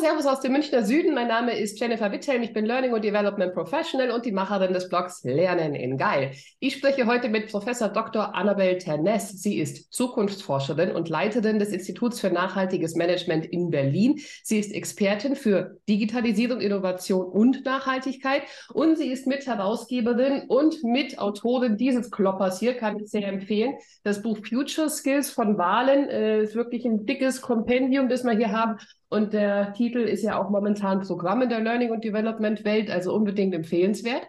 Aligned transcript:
Servus 0.00 0.24
aus 0.24 0.40
dem 0.40 0.52
Münchner 0.52 0.82
Süden. 0.82 1.14
Mein 1.14 1.28
Name 1.28 1.58
ist 1.58 1.78
Jennifer 1.78 2.10
Wittelm. 2.10 2.42
Ich 2.42 2.54
bin 2.54 2.64
Learning 2.64 2.94
und 2.94 3.04
Development 3.04 3.52
Professional 3.52 4.10
und 4.10 4.24
die 4.24 4.32
Macherin 4.32 4.72
des 4.72 4.88
Blogs 4.88 5.22
Lernen 5.24 5.74
in 5.74 5.98
Geil. 5.98 6.32
Ich 6.58 6.76
spreche 6.76 7.04
heute 7.06 7.28
mit 7.28 7.50
Professor 7.50 7.88
Dr. 7.88 8.34
Annabel 8.34 8.78
Ternes. 8.78 9.42
Sie 9.42 9.58
ist 9.58 9.92
Zukunftsforscherin 9.92 10.92
und 10.92 11.10
Leiterin 11.10 11.58
des 11.58 11.68
Instituts 11.68 12.18
für 12.18 12.30
nachhaltiges 12.30 12.94
Management 12.94 13.44
in 13.44 13.68
Berlin. 13.68 14.18
Sie 14.42 14.58
ist 14.58 14.72
Expertin 14.72 15.36
für 15.36 15.76
Digitalisierung, 15.86 16.62
Innovation 16.62 17.26
und 17.26 17.66
Nachhaltigkeit 17.66 18.44
und 18.72 18.96
sie 18.96 19.12
ist 19.12 19.26
Mitherausgeberin 19.26 20.44
und 20.48 20.82
Mitautorin 20.82 21.76
dieses 21.76 22.10
Kloppers 22.10 22.58
hier, 22.58 22.72
kann 22.72 22.98
ich 22.98 23.10
sehr 23.10 23.28
empfehlen. 23.28 23.74
Das 24.02 24.22
Buch 24.22 24.38
Future 24.48 24.88
Skills 24.88 25.30
von 25.30 25.58
Wahlen 25.58 26.08
äh, 26.08 26.42
ist 26.44 26.54
wirklich 26.54 26.86
ein 26.86 27.04
dickes 27.04 27.42
Kompendium, 27.42 28.08
das 28.08 28.24
wir 28.24 28.32
hier 28.32 28.52
haben. 28.52 28.78
Und 29.10 29.32
der 29.32 29.74
Titel 29.74 29.98
ist 29.98 30.22
ja 30.22 30.40
auch 30.40 30.50
momentan 30.50 31.00
Programm 31.00 31.42
in 31.42 31.48
der 31.48 31.60
Learning- 31.60 31.90
und 31.90 32.04
Development-Welt, 32.04 32.90
also 32.90 33.12
unbedingt 33.12 33.54
empfehlenswert. 33.54 34.22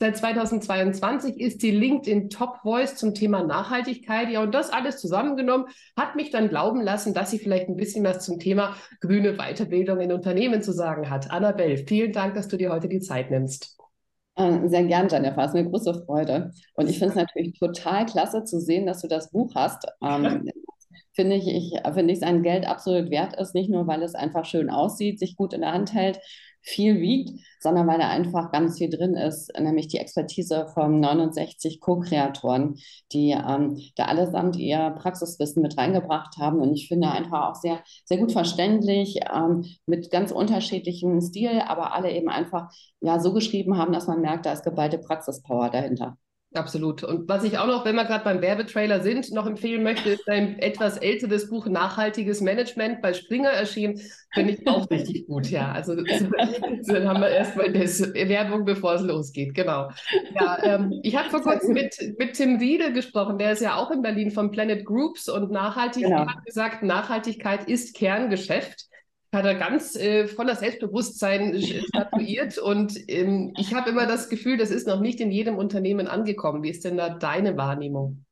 Seit 0.00 0.16
2022 0.16 1.40
ist 1.40 1.60
die 1.60 1.72
LinkedIn 1.72 2.30
Top 2.30 2.58
Voice 2.62 2.94
zum 2.94 3.14
Thema 3.14 3.42
Nachhaltigkeit. 3.42 4.30
Ja, 4.30 4.40
und 4.40 4.54
das 4.54 4.70
alles 4.70 5.00
zusammengenommen 5.00 5.66
hat 5.96 6.14
mich 6.14 6.30
dann 6.30 6.48
glauben 6.48 6.80
lassen, 6.80 7.14
dass 7.14 7.32
sie 7.32 7.40
vielleicht 7.40 7.68
ein 7.68 7.74
bisschen 7.74 8.04
was 8.04 8.24
zum 8.24 8.38
Thema 8.38 8.76
grüne 9.00 9.36
Weiterbildung 9.36 9.98
in 9.98 10.12
Unternehmen 10.12 10.62
zu 10.62 10.72
sagen 10.72 11.10
hat. 11.10 11.32
Annabelle, 11.32 11.76
vielen 11.78 12.12
Dank, 12.12 12.34
dass 12.34 12.46
du 12.46 12.56
dir 12.56 12.70
heute 12.70 12.88
die 12.88 13.00
Zeit 13.00 13.32
nimmst. 13.32 13.76
Äh, 14.36 14.68
sehr 14.68 14.84
gern, 14.84 15.08
Jennifer. 15.08 15.42
Es 15.42 15.50
ist 15.50 15.56
eine 15.56 15.68
große 15.68 16.04
Freude. 16.06 16.52
Und 16.74 16.88
ich 16.88 17.00
finde 17.00 17.14
es 17.14 17.16
natürlich 17.16 17.58
total 17.58 18.06
klasse 18.06 18.44
zu 18.44 18.60
sehen, 18.60 18.86
dass 18.86 19.00
du 19.00 19.08
das 19.08 19.32
Buch 19.32 19.52
hast. 19.56 19.84
Ähm, 20.00 20.48
finde 21.18 21.34
ich, 21.34 21.48
ich 21.48 21.72
finde 21.94 22.12
ich, 22.12 22.20
sein 22.20 22.44
Geld 22.44 22.64
absolut 22.64 23.10
wert 23.10 23.34
ist, 23.34 23.52
nicht 23.52 23.70
nur, 23.70 23.88
weil 23.88 24.04
es 24.04 24.14
einfach 24.14 24.44
schön 24.44 24.70
aussieht, 24.70 25.18
sich 25.18 25.34
gut 25.34 25.52
in 25.52 25.62
der 25.62 25.72
Hand 25.72 25.92
hält, 25.92 26.20
viel 26.62 27.00
wiegt, 27.00 27.40
sondern 27.58 27.88
weil 27.88 27.98
da 27.98 28.08
einfach 28.08 28.52
ganz 28.52 28.78
viel 28.78 28.88
drin 28.88 29.14
ist, 29.14 29.50
nämlich 29.58 29.88
die 29.88 29.98
Expertise 29.98 30.68
von 30.74 31.00
69 31.00 31.80
Co-Kreatoren, 31.80 32.76
die 33.10 33.30
ähm, 33.30 33.80
da 33.96 34.04
allesamt 34.04 34.56
ihr 34.56 34.90
Praxiswissen 34.90 35.60
mit 35.60 35.76
reingebracht 35.76 36.36
haben. 36.38 36.60
Und 36.60 36.72
ich 36.72 36.86
finde 36.86 37.10
einfach 37.10 37.50
auch 37.50 37.54
sehr, 37.56 37.80
sehr 38.04 38.18
gut 38.18 38.30
verständlich, 38.30 39.18
ähm, 39.34 39.64
mit 39.86 40.12
ganz 40.12 40.30
unterschiedlichem 40.30 41.20
Stil, 41.20 41.62
aber 41.66 41.94
alle 41.94 42.12
eben 42.12 42.28
einfach 42.28 42.70
ja 43.00 43.18
so 43.18 43.32
geschrieben 43.32 43.76
haben, 43.76 43.92
dass 43.92 44.06
man 44.06 44.20
merkt, 44.20 44.46
da 44.46 44.52
ist 44.52 44.62
geballte 44.62 44.98
Praxispower 44.98 45.70
dahinter. 45.70 46.16
Absolut. 46.58 47.04
Und 47.04 47.28
was 47.28 47.44
ich 47.44 47.56
auch 47.56 47.68
noch, 47.68 47.84
wenn 47.84 47.94
wir 47.94 48.04
gerade 48.04 48.24
beim 48.24 48.42
Werbetrailer 48.42 49.00
sind, 49.00 49.30
noch 49.32 49.46
empfehlen 49.46 49.84
möchte, 49.84 50.10
ist 50.10 50.28
ein 50.28 50.58
etwas 50.58 50.96
älteres 50.96 51.48
Buch 51.48 51.66
Nachhaltiges 51.66 52.40
Management 52.40 53.00
bei 53.00 53.12
Springer 53.12 53.50
erschienen. 53.50 54.00
Finde 54.34 54.54
ich 54.54 54.66
auch 54.66 54.90
richtig 54.90 55.28
gut, 55.28 55.48
ja. 55.48 55.70
Also 55.70 55.94
dann 55.94 57.08
haben 57.08 57.20
wir 57.20 57.28
erstmal 57.28 57.72
das 57.72 58.12
Werbung, 58.12 58.64
bevor 58.64 58.94
es 58.94 59.02
losgeht. 59.02 59.54
Genau. 59.54 59.88
Ja, 60.34 60.58
ähm, 60.64 60.98
ich 61.04 61.16
habe 61.16 61.30
vor 61.30 61.42
kurzem 61.42 61.74
mit, 61.74 61.96
mit 62.18 62.34
Tim 62.34 62.56
Riedel 62.56 62.92
gesprochen, 62.92 63.38
der 63.38 63.52
ist 63.52 63.62
ja 63.62 63.76
auch 63.76 63.92
in 63.92 64.02
Berlin 64.02 64.32
von 64.32 64.50
Planet 64.50 64.84
Groups 64.84 65.28
und 65.28 65.52
Nachhaltigkeit 65.52 66.10
genau. 66.10 66.26
hat 66.26 66.44
gesagt, 66.44 66.82
Nachhaltigkeit 66.82 67.68
ist 67.68 67.94
Kerngeschäft 67.94 68.87
hat 69.32 69.44
er 69.44 69.54
ganz 69.54 69.94
äh, 69.96 70.26
voller 70.26 70.56
Selbstbewusstsein 70.56 71.60
statuiert. 71.60 72.58
und 72.58 72.94
ähm, 73.08 73.52
ich 73.58 73.74
habe 73.74 73.90
immer 73.90 74.06
das 74.06 74.28
Gefühl, 74.28 74.56
das 74.56 74.70
ist 74.70 74.86
noch 74.86 75.00
nicht 75.00 75.20
in 75.20 75.30
jedem 75.30 75.56
Unternehmen 75.56 76.06
angekommen. 76.06 76.62
Wie 76.62 76.70
ist 76.70 76.84
denn 76.84 76.96
da 76.96 77.10
deine 77.10 77.56
Wahrnehmung? 77.56 78.24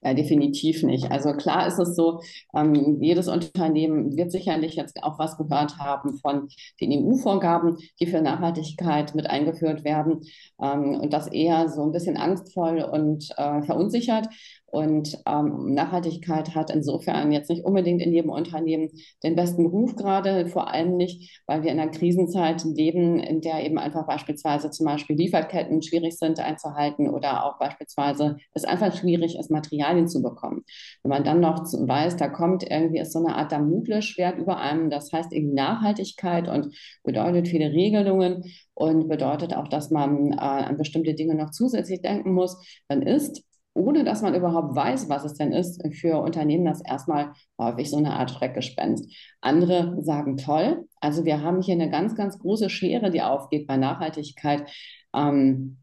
Ja, 0.00 0.14
definitiv 0.14 0.84
nicht. 0.84 1.10
Also 1.10 1.32
klar 1.32 1.66
ist 1.66 1.78
es 1.80 1.96
so, 1.96 2.20
ähm, 2.54 3.02
jedes 3.02 3.26
Unternehmen 3.26 4.16
wird 4.16 4.30
sicherlich 4.30 4.76
jetzt 4.76 5.02
auch 5.02 5.18
was 5.18 5.36
gehört 5.36 5.78
haben 5.78 6.18
von 6.18 6.48
den 6.80 6.92
EU-Vorgaben, 6.92 7.78
die 7.98 8.06
für 8.06 8.22
Nachhaltigkeit 8.22 9.16
mit 9.16 9.28
eingeführt 9.28 9.82
werden 9.82 10.20
ähm, 10.62 11.00
und 11.00 11.12
das 11.12 11.26
eher 11.26 11.68
so 11.68 11.82
ein 11.82 11.90
bisschen 11.90 12.16
angstvoll 12.16 12.80
und 12.80 13.28
äh, 13.36 13.62
verunsichert. 13.62 14.28
Und 14.70 15.18
ähm, 15.26 15.72
Nachhaltigkeit 15.72 16.54
hat 16.54 16.70
insofern 16.70 17.32
jetzt 17.32 17.48
nicht 17.48 17.64
unbedingt 17.64 18.02
in 18.02 18.12
jedem 18.12 18.30
Unternehmen 18.30 18.90
den 19.22 19.34
besten 19.34 19.64
Ruf 19.64 19.96
gerade, 19.96 20.46
vor 20.46 20.70
allem 20.70 20.96
nicht, 20.96 21.42
weil 21.46 21.62
wir 21.62 21.72
in 21.72 21.80
einer 21.80 21.90
Krisenzeit 21.90 22.62
leben, 22.64 23.18
in 23.18 23.40
der 23.40 23.64
eben 23.64 23.78
einfach 23.78 24.06
beispielsweise 24.06 24.70
zum 24.70 24.84
Beispiel 24.86 25.16
Lieferketten 25.16 25.80
schwierig 25.80 26.18
sind 26.18 26.38
einzuhalten 26.38 27.08
oder 27.08 27.46
auch 27.46 27.58
beispielsweise 27.58 28.36
es 28.52 28.64
einfach 28.64 28.94
schwierig 28.94 29.38
ist, 29.38 29.50
Materialien 29.50 30.06
zu 30.06 30.22
bekommen. 30.22 30.64
Wenn 31.02 31.10
man 31.10 31.24
dann 31.24 31.40
noch 31.40 31.64
weiß, 31.64 32.16
da 32.16 32.28
kommt 32.28 32.62
irgendwie 32.68 33.00
ist 33.00 33.12
so 33.12 33.24
eine 33.24 33.36
Art 33.36 33.52
Damoklesschwert 33.52 34.38
über 34.38 34.58
einem, 34.58 34.90
das 34.90 35.10
heißt 35.12 35.32
irgendwie 35.32 35.54
Nachhaltigkeit 35.54 36.46
und 36.46 36.74
bedeutet 37.04 37.48
viele 37.48 37.72
Regelungen 37.72 38.44
und 38.74 39.08
bedeutet 39.08 39.54
auch, 39.54 39.68
dass 39.68 39.90
man 39.90 40.32
äh, 40.32 40.36
an 40.36 40.76
bestimmte 40.76 41.14
Dinge 41.14 41.34
noch 41.34 41.50
zusätzlich 41.50 42.02
denken 42.02 42.32
muss, 42.32 42.62
dann 42.88 43.02
ist 43.02 43.47
ohne 43.78 44.04
dass 44.04 44.22
man 44.22 44.34
überhaupt 44.34 44.74
weiß, 44.74 45.08
was 45.08 45.24
es 45.24 45.34
denn 45.34 45.52
ist, 45.52 45.80
für 45.94 46.20
Unternehmen 46.20 46.64
das 46.64 46.82
erstmal 46.84 47.32
häufig 47.58 47.88
so 47.88 47.96
eine 47.96 48.14
Art 48.14 48.30
Schreckgespenst. 48.30 49.10
Andere 49.40 50.02
sagen 50.02 50.36
toll. 50.36 50.86
Also 51.00 51.24
wir 51.24 51.42
haben 51.42 51.62
hier 51.62 51.74
eine 51.74 51.88
ganz, 51.88 52.16
ganz 52.16 52.38
große 52.38 52.68
Schere, 52.68 53.10
die 53.10 53.22
aufgeht 53.22 53.66
bei 53.66 53.76
Nachhaltigkeit. 53.76 54.68
Ähm, 55.14 55.78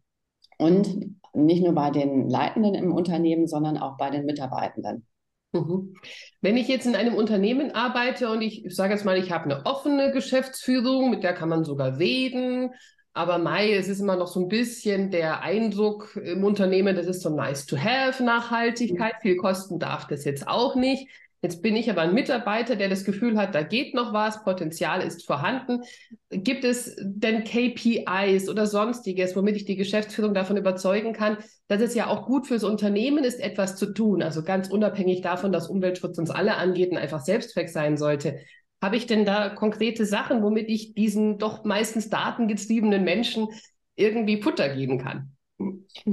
und 0.58 1.16
nicht 1.34 1.64
nur 1.64 1.74
bei 1.74 1.90
den 1.90 2.30
Leitenden 2.30 2.76
im 2.76 2.94
Unternehmen, 2.94 3.48
sondern 3.48 3.78
auch 3.78 3.98
bei 3.98 4.10
den 4.10 4.26
Mitarbeitenden. 4.26 5.06
Mhm. 5.54 5.96
Wenn 6.42 6.58
ich 6.58 6.68
jetzt 6.68 6.86
in 6.86 6.96
einem 6.96 7.16
Unternehmen 7.16 7.72
arbeite 7.72 8.30
und 8.30 8.42
ich, 8.42 8.66
ich 8.66 8.76
sage 8.76 8.94
jetzt 8.94 9.06
mal, 9.06 9.18
ich 9.18 9.32
habe 9.32 9.46
eine 9.46 9.66
offene 9.66 10.12
Geschäftsführung, 10.12 11.10
mit 11.10 11.24
der 11.24 11.34
kann 11.34 11.50
man 11.50 11.64
sogar 11.64 11.98
reden, 11.98 12.72
aber 13.16 13.38
Mai, 13.38 13.74
es 13.74 13.88
ist 13.88 14.02
immer 14.02 14.18
noch 14.18 14.28
so 14.28 14.42
ein 14.42 14.50
bisschen 14.50 15.10
der 15.10 15.42
Eindruck 15.42 16.20
im 16.22 16.44
Unternehmen, 16.44 16.98
das 16.98 17.08
ist 17.08 17.22
so 17.22 17.30
nice 17.30 17.66
to 17.66 17.78
have 17.78 18.22
Nachhaltigkeit. 18.22 19.14
Viel 19.22 19.38
kosten 19.38 19.80
darf 19.80 20.06
das 20.06 20.26
jetzt 20.26 20.50
auch 20.50 20.76
nicht. 20.76 21.08
Jetzt 21.42 21.62
bin 21.62 21.78
ich 21.78 21.90
aber 21.90 22.02
ein 22.02 22.14
Mitarbeiter, 22.14 22.76
der 22.76 22.90
das 22.90 23.06
Gefühl 23.06 23.38
hat, 23.38 23.56
da 23.56 23.62
geht 23.62 23.94
noch 23.94 24.12
was, 24.12 24.44
Potenzial 24.44 25.02
ist 25.02 25.26
vorhanden. 25.26 25.84
Gibt 26.30 26.66
es 26.66 26.98
denn 27.00 27.46
KPIs 27.46 28.50
oder 28.50 28.66
sonstiges, 28.66 29.34
womit 29.36 29.56
ich 29.56 29.64
die 29.64 29.78
Geschäftsführung 29.78 30.34
davon 30.34 30.58
überzeugen 30.58 31.14
kann, 31.14 31.38
dass 31.70 31.82
es 31.82 31.96
ja 31.96 32.08
auch 32.08 32.26
gut 32.26 32.48
fürs 32.48 32.66
Unternehmen 32.66 33.24
ist, 33.24 33.40
etwas 33.40 33.78
zu 33.78 33.94
tun? 33.94 34.24
Also 34.24 34.44
ganz 34.44 34.70
unabhängig 34.70 35.22
davon, 35.22 35.54
dass 35.54 35.70
Umweltschutz 35.70 36.18
uns 36.18 36.32
alle 36.32 36.56
angeht 36.56 36.92
und 36.92 36.98
einfach 36.98 37.22
Selbstzweck 37.22 37.70
sein 37.70 37.96
sollte. 37.96 38.40
Habe 38.86 38.98
ich 38.98 39.08
denn 39.08 39.26
da 39.26 39.50
konkrete 39.50 40.06
Sachen, 40.06 40.44
womit 40.44 40.70
ich 40.70 40.94
diesen 40.94 41.40
doch 41.40 41.64
meistens 41.64 42.12
datengetriebenen 42.12 43.04
Menschen 43.04 43.48
irgendwie 43.96 44.44
Futter 44.44 44.76
geben 44.76 45.00
kann? 45.00 45.36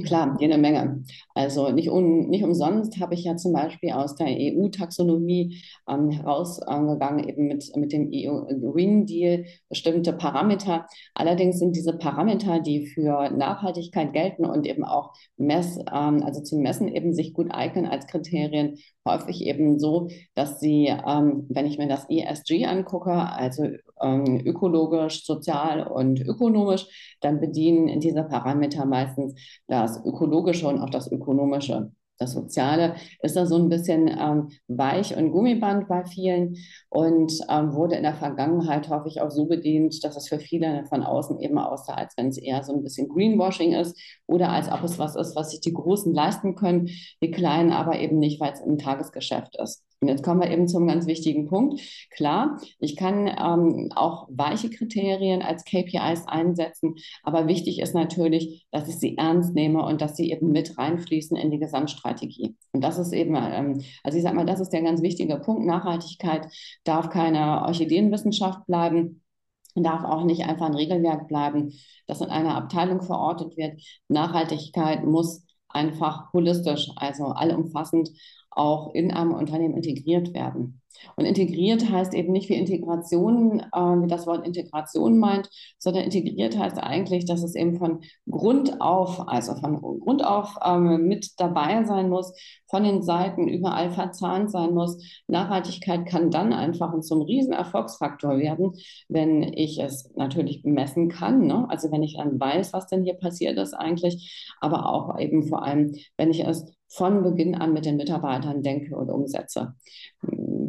Klar, 0.07 0.39
jede 0.41 0.57
Menge. 0.57 1.05
Also 1.35 1.71
nicht, 1.71 1.91
un, 1.91 2.31
nicht 2.31 2.45
umsonst 2.45 2.99
habe 2.99 3.13
ich 3.13 3.25
ja 3.25 3.37
zum 3.37 3.53
Beispiel 3.53 3.91
aus 3.91 4.15
der 4.15 4.29
EU-Taxonomie 4.29 5.63
ähm, 5.87 6.11
herausgegangen, 6.11 7.29
eben 7.29 7.49
mit, 7.49 7.71
mit 7.77 7.93
dem 7.93 8.09
EU 8.11 8.45
Green 8.73 9.05
Deal 9.05 9.45
bestimmte 9.69 10.15
Parameter. 10.15 10.87
Allerdings 11.13 11.59
sind 11.59 11.77
diese 11.77 11.99
Parameter, 11.99 12.61
die 12.61 12.87
für 12.87 13.29
Nachhaltigkeit 13.31 14.15
gelten 14.15 14.47
und 14.47 14.67
eben 14.67 14.85
auch 14.85 15.13
Mess, 15.37 15.77
ähm, 15.93 16.23
also 16.23 16.41
zum 16.41 16.63
Messen 16.63 16.89
eben 16.89 17.13
sich 17.13 17.35
gut 17.35 17.51
eignen 17.51 17.85
als 17.85 18.07
Kriterien, 18.07 18.79
häufig 19.07 19.43
eben 19.45 19.79
so, 19.79 20.09
dass 20.35 20.61
sie, 20.61 20.87
ähm, 20.87 21.47
wenn 21.49 21.67
ich 21.67 21.79
mir 21.79 21.89
das 21.89 22.09
ESG 22.09 22.67
angucke, 22.67 23.13
also 23.13 23.67
ähm, 24.01 24.41
ökologisch, 24.45 25.25
sozial 25.25 25.87
und 25.87 26.21
ökonomisch, 26.21 27.17
dann 27.21 27.41
bedienen 27.41 28.01
diese 28.01 28.25
Parameter 28.25 28.85
meistens 28.87 29.35
das 29.67 30.05
Ökologische 30.05 30.69
und 30.69 30.81
auch 30.81 30.91
das 30.91 31.11
Ökonomische. 31.11 31.93
Das 32.23 32.33
Soziale 32.33 32.95
ist 33.21 33.37
da 33.37 33.47
so 33.47 33.57
ein 33.57 33.69
bisschen 33.69 34.09
ähm, 34.09 34.49
weich 34.69 35.17
und 35.17 35.33
Gummiband 35.33 35.89
bei 35.89 36.05
vielen 36.05 36.57
und 36.89 37.33
ähm, 37.49 37.75
wurde 37.75 37.97
in 37.97 38.05
der 38.05 38.15
Vergangenheit 38.15 38.89
häufig 38.89 39.21
auch 39.21 39.31
so 39.31 39.47
bedient, 39.47 40.05
dass 40.05 40.17
es 40.17 40.29
für 40.29 40.39
viele 40.39 40.85
von 40.87 41.03
außen 41.03 41.41
eben 41.41 41.59
aussah, 41.59 41.95
als 41.95 42.17
wenn 42.17 42.29
es 42.29 42.39
eher 42.39 42.63
so 42.63 42.75
ein 42.75 42.83
bisschen 42.83 43.09
Greenwashing 43.09 43.73
ist 43.73 43.99
oder 44.27 44.51
als 44.51 44.71
ob 44.71 44.85
es 44.85 44.99
was 44.99 45.17
ist, 45.17 45.35
was 45.35 45.51
sich 45.51 45.61
die 45.61 45.73
Großen 45.73 46.15
leisten 46.15 46.55
können, 46.55 46.89
die 47.23 47.33
Kleinen 47.33 47.73
aber 47.73 47.99
eben 47.99 48.19
nicht, 48.19 48.41
weil 48.41 48.53
es 48.53 48.61
im 48.61 48.79
Tagesgeschäft 48.79 49.57
ist. 49.61 49.83
Und 50.03 50.09
jetzt 50.09 50.25
kommen 50.25 50.41
wir 50.41 50.51
eben 50.51 50.67
zum 50.67 50.89
ganz 50.89 51.07
wichtigen 51.07 51.47
Punkt. 51.47 51.81
Klar, 52.11 52.59
ich 52.81 52.97
kann 52.97 53.29
ähm, 53.29 53.91
auch 53.95 54.27
weiche 54.31 54.69
Kriterien 54.69 55.43
als 55.43 55.65
KPIs 55.65 56.27
einsetzen, 56.27 56.97
aber 57.23 57.47
wichtig 57.47 57.81
ist 57.81 57.95
natürlich, 57.95 58.67
dass 58.73 58.89
ich 58.89 58.97
sie 58.99 59.17
ernst 59.17 59.55
nehme 59.55 59.85
und 59.85 60.01
dass 60.01 60.17
sie 60.17 60.33
eben 60.33 60.51
mit 60.51 60.77
reinfließen 60.77 61.37
in 61.37 61.53
die 61.53 61.61
Gesamtstrategie. 61.61 62.57
Und 62.73 62.83
das 62.83 62.99
ist 62.99 63.13
eben, 63.13 63.37
ähm, 63.37 63.81
also 64.03 64.19
ich 64.19 64.25
sage 64.25 64.35
mal, 64.35 64.45
das 64.45 64.59
ist 64.59 64.71
der 64.71 64.83
ganz 64.83 65.03
wichtige 65.03 65.37
Punkt. 65.37 65.65
Nachhaltigkeit 65.65 66.49
darf 66.83 67.09
keine 67.09 67.63
Orchideenwissenschaft 67.63 68.67
bleiben 68.67 69.21
darf 69.75 70.05
auch 70.05 70.25
nicht 70.25 70.43
einfach 70.45 70.67
ein 70.67 70.75
Regelwerk 70.75 71.29
bleiben, 71.29 71.73
das 72.07 72.21
in 72.21 72.29
einer 72.29 72.57
Abteilung 72.57 73.01
verortet 73.01 73.57
wird. 73.57 73.81
Nachhaltigkeit 74.09 75.03
muss 75.03 75.47
einfach 75.69 76.33
holistisch, 76.35 76.91
also 76.97 77.29
allumfassend 77.29 78.11
auch 78.57 78.95
in 78.95 79.13
einem 79.13 79.33
Unternehmen 79.33 79.77
integriert 79.77 80.35
werden. 80.35 80.82
Und 81.17 81.25
integriert 81.25 81.89
heißt 81.91 82.15
eben 82.15 82.33
nicht 82.33 82.49
wie 82.49 82.55
Integration, 82.55 83.61
äh, 83.61 83.77
wie 83.77 84.09
das 84.09 84.27
Wort 84.27 84.47
Integration 84.47 85.19
meint, 85.19 85.49
sondern 85.79 86.05
integriert 86.05 86.59
heißt 86.59 86.79
eigentlich, 86.79 87.25
dass 87.25 87.43
es 87.43 87.55
eben 87.55 87.77
von 87.77 88.01
Grund 88.31 88.81
auf, 88.81 89.29
also 89.29 89.55
von 89.55 89.81
Grund 89.81 90.25
auf 90.25 90.57
ähm, 90.65 91.07
mit 91.07 91.33
dabei 91.39 91.85
sein 91.85 92.09
muss, 92.09 92.33
von 92.69 92.85
den 92.85 93.03
Seiten 93.03 93.49
überall 93.49 93.91
verzahnt 93.91 94.51
sein 94.51 94.75
muss. 94.75 95.03
Nachhaltigkeit 95.27 96.07
kann 96.07 96.31
dann 96.31 96.53
einfach 96.53 96.99
zum 97.01 97.23
riesen 97.23 97.53
Erfolgsfaktor 97.53 98.39
werden, 98.39 98.73
wenn 99.09 99.43
ich 99.43 99.79
es 99.79 100.11
natürlich 100.17 100.65
messen 100.65 101.09
kann. 101.09 101.47
Ne? 101.47 101.67
Also 101.69 101.91
wenn 101.91 102.03
ich 102.03 102.17
dann 102.17 102.39
weiß, 102.39 102.73
was 102.73 102.87
denn 102.87 103.05
hier 103.05 103.15
passiert 103.15 103.59
ist 103.59 103.75
eigentlich, 103.75 104.55
aber 104.61 104.89
auch 104.89 105.19
eben 105.19 105.43
vor 105.45 105.63
allem, 105.63 105.95
wenn 106.17 106.31
ich 106.31 106.41
es 106.41 106.73
von 106.89 107.23
Beginn 107.23 107.55
an 107.55 107.73
mit 107.73 107.87
den 107.87 107.97
Mitarbeitern 107.97 108.63
denke 108.63 108.97
und 108.97 109.11
umsetze 109.11 109.75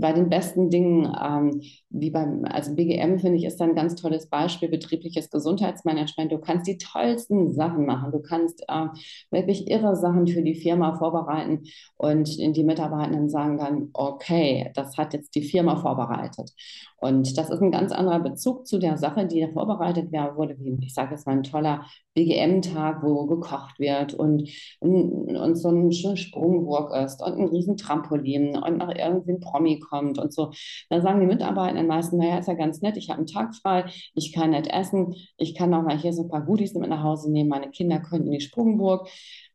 bei 0.04 0.12
den 0.12 0.28
besten 0.28 0.70
Dingen, 0.70 1.16
ähm, 1.18 1.62
wie 1.90 2.10
beim, 2.10 2.44
also 2.44 2.76
BGM 2.76 3.20
finde 3.20 3.38
ich, 3.38 3.46
ist 3.46 3.62
ein 3.62 3.74
ganz 3.74 3.96
tolles 3.96 4.28
Beispiel, 4.28 4.68
betriebliches 4.68 5.30
Gesundheitsmanagement. 5.30 6.30
Du 6.30 6.40
kannst 6.40 6.68
die 6.68 6.78
tollsten 6.78 7.54
Sachen 7.54 7.86
machen. 7.86 8.12
Du 8.12 8.20
kannst 8.20 8.66
äh, 8.68 8.88
wirklich 9.32 9.72
irre 9.72 9.96
Sachen 9.96 10.28
für 10.28 10.42
die 10.42 10.56
Firma 10.56 10.98
vorbereiten 10.98 11.64
und 11.96 12.38
die 12.38 12.64
Mitarbeitenden 12.66 13.30
sagen 13.30 13.58
dann, 13.58 13.92
okay, 13.94 14.72
das 14.76 14.98
hat 14.98 15.14
jetzt 15.14 15.36
die 15.36 15.44
Firma 15.44 15.78
vorbereitet. 15.78 16.52
Und 16.98 17.38
das 17.38 17.50
ist 17.50 17.62
ein 17.62 17.72
ganz 17.72 17.94
anderer 17.94 18.20
Bezug 18.20 18.68
zu 18.68 18.80
der 18.80 18.98
Sache, 18.98 19.26
die 19.26 19.40
da 19.40 19.48
vorbereitet 19.54 20.12
wurde, 20.12 20.58
wie 20.60 20.78
ich 20.86 20.94
sage 20.94 21.12
jetzt 21.12 21.26
mal 21.28 21.34
ein 21.34 21.44
toller 21.44 21.86
BGM-Tag, 22.14 23.04
wo 23.04 23.26
gekocht 23.26 23.80
wird 23.80 24.14
und, 24.14 24.50
und, 24.80 25.36
und 25.36 25.56
so 25.56 25.70
ein 25.70 25.92
Sprungburg 25.92 26.94
ist 26.96 27.22
und 27.24 27.40
ein 27.40 27.48
riesen 27.48 27.78
Trampolin 27.78 28.58
und 28.58 28.78
noch 28.78 28.94
irgendwie 28.94 29.34
ein 29.34 29.40
Promi 29.40 29.80
kommt 29.80 30.20
und 30.20 30.34
so. 30.34 30.52
Dann 30.90 31.02
sagen 31.02 31.20
die 31.20 31.26
Mitarbeiter 31.26 31.76
den 31.76 31.88
meisten, 31.88 32.18
naja, 32.18 32.38
ist 32.38 32.48
ja 32.48 32.54
ganz 32.54 32.82
nett, 32.82 32.98
ich 32.98 33.10
habe 33.10 33.20
einen 33.20 33.28
Tag 33.28 33.56
frei, 33.56 33.86
ich 34.14 34.34
kann 34.34 34.52
nicht 34.52 34.68
essen, 34.68 35.16
ich 35.38 35.56
kann 35.56 35.74
auch 35.74 35.84
mal 35.84 35.98
hier 35.98 36.14
so 36.14 36.24
ein 36.24 36.30
paar 36.30 36.46
Goodies 36.46 36.74
mit 36.76 36.90
nach 36.90 37.04
Hause 37.04 37.32
nehmen, 37.32 37.50
meine 37.50 37.70
Kinder 37.72 38.00
können 38.00 38.26
in 38.26 38.32
die 38.32 38.42
Sprungburg. 38.42 39.08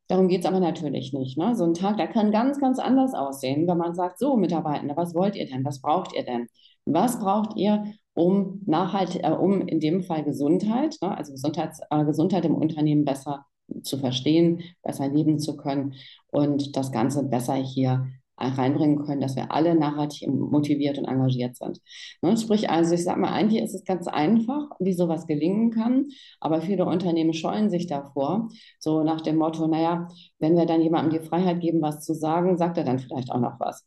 Darum 0.08 0.28
geht 0.28 0.40
es 0.40 0.46
aber 0.46 0.58
natürlich 0.58 1.12
nicht. 1.12 1.36
Ne? 1.36 1.54
So 1.54 1.64
ein 1.64 1.74
Tag, 1.74 1.98
der 1.98 2.08
kann 2.08 2.32
ganz, 2.32 2.58
ganz 2.58 2.78
anders 2.78 3.12
aussehen, 3.14 3.68
wenn 3.68 3.76
man 3.76 3.94
sagt, 3.94 4.18
so 4.18 4.36
Mitarbeiter, 4.36 4.96
was 4.96 5.14
wollt 5.14 5.36
ihr 5.36 5.46
denn, 5.46 5.64
was 5.64 5.82
braucht 5.82 6.14
ihr 6.14 6.24
denn? 6.24 6.46
Was 6.86 7.18
braucht 7.18 7.56
ihr, 7.56 7.84
um 8.18 8.62
nachhaltig, 8.66 9.22
äh, 9.22 9.30
um 9.30 9.62
in 9.62 9.78
dem 9.78 10.02
Fall 10.02 10.24
Gesundheit, 10.24 10.96
ne, 11.00 11.16
also 11.16 11.32
Gesundheits, 11.32 11.80
äh, 11.90 12.04
Gesundheit 12.04 12.44
im 12.44 12.56
Unternehmen 12.56 13.04
besser 13.04 13.46
zu 13.82 13.96
verstehen, 13.98 14.62
besser 14.82 15.08
leben 15.08 15.38
zu 15.38 15.56
können 15.56 15.94
und 16.30 16.76
das 16.76 16.90
Ganze 16.90 17.22
besser 17.22 17.54
hier 17.54 18.08
reinbringen 18.40 19.04
können, 19.04 19.20
dass 19.20 19.36
wir 19.36 19.52
alle 19.52 19.74
nachhaltig 19.74 20.28
motiviert 20.28 20.98
und 20.98 21.06
engagiert 21.06 21.56
sind. 21.56 21.80
Ne? 22.22 22.36
Sprich 22.36 22.70
also, 22.70 22.94
ich 22.94 23.04
sage 23.04 23.20
mal, 23.20 23.32
eigentlich 23.32 23.62
ist 23.62 23.74
es 23.74 23.84
ganz 23.84 24.06
einfach, 24.06 24.70
wie 24.78 24.92
sowas 24.92 25.26
gelingen 25.26 25.70
kann, 25.70 26.08
aber 26.40 26.60
viele 26.60 26.86
Unternehmen 26.86 27.34
scheuen 27.34 27.68
sich 27.68 27.86
davor, 27.88 28.48
so 28.78 29.02
nach 29.02 29.20
dem 29.20 29.36
Motto, 29.36 29.66
naja, 29.66 30.08
wenn 30.38 30.56
wir 30.56 30.66
dann 30.66 30.82
jemandem 30.82 31.20
die 31.20 31.26
Freiheit 31.26 31.60
geben, 31.60 31.82
was 31.82 32.04
zu 32.04 32.14
sagen, 32.14 32.56
sagt 32.56 32.78
er 32.78 32.84
dann 32.84 33.00
vielleicht 33.00 33.30
auch 33.32 33.40
noch 33.40 33.58
was. 33.58 33.84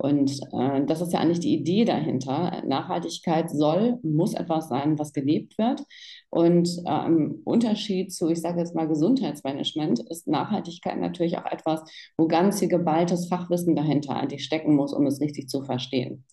Und 0.00 0.40
äh, 0.52 0.84
das 0.86 1.00
ist 1.00 1.12
ja 1.12 1.18
eigentlich 1.18 1.40
die 1.40 1.54
Idee 1.54 1.84
dahinter. 1.84 2.62
Nachhaltigkeit 2.64 3.50
soll, 3.50 3.98
muss 4.02 4.32
etwas 4.32 4.68
sein, 4.68 4.96
was 4.96 5.12
gelebt 5.12 5.58
wird. 5.58 5.82
Und 6.30 6.68
äh, 6.86 7.06
im 7.06 7.42
Unterschied 7.44 8.12
zu, 8.12 8.28
ich 8.28 8.40
sage 8.40 8.60
jetzt 8.60 8.76
mal, 8.76 8.86
Gesundheitsmanagement 8.86 9.98
ist 10.08 10.28
Nachhaltigkeit 10.28 10.98
natürlich 10.98 11.36
auch 11.38 11.46
etwas, 11.46 11.82
wo 12.16 12.28
ganz 12.28 12.60
viel 12.60 12.68
geballtes 12.68 13.26
Fachwissen 13.26 13.74
dahinter 13.74 14.14
eigentlich 14.14 14.44
stecken 14.44 14.76
muss, 14.76 14.92
um 14.92 15.04
es 15.06 15.20
richtig 15.20 15.48
zu 15.48 15.62
verstehen. 15.62 16.24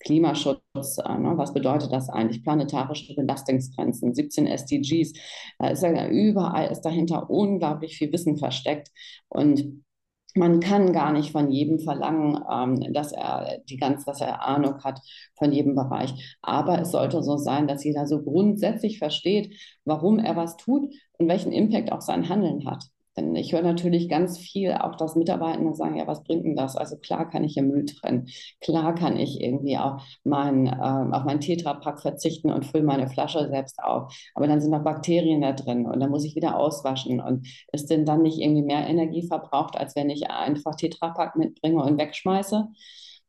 Klimaschutz, 0.00 0.98
äh, 1.04 1.18
ne? 1.18 1.32
was 1.36 1.52
bedeutet 1.52 1.90
das 1.90 2.08
eigentlich? 2.08 2.44
Planetarische 2.44 3.16
Belastungsgrenzen, 3.16 4.14
17 4.14 4.46
SDGs, 4.46 5.12
da 5.58 5.70
ist 5.70 5.82
ja 5.82 6.08
überall 6.08 6.70
ist 6.70 6.82
dahinter 6.82 7.28
unglaublich 7.28 7.98
viel 7.98 8.12
Wissen 8.12 8.36
versteckt. 8.36 8.90
Und 9.28 9.82
man 10.34 10.60
kann 10.60 10.92
gar 10.92 11.12
nicht 11.12 11.32
von 11.32 11.50
jedem 11.50 11.78
verlangen, 11.80 12.38
ähm, 12.50 12.92
dass 12.92 13.12
er 13.12 13.58
die 13.68 13.76
ganz, 13.76 14.04
dass 14.04 14.20
er 14.20 14.44
Ahnung 14.46 14.82
hat 14.84 15.00
von 15.36 15.52
jedem 15.52 15.74
Bereich. 15.74 16.36
Aber 16.42 16.80
es 16.80 16.90
sollte 16.90 17.22
so 17.22 17.36
sein, 17.36 17.66
dass 17.66 17.84
jeder 17.84 18.06
so 18.06 18.22
grundsätzlich 18.22 18.98
versteht, 18.98 19.54
warum 19.84 20.18
er 20.18 20.36
was 20.36 20.56
tut 20.56 20.92
und 21.18 21.28
welchen 21.28 21.52
Impact 21.52 21.92
auch 21.92 22.02
sein 22.02 22.28
Handeln 22.28 22.66
hat. 22.66 22.84
Denn 23.18 23.34
ich 23.34 23.52
höre 23.52 23.62
natürlich 23.62 24.08
ganz 24.08 24.38
viel 24.38 24.72
auch, 24.72 24.94
dass 24.94 25.16
Mitarbeiter 25.16 25.74
sagen, 25.74 25.96
ja, 25.96 26.06
was 26.06 26.22
bringt 26.22 26.44
denn 26.44 26.54
das? 26.54 26.76
Also 26.76 26.96
klar 26.96 27.28
kann 27.28 27.42
ich 27.42 27.56
ja 27.56 27.62
Müll 27.62 27.84
trennen. 27.84 28.28
Klar 28.60 28.94
kann 28.94 29.16
ich 29.16 29.40
irgendwie 29.40 29.76
auch 29.76 30.00
mein, 30.22 30.66
äh, 30.68 30.70
auf 30.70 31.24
meinen 31.24 31.40
Tetrapack 31.40 32.00
verzichten 32.00 32.52
und 32.52 32.64
fülle 32.64 32.84
meine 32.84 33.08
Flasche 33.08 33.48
selbst 33.48 33.82
auf. 33.82 34.14
Aber 34.34 34.46
dann 34.46 34.60
sind 34.60 34.70
noch 34.70 34.84
Bakterien 34.84 35.40
da 35.40 35.52
drin 35.52 35.86
und 35.86 35.98
dann 35.98 36.10
muss 36.10 36.24
ich 36.24 36.36
wieder 36.36 36.56
auswaschen. 36.56 37.20
Und 37.20 37.48
ist 37.72 37.90
denn 37.90 38.04
dann 38.06 38.22
nicht 38.22 38.38
irgendwie 38.38 38.62
mehr 38.62 38.86
Energie 38.86 39.26
verbraucht, 39.26 39.76
als 39.76 39.96
wenn 39.96 40.10
ich 40.10 40.30
einfach 40.30 40.76
Tetrapack 40.76 41.34
mitbringe 41.36 41.82
und 41.82 41.98
wegschmeiße? 41.98 42.68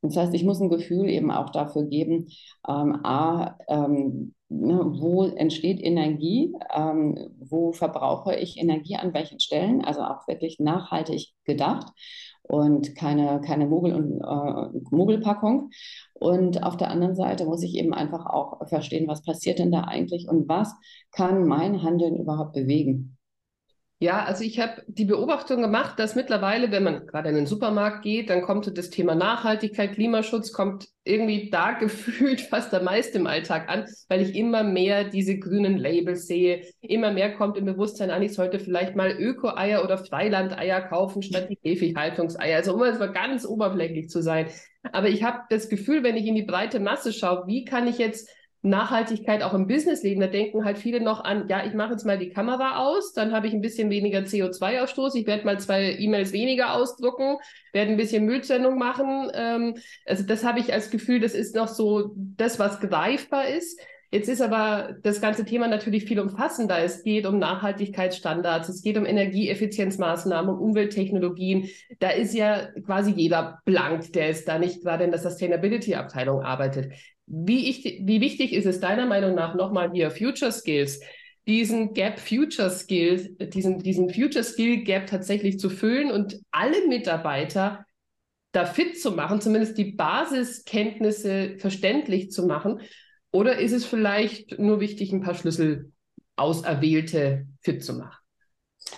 Das 0.01 0.15
heißt, 0.15 0.33
ich 0.33 0.44
muss 0.44 0.62
ein 0.62 0.69
Gefühl 0.69 1.09
eben 1.09 1.31
auch 1.31 1.50
dafür 1.50 1.83
geben, 1.83 2.27
ähm, 2.68 3.03
a, 3.03 3.57
ähm, 3.68 4.33
wo 4.50 5.25
entsteht 5.25 5.80
Energie, 5.81 6.54
ähm, 6.74 7.30
wo 7.40 7.72
verbrauche 7.72 8.36
ich 8.36 8.57
Energie 8.57 8.96
an 8.96 9.13
welchen 9.13 9.40
Stellen, 9.40 9.86
also 9.86 10.01
auch 10.01 10.28
wirklich 10.28 10.60
nachhaltig 10.60 11.34
gedacht 11.46 11.88
und 12.42 12.96
keine, 12.96 13.42
keine 13.42 13.68
Mogel- 13.68 13.94
und 13.94 14.22
äh, 14.22 14.80
Mogelpackung. 14.90 15.69
Und 16.13 16.63
auf 16.63 16.78
der 16.78 16.90
anderen 16.90 17.16
Seite 17.16 17.46
muss 17.46 17.62
ich 17.62 17.75
eben 17.75 17.94
einfach 17.94 18.25
auch 18.25 18.68
verstehen, 18.68 19.07
was 19.07 19.22
passiert 19.22 19.60
denn 19.60 19.72
da 19.72 19.81
eigentlich 19.81 20.28
und 20.28 20.50
was 20.50 20.74
kann 21.12 21.46
mein 21.46 21.84
Handeln 21.84 22.16
überhaupt 22.16 22.54
bewegen. 22.54 23.19
Ja, 24.01 24.24
also 24.24 24.46
ich 24.46 24.62
habe 24.62 24.81
die 24.88 25.04
Beobachtung 25.04 25.62
gemacht, 25.62 26.00
dass 26.00 26.16
mittlerweile, 26.16 26.72
wenn 26.72 26.84
man 26.84 27.06
gerade 27.06 27.28
in 27.28 27.36
den 27.36 27.46
Supermarkt 27.46 28.01
geht, 28.01 28.30
dann 28.30 28.42
kommt 28.44 28.78
das 28.78 28.90
Thema 28.90 29.13
Nachhaltigkeit, 29.13 29.92
Klimaschutz, 29.92 30.54
kommt 30.54 30.88
irgendwie 31.04 31.50
da 31.50 31.74
gefühlt 31.80 32.40
fast 32.40 32.74
am 32.74 32.86
meisten 32.86 33.18
im 33.18 33.28
Alltag 33.28 33.68
an, 33.68 33.84
weil 34.07 34.22
ich 34.22 34.36
immer 34.36 34.63
mehr 34.63 35.04
diese 35.04 35.38
grünen 35.38 35.78
Labels 35.78 36.28
sehe. 36.28 36.62
Immer 36.80 37.12
mehr 37.12 37.34
kommt 37.36 37.57
im 37.57 37.66
Bewusstsein 37.66 38.10
an, 38.10 38.22
ich 38.22 38.34
sollte 38.34 38.60
vielleicht 38.60 38.96
mal 38.96 39.12
Öko-Eier 39.12 39.84
oder 39.84 39.98
Freilandeier 39.98 40.80
kaufen 40.80 41.22
statt 41.22 41.50
die 41.50 41.57
Käfighaltungseier. 41.57 42.56
Also 42.56 42.75
um 42.75 42.86
jetzt 42.86 43.00
mal 43.00 43.12
ganz 43.12 43.46
oberflächlich 43.46 44.07
zu 44.07 44.22
sein. 44.22 44.48
Aber 44.94 45.10
ich 45.10 45.24
habe 45.24 45.39
das 45.50 45.68
Gefühl, 45.68 46.03
wenn 46.03 46.15
ich 46.15 46.25
in 46.25 46.36
die 46.36 46.44
breite 46.44 46.79
Masse 46.79 47.12
schaue, 47.12 47.48
wie 47.48 47.65
kann 47.65 47.86
ich 47.86 47.98
jetzt 47.98 48.29
Nachhaltigkeit 48.62 49.42
auch 49.42 49.54
im 49.54 49.68
Businessleben, 49.68 50.20
da 50.20 50.28
denken 50.28 50.66
halt 50.66 50.78
viele 50.78 51.00
noch 51.01 51.24
an, 51.24 51.48
ja, 51.48 51.66
ich 51.66 51.74
mache 51.74 51.92
jetzt 51.94 52.06
mal 52.06 52.18
die 52.18 52.30
Kamera 52.30 52.78
aus, 52.78 53.13
dann 53.13 53.32
habe 53.32 53.48
ich 53.48 53.54
ein 53.54 53.62
bisschen 53.62 53.89
weniger 53.89 54.20
CO2-Ausstoß, 54.20 55.16
ich 55.16 55.28
werde 55.28 55.46
mal 55.46 55.60
zwei 55.60 55.96
E-Mails 55.98 56.34
weniger 56.34 56.74
ausdrucken, 56.74 57.38
werde 57.72 57.92
ein 57.92 57.98
bisschen 57.98 58.25
Mülltrennung 58.25 58.78
machen. 58.78 59.32
Ähm, 59.34 59.75
also 60.06 60.24
das 60.24 60.44
habe 60.44 60.60
ich 60.60 60.74
als 60.74 60.89
Gefühl, 60.89 61.22
das 61.22 61.34
ist 61.34 61.56
noch 61.56 61.70
so 61.70 62.12
das, 62.16 62.60
was 62.60 62.82
greifbar 62.82 63.48
ist. 63.48 63.80
Jetzt 64.12 64.28
ist 64.28 64.42
aber 64.42 64.96
das 65.04 65.22
ganze 65.22 65.46
Thema 65.46 65.68
natürlich 65.68 66.06
viel 66.06 66.20
umfassender. 66.20 66.80
Es 66.80 67.04
geht 67.04 67.28
um 67.28 67.38
Nachhaltigkeitsstandards, 67.38 68.68
es 68.68 68.82
geht 68.82 68.98
um 68.98 69.06
Energieeffizienzmaßnahmen, 69.06 70.56
um 70.56 70.60
Umwelttechnologien. 70.60 71.70
Da 72.00 72.10
ist 72.10 72.34
ja 72.34 72.70
quasi 72.86 73.12
jeder 73.12 73.60
blank, 73.66 74.12
der 74.13 74.30
ist 74.30 74.48
da 74.48 74.58
nicht 74.58 74.82
gerade 74.82 75.04
in 75.04 75.12
der 75.12 75.20
Sustainability-Abteilung 75.20 76.42
arbeitet. 76.42 76.92
Wie, 77.31 77.69
ich, 77.69 77.83
wie 77.83 78.21
wichtig 78.21 78.53
ist 78.53 78.65
es 78.65 78.79
deiner 78.79 79.05
Meinung 79.05 79.36
nach 79.36 79.53
nochmal 79.53 79.91
hier 79.93 80.09
Future 80.09 80.51
Skills, 80.51 81.00
diesen 81.48 81.93
Gap 81.93 82.19
Future 82.19 82.71
Skills, 82.71 83.29
diesen, 83.53 83.79
diesen 83.79 84.09
Future 84.09 84.43
Skill 84.43 84.83
Gap 84.83 85.07
tatsächlich 85.07 85.59
zu 85.59 85.69
füllen 85.69 86.12
und 86.12 86.39
alle 86.51 86.88
Mitarbeiter 86.88 87.86
da 88.51 88.65
fit 88.65 89.00
zu 89.00 89.12
machen, 89.12 89.41
zumindest 89.41 89.77
die 89.77 89.91
Basiskenntnisse 89.91 91.57
verständlich 91.59 92.31
zu 92.31 92.48
machen? 92.48 92.81
Oder 93.31 93.59
ist 93.59 93.74
es 93.74 93.86
vielleicht 93.86 94.57
nur 94.57 94.79
wichtig, 94.79 95.12
ein 95.12 95.21
paar 95.21 95.36
Schlüssel 95.36 95.91
auserwählte 96.36 97.45
fit 97.62 97.83
zu 97.83 97.93
machen? 97.93 98.18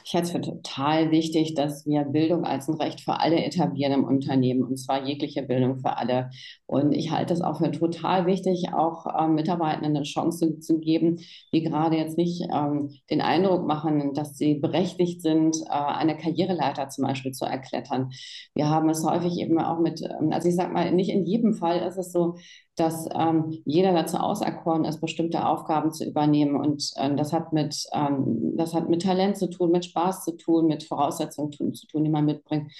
Ich 0.04 0.14
halte 0.14 0.28
es 0.28 0.32
für 0.32 0.42
total 0.42 1.12
wichtig, 1.12 1.54
dass 1.56 1.86
wir 1.86 2.04
Bildung 2.04 2.44
als 2.44 2.68
ein 2.68 2.76
Recht 2.76 3.02
für 3.02 3.20
alle 3.20 3.44
etablieren 3.44 3.94
im 3.94 4.04
Unternehmen, 4.04 4.64
und 4.64 4.78
zwar 4.78 5.06
jegliche 5.06 5.44
Bildung 5.44 5.80
für 5.80 5.98
alle. 5.98 6.30
Und 6.66 6.92
ich 6.92 7.12
halte 7.12 7.34
es 7.34 7.42
auch 7.42 7.60
für 7.60 7.72
total 7.72 8.26
wichtig, 8.26 8.74
auch 8.74 9.06
ähm, 9.20 9.36
Mitarbeitenden 9.36 9.96
eine 9.96 10.06
Chance 10.06 10.60
zu 10.60 10.80
geben, 10.80 11.20
die 11.54 11.64
gerade 11.64 11.98
jetzt 11.98 12.18
nicht 12.18 12.44
ähm, 12.54 12.92
den 13.10 13.22
Eindruck 13.22 13.66
machen, 13.66 14.14
dass 14.14 14.38
sie 14.38 14.56
berechtigt 14.56 15.22
sind, 15.22 15.58
äh, 15.68 15.72
eine 15.72 16.18
Karriereleiter 16.18 16.90
zum 16.90 17.06
Beispiel 17.06 17.32
zu 17.32 17.46
erklettern. 17.46 18.12
Wir 18.56 18.70
haben 18.70 18.90
es 18.90 19.06
häufig 19.06 19.40
eben 19.40 19.60
auch 19.60 19.80
mit, 19.80 20.02
ähm, 20.02 20.32
also 20.32 20.48
ich 20.48 20.56
sage 20.56 20.74
mal, 20.74 20.92
nicht 20.92 21.10
in 21.10 21.26
jedem 21.26 21.54
Fall 21.54 21.80
ist 21.80 21.98
es 21.98 22.12
so, 22.12 22.36
dass 22.82 23.08
ähm, 23.14 23.62
jeder 23.66 23.94
dazu 23.94 24.18
auserkoren 24.18 24.86
ist, 24.86 25.02
bestimmte 25.02 25.46
Aufgaben 25.46 25.92
zu 25.92 26.04
übernehmen. 26.04 26.56
Und 26.56 26.92
ähm, 26.98 27.16
das, 27.16 27.32
hat 27.32 27.54
mit, 27.54 27.86
ähm, 27.94 28.54
das 28.58 28.74
hat 28.74 28.90
mit 28.90 29.04
Talent 29.04 29.38
zu 29.38 29.50
tun, 29.50 29.72
mit 29.72 29.86
Spaß 29.86 30.26
zu 30.26 30.36
tun, 30.36 30.66
mit 30.66 30.84
Voraussetzungen 30.84 31.52
zu, 31.52 31.72
zu 31.72 31.86
tun, 31.88 32.04
die 32.04 32.10
man 32.10 32.26
mitbringt. 32.26 32.72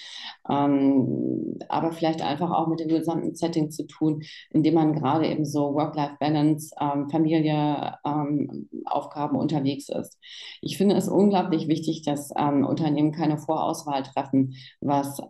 Ähm, 0.48 1.58
aber 1.68 1.92
vielleicht 1.92 2.20
einfach 2.20 2.50
auch 2.50 2.66
mit 2.66 2.80
dem 2.80 2.88
gesamten 2.88 3.34
Setting 3.36 3.70
zu 3.70 3.86
tun, 3.86 4.22
in 4.50 4.64
dem 4.64 4.74
man 4.74 4.92
gerade 4.92 5.28
eben 5.28 5.44
so 5.44 5.74
Work-Life-Balance, 5.74 6.74
ähm, 6.80 7.08
Familie, 7.08 7.94
ähm, 8.04 8.68
Aufgaben 8.84 9.36
unterwegs 9.36 9.88
ist. 9.88 10.18
Ich 10.60 10.76
finde 10.76 10.96
es 10.96 11.08
unglaublich 11.08 11.68
wichtig, 11.68 12.02
dass 12.02 12.30
Unternehmen 12.32 13.12
keine 13.12 13.38
Vorauswahl 13.38 14.02
treffen, 14.02 14.54
was 14.80 15.20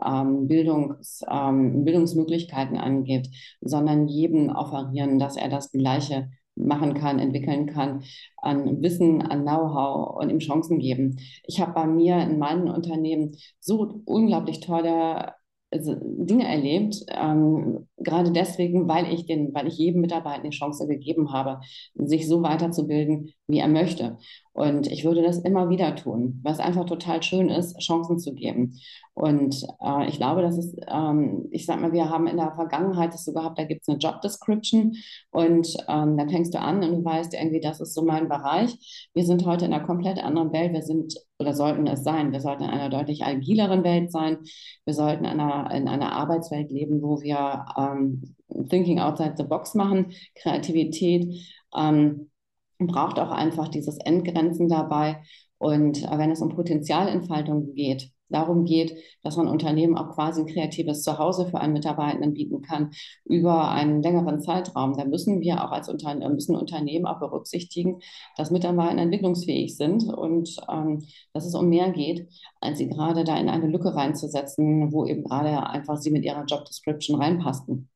Bildungs, 0.46 1.22
Bildungsmöglichkeiten 1.28 2.78
angeht, 2.78 3.28
sondern 3.60 4.08
jedem 4.08 4.50
offerieren, 4.62 5.18
dass 5.18 5.36
er 5.36 5.48
das 5.48 5.70
Gleiche 5.72 6.30
machen 6.54 6.94
kann, 6.94 7.18
entwickeln 7.18 7.66
kann, 7.66 8.02
an 8.36 8.82
Wissen, 8.82 9.22
an 9.22 9.42
Know-how 9.42 10.16
und 10.16 10.30
ihm 10.30 10.38
Chancen 10.38 10.78
geben. 10.78 11.18
Ich 11.44 11.60
habe 11.60 11.72
bei 11.72 11.86
mir 11.86 12.18
in 12.18 12.38
meinem 12.38 12.68
Unternehmen 12.68 13.36
so 13.58 14.02
unglaublich 14.04 14.60
tolle 14.60 15.32
also 15.72 15.96
Dinge 15.98 16.46
erlebt, 16.46 16.96
ähm, 17.08 17.88
gerade 17.96 18.30
deswegen, 18.30 18.88
weil 18.88 19.12
ich 19.12 19.26
den, 19.26 19.54
weil 19.54 19.66
ich 19.66 19.78
jedem 19.78 20.02
Mitarbeiter 20.02 20.42
die 20.42 20.50
Chance 20.50 20.86
gegeben 20.86 21.32
habe, 21.32 21.60
sich 21.94 22.28
so 22.28 22.42
weiterzubilden, 22.42 23.32
wie 23.52 23.58
er 23.58 23.68
möchte. 23.68 24.18
Und 24.54 24.86
ich 24.86 25.04
würde 25.04 25.22
das 25.22 25.38
immer 25.38 25.70
wieder 25.70 25.94
tun, 25.96 26.40
was 26.42 26.58
einfach 26.58 26.84
total 26.84 27.22
schön 27.22 27.48
ist, 27.48 27.78
Chancen 27.80 28.18
zu 28.18 28.34
geben. 28.34 28.78
Und 29.14 29.64
äh, 29.80 30.08
ich 30.08 30.16
glaube, 30.16 30.42
das 30.42 30.58
ist, 30.58 30.78
ähm, 30.88 31.48
ich 31.50 31.64
sag 31.64 31.80
mal, 31.80 31.92
wir 31.92 32.10
haben 32.10 32.26
in 32.26 32.36
der 32.36 32.52
Vergangenheit 32.54 33.14
es 33.14 33.24
so 33.24 33.32
gehabt, 33.32 33.58
da 33.58 33.64
gibt 33.64 33.82
es 33.82 33.88
eine 33.88 33.98
Job 33.98 34.20
Description 34.20 34.96
und 35.30 35.68
ähm, 35.88 36.16
dann 36.16 36.28
fängst 36.28 36.52
du 36.52 36.60
an 36.60 36.82
und 36.82 36.92
du 36.92 37.04
weißt 37.04 37.32
irgendwie, 37.34 37.60
das 37.60 37.80
ist 37.80 37.94
so 37.94 38.02
mein 38.02 38.28
Bereich. 38.28 39.08
Wir 39.14 39.24
sind 39.24 39.46
heute 39.46 39.64
in 39.64 39.72
einer 39.72 39.86
komplett 39.86 40.22
anderen 40.22 40.52
Welt. 40.52 40.72
Wir 40.72 40.82
sind 40.82 41.14
oder 41.38 41.54
sollten 41.54 41.86
es 41.86 42.04
sein. 42.04 42.32
Wir 42.32 42.40
sollten 42.40 42.64
in 42.64 42.70
einer 42.70 42.90
deutlich 42.90 43.24
agileren 43.24 43.84
Welt 43.84 44.12
sein. 44.12 44.38
Wir 44.84 44.94
sollten 44.94 45.24
in 45.24 45.40
einer, 45.40 45.70
in 45.74 45.88
einer 45.88 46.12
Arbeitswelt 46.12 46.70
leben, 46.70 47.02
wo 47.02 47.20
wir 47.20 47.64
ähm, 47.76 48.34
Thinking 48.68 49.00
outside 49.00 49.34
the 49.36 49.44
box 49.44 49.74
machen, 49.74 50.12
Kreativität. 50.34 51.26
Ähm, 51.74 52.28
braucht 52.86 53.18
auch 53.18 53.30
einfach 53.30 53.68
dieses 53.68 53.98
Entgrenzen 53.98 54.68
dabei. 54.68 55.22
Und 55.58 56.02
äh, 56.02 56.18
wenn 56.18 56.30
es 56.30 56.40
um 56.40 56.50
Potenzialentfaltung 56.50 57.74
geht, 57.74 58.10
darum 58.32 58.64
geht, 58.64 58.96
dass 59.22 59.36
man 59.36 59.46
Unternehmen 59.46 59.96
auch 59.96 60.14
quasi 60.14 60.40
ein 60.40 60.46
kreatives 60.46 61.02
Zuhause 61.02 61.46
für 61.46 61.60
einen 61.60 61.72
Mitarbeitenden 61.72 62.34
bieten 62.34 62.62
kann 62.62 62.90
über 63.24 63.70
einen 63.70 64.02
längeren 64.02 64.40
Zeitraum. 64.40 64.96
Da 64.96 65.04
müssen 65.04 65.40
wir 65.40 65.64
auch 65.64 65.70
als 65.70 65.88
Unternehmen, 65.88 66.34
müssen 66.34 66.56
Unternehmen 66.56 67.06
auch 67.06 67.20
berücksichtigen, 67.20 68.00
dass 68.36 68.50
Mitarbeiter 68.50 68.98
entwicklungsfähig 68.98 69.76
sind 69.76 70.04
und 70.04 70.56
ähm, 70.70 71.04
dass 71.32 71.46
es 71.46 71.54
um 71.54 71.68
mehr 71.68 71.90
geht, 71.90 72.28
als 72.60 72.78
sie 72.78 72.88
gerade 72.88 73.24
da 73.24 73.36
in 73.36 73.48
eine 73.48 73.66
Lücke 73.66 73.94
reinzusetzen, 73.94 74.92
wo 74.92 75.06
eben 75.06 75.24
gerade 75.24 75.64
einfach 75.66 75.96
sie 75.96 76.10
mit 76.10 76.24
ihrer 76.24 76.44
Job 76.44 76.64
Description 76.64 77.20
reinpassten. 77.20 77.88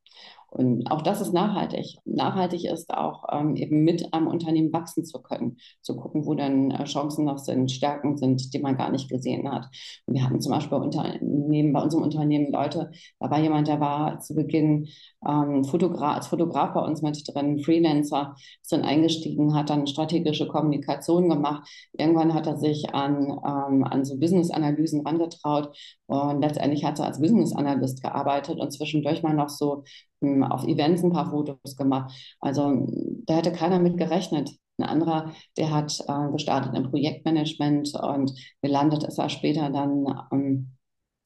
Und 0.56 0.90
auch 0.90 1.02
das 1.02 1.20
ist 1.20 1.34
nachhaltig. 1.34 1.98
Nachhaltig 2.06 2.64
ist 2.64 2.92
auch 2.92 3.24
ähm, 3.30 3.56
eben 3.56 3.84
mit 3.84 4.14
einem 4.14 4.26
Unternehmen 4.26 4.72
wachsen 4.72 5.04
zu 5.04 5.20
können, 5.20 5.58
zu 5.82 5.96
gucken, 5.96 6.24
wo 6.24 6.34
dann 6.34 6.70
äh, 6.70 6.84
Chancen 6.84 7.26
noch 7.26 7.36
sind, 7.36 7.70
Stärken 7.70 8.16
sind, 8.16 8.54
die 8.54 8.58
man 8.58 8.76
gar 8.78 8.90
nicht 8.90 9.10
gesehen 9.10 9.52
hat. 9.52 9.66
Und 10.06 10.14
wir 10.14 10.24
hatten 10.24 10.40
zum 10.40 10.52
Beispiel 10.52 10.78
Unternehmen, 10.78 11.74
bei 11.74 11.82
unserem 11.82 12.04
Unternehmen 12.04 12.50
Leute, 12.50 12.90
da 13.20 13.30
war 13.30 13.38
jemand, 13.38 13.68
der 13.68 13.80
war 13.80 14.18
zu 14.20 14.34
Beginn 14.34 14.88
ähm, 15.28 15.64
Fotograf, 15.64 16.16
als 16.16 16.28
Fotograf 16.28 16.72
bei 16.72 16.80
uns 16.80 17.02
mit 17.02 17.22
drin, 17.28 17.58
Freelancer, 17.58 18.34
ist 18.62 18.72
dann 18.72 18.82
eingestiegen, 18.82 19.54
hat 19.54 19.68
dann 19.68 19.86
strategische 19.86 20.46
Kommunikation 20.48 21.28
gemacht. 21.28 21.68
Irgendwann 21.92 22.32
hat 22.32 22.46
er 22.46 22.56
sich 22.56 22.94
an, 22.94 23.28
ähm, 23.44 23.84
an 23.84 24.06
so 24.06 24.18
Business-Analysen 24.18 25.06
rangetraut 25.06 25.76
und 26.06 26.40
letztendlich 26.40 26.84
hat 26.84 26.98
er 26.98 27.06
als 27.06 27.20
Business-Analyst 27.20 28.02
gearbeitet 28.02 28.58
und 28.58 28.72
zwischendurch 28.72 29.22
mal 29.22 29.34
noch 29.34 29.50
so 29.50 29.84
auf 30.20 30.64
Events 30.64 31.02
ein 31.02 31.12
paar 31.12 31.30
Fotos 31.30 31.76
gemacht. 31.76 32.12
Also 32.40 32.86
da 33.26 33.36
hätte 33.36 33.52
keiner 33.52 33.78
mit 33.78 33.98
gerechnet. 33.98 34.50
Ein 34.78 34.84
anderer, 34.84 35.32
der 35.56 35.72
hat 35.72 35.98
äh, 36.06 36.32
gestartet 36.32 36.74
im 36.74 36.90
Projektmanagement 36.90 37.94
und 37.94 38.32
gelandet 38.60 39.04
ist 39.04 39.18
er 39.18 39.30
später 39.30 39.70
dann 39.70 40.06
ähm, 40.30 40.76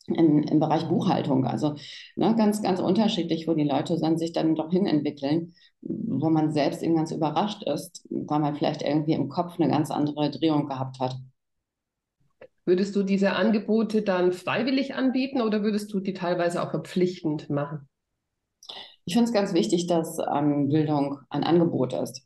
in, 0.07 0.43
im 0.45 0.61
Bereich 0.61 0.89
Buchhaltung. 0.89 1.45
Also 1.47 1.75
ne, 2.17 2.35
ganz, 2.37 2.63
ganz 2.63 2.81
unterschiedlich, 2.81 3.49
wo 3.49 3.55
die 3.55 3.65
Leute 3.65 3.99
dann 4.01 4.19
sich 4.19 4.33
dann 4.33 4.55
doch 4.55 4.71
hin 4.71 4.87
entwickeln, 4.87 5.55
wo 5.83 6.31
man 6.31 6.53
selbst 6.53 6.83
eben 6.83 6.95
ganz 6.95 7.11
überrascht 7.11 7.63
ist, 7.65 8.07
weil 8.11 8.41
man 8.41 8.55
vielleicht 8.55 8.83
irgendwie 8.83 9.13
im 9.15 9.29
Kopf 9.29 9.59
eine 9.59 9.71
ganz 9.71 9.91
andere 9.91 10.31
Drehung 10.31 10.67
gehabt 10.67 11.01
hat. 11.01 11.17
Würdest 12.65 12.95
du 12.95 13.03
diese 13.03 13.33
Angebote 13.33 14.03
dann 14.03 14.33
freiwillig 14.33 14.95
anbieten 14.95 15.41
oder 15.41 15.63
würdest 15.63 15.93
du 15.93 15.99
die 15.99 16.15
teilweise 16.15 16.63
auch 16.63 16.71
verpflichtend 16.71 17.51
machen? 17.51 17.90
Ich 19.05 19.15
finde 19.15 19.29
es 19.29 19.33
ganz 19.33 19.55
wichtig, 19.55 19.87
dass 19.87 20.19
ähm, 20.19 20.69
Bildung 20.69 21.19
ein 21.31 21.45
Angebot 21.45 21.93
ist. 21.93 22.23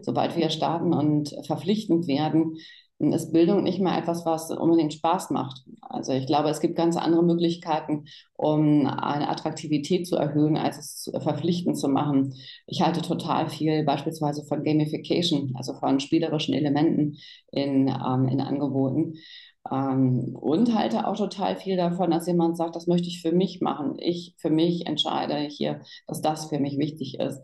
Sobald 0.00 0.36
wir 0.36 0.50
starten 0.50 0.92
und 0.92 1.34
verpflichtend 1.46 2.06
werden, 2.06 2.58
ist 2.98 3.32
Bildung 3.32 3.62
nicht 3.62 3.80
mehr 3.80 3.96
etwas, 3.96 4.26
was 4.26 4.50
unbedingt 4.50 4.92
Spaß 4.92 5.30
macht. 5.30 5.62
Also 5.82 6.12
ich 6.12 6.26
glaube, 6.26 6.48
es 6.48 6.60
gibt 6.60 6.76
ganz 6.76 6.96
andere 6.96 7.22
Möglichkeiten, 7.22 8.06
um 8.34 8.86
eine 8.86 9.28
Attraktivität 9.28 10.06
zu 10.06 10.16
erhöhen, 10.16 10.56
als 10.56 10.78
es 10.78 11.22
verpflichtend 11.22 11.78
zu 11.78 11.88
machen. 11.88 12.34
Ich 12.66 12.82
halte 12.82 13.00
total 13.00 13.48
viel 13.48 13.84
beispielsweise 13.84 14.44
von 14.44 14.64
Gamification, 14.64 15.52
also 15.54 15.74
von 15.74 16.00
spielerischen 16.00 16.54
Elementen 16.54 17.18
in, 17.52 17.88
ähm, 17.88 18.28
in 18.28 18.40
Angeboten. 18.40 19.14
Ähm, 19.70 20.36
und 20.40 20.74
halte 20.74 21.06
auch 21.06 21.16
total 21.16 21.56
viel 21.56 21.76
davon, 21.76 22.10
dass 22.10 22.26
jemand 22.26 22.56
sagt, 22.56 22.76
das 22.76 22.86
möchte 22.86 23.08
ich 23.08 23.22
für 23.22 23.32
mich 23.32 23.60
machen. 23.60 23.96
Ich 23.98 24.34
für 24.38 24.50
mich 24.50 24.86
entscheide 24.86 25.36
hier, 25.36 25.80
dass 26.06 26.22
das 26.22 26.48
für 26.48 26.58
mich 26.58 26.78
wichtig 26.78 27.18
ist. 27.18 27.40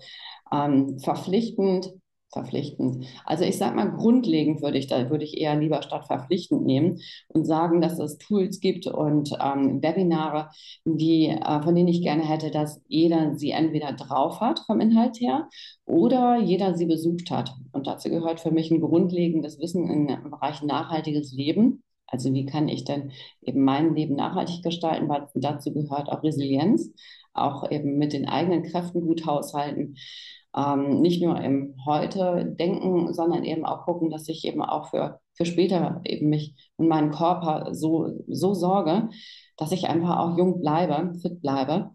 Ähm, 0.52 0.98
verpflichtend 0.98 1.92
verpflichtend. 2.34 3.06
Also 3.24 3.44
ich 3.44 3.56
sage 3.56 3.76
mal, 3.76 3.90
grundlegend 3.90 4.60
würde 4.60 4.76
ich 4.76 4.88
da 4.88 5.08
würde 5.08 5.24
ich 5.24 5.38
eher 5.38 5.56
lieber 5.56 5.80
statt 5.82 6.06
verpflichtend 6.06 6.64
nehmen 6.66 7.00
und 7.28 7.46
sagen, 7.46 7.80
dass 7.80 7.98
es 7.98 8.18
Tools 8.18 8.60
gibt 8.60 8.86
und 8.86 9.32
ähm, 9.40 9.82
Webinare, 9.82 10.50
die, 10.84 11.28
äh, 11.28 11.62
von 11.62 11.74
denen 11.74 11.88
ich 11.88 12.02
gerne 12.02 12.28
hätte, 12.28 12.50
dass 12.50 12.82
jeder 12.88 13.36
sie 13.36 13.52
entweder 13.52 13.92
drauf 13.92 14.40
hat 14.40 14.60
vom 14.66 14.80
Inhalt 14.80 15.18
her 15.20 15.48
oder 15.86 16.38
jeder 16.38 16.74
sie 16.74 16.86
besucht 16.86 17.30
hat. 17.30 17.54
Und 17.72 17.86
dazu 17.86 18.10
gehört 18.10 18.40
für 18.40 18.50
mich 18.50 18.70
ein 18.70 18.80
grundlegendes 18.80 19.58
Wissen 19.60 19.88
im 19.88 20.30
Bereich 20.30 20.62
nachhaltiges 20.62 21.32
Leben. 21.32 21.82
Also 22.14 22.33
wie 22.33 22.47
kann 22.47 22.68
ich 22.68 22.85
denn 22.85 23.11
eben 23.42 23.64
mein 23.64 23.94
Leben 23.94 24.14
nachhaltig 24.16 24.62
gestalten, 24.62 25.09
weil 25.09 25.28
dazu 25.35 25.73
gehört 25.73 26.09
auch 26.09 26.23
Resilienz, 26.23 26.92
auch 27.33 27.71
eben 27.71 27.99
mit 27.99 28.12
den 28.12 28.28
eigenen 28.28 28.62
Kräften 28.62 29.00
gut 29.00 29.26
haushalten 29.26 29.97
ähm, 30.56 31.00
nicht 31.00 31.23
nur 31.23 31.40
im 31.40 31.75
Heute 31.85 32.54
denken, 32.59 33.12
sondern 33.12 33.44
eben 33.44 33.64
auch 33.64 33.85
gucken, 33.85 34.11
dass 34.11 34.28
ich 34.28 34.44
eben 34.44 34.62
auch 34.62 34.90
für, 34.90 35.21
für 35.35 35.47
später 35.47 36.00
eben 36.04 36.28
mich 36.28 36.54
und 36.76 36.88
meinen 36.88 37.11
Körper 37.11 37.75
so, 37.75 38.11
so 38.28 38.54
sorge, 38.54 39.09
dass 39.56 39.73
ich 39.73 39.88
einfach 39.88 40.18
auch 40.18 40.38
jung 40.38 40.61
bleibe, 40.61 41.14
fit 41.21 41.40
bleibe. 41.40 41.90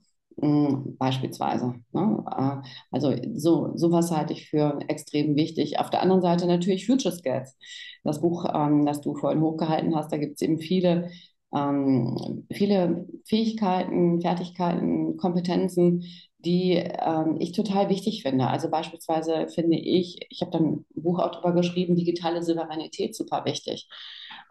Beispielsweise. 0.98 1.76
Ne? 1.92 2.24
Äh, 2.38 2.68
also 2.92 3.14
so 3.36 3.72
sowas 3.76 4.12
halte 4.12 4.34
ich 4.34 4.50
für 4.50 4.80
extrem 4.88 5.36
wichtig. 5.36 5.80
Auf 5.80 5.90
der 5.90 6.02
anderen 6.02 6.22
Seite 6.22 6.48
natürlich 6.48 6.86
Future 6.86 7.14
Skills. 7.16 7.58
Das 8.04 8.22
Buch, 8.22 8.46
ähm, 8.54 8.86
das 8.86 9.02
du 9.02 9.16
vorhin 9.16 9.42
hochgehalten 9.42 9.96
hast, 9.96 10.12
da 10.12 10.18
gibt 10.18 10.36
es 10.36 10.42
eben 10.42 10.60
viele 10.60 11.10
ähm, 11.54 12.46
viele 12.52 13.08
Fähigkeiten, 13.26 14.22
Fertigkeiten, 14.22 15.18
Kompetenzen, 15.18 16.04
die 16.40 16.74
ähm, 16.74 17.38
ich 17.40 17.52
total 17.54 17.90
wichtig 17.90 18.22
finde. 18.24 18.48
Also 18.48 18.70
beispielsweise 18.70 19.48
finde 19.50 19.78
ich, 19.78 20.20
ich 20.30 20.42
habe 20.42 20.52
dann 20.52 20.66
ein 20.66 20.86
Buch 21.02 21.20
auch 21.20 21.32
darüber 21.32 21.54
geschrieben, 21.54 21.96
digitale 21.96 22.44
Souveränität 22.44 23.16
super 23.16 23.46
wichtig. 23.46 23.90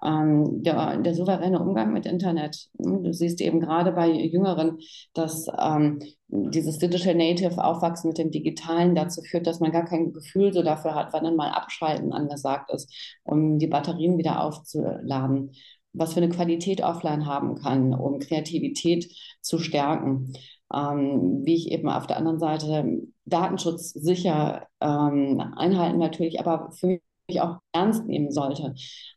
Ähm, 0.04 0.62
der, 0.62 0.98
der, 0.98 1.14
souveräne 1.14 1.60
Umgang 1.60 1.92
mit 1.92 2.06
Internet. 2.06 2.68
Du 2.74 3.12
siehst 3.12 3.40
eben 3.40 3.60
gerade 3.60 3.92
bei 3.92 4.08
Jüngeren, 4.08 4.78
dass 5.12 5.46
ähm, 5.58 6.00
dieses 6.28 6.78
Digital 6.78 7.16
Native 7.16 7.64
Aufwachsen 7.64 8.08
mit 8.08 8.18
dem 8.18 8.30
Digitalen 8.30 8.94
dazu 8.94 9.22
führt, 9.22 9.46
dass 9.46 9.60
man 9.60 9.72
gar 9.72 9.84
kein 9.84 10.12
Gefühl 10.12 10.52
so 10.52 10.62
dafür 10.62 10.94
hat, 10.94 11.12
wann 11.12 11.24
dann 11.24 11.36
mal 11.36 11.50
Abschalten 11.50 12.12
angesagt 12.12 12.70
ist, 12.72 12.92
um 13.24 13.58
die 13.58 13.66
Batterien 13.66 14.18
wieder 14.18 14.42
aufzuladen 14.42 15.52
was 15.94 16.12
für 16.12 16.20
eine 16.20 16.28
Qualität 16.28 16.82
offline 16.82 17.26
haben 17.26 17.56
kann, 17.56 17.94
um 17.94 18.20
Kreativität 18.20 19.10
zu 19.40 19.58
stärken 19.58 20.34
ähm, 20.74 21.42
wie 21.44 21.54
ich 21.54 21.70
eben 21.70 21.88
auf 21.88 22.06
der 22.06 22.16
anderen 22.18 22.38
Seite 22.38 23.02
Datenschutz 23.24 23.92
sicher 23.92 24.66
ähm, 24.80 25.40
einhalten 25.56 25.98
natürlich, 25.98 26.40
aber 26.40 26.70
für 26.72 26.86
mich 26.86 27.02
auch 27.40 27.58
ernst 27.72 28.06
nehmen 28.06 28.30
sollte, 28.30 28.74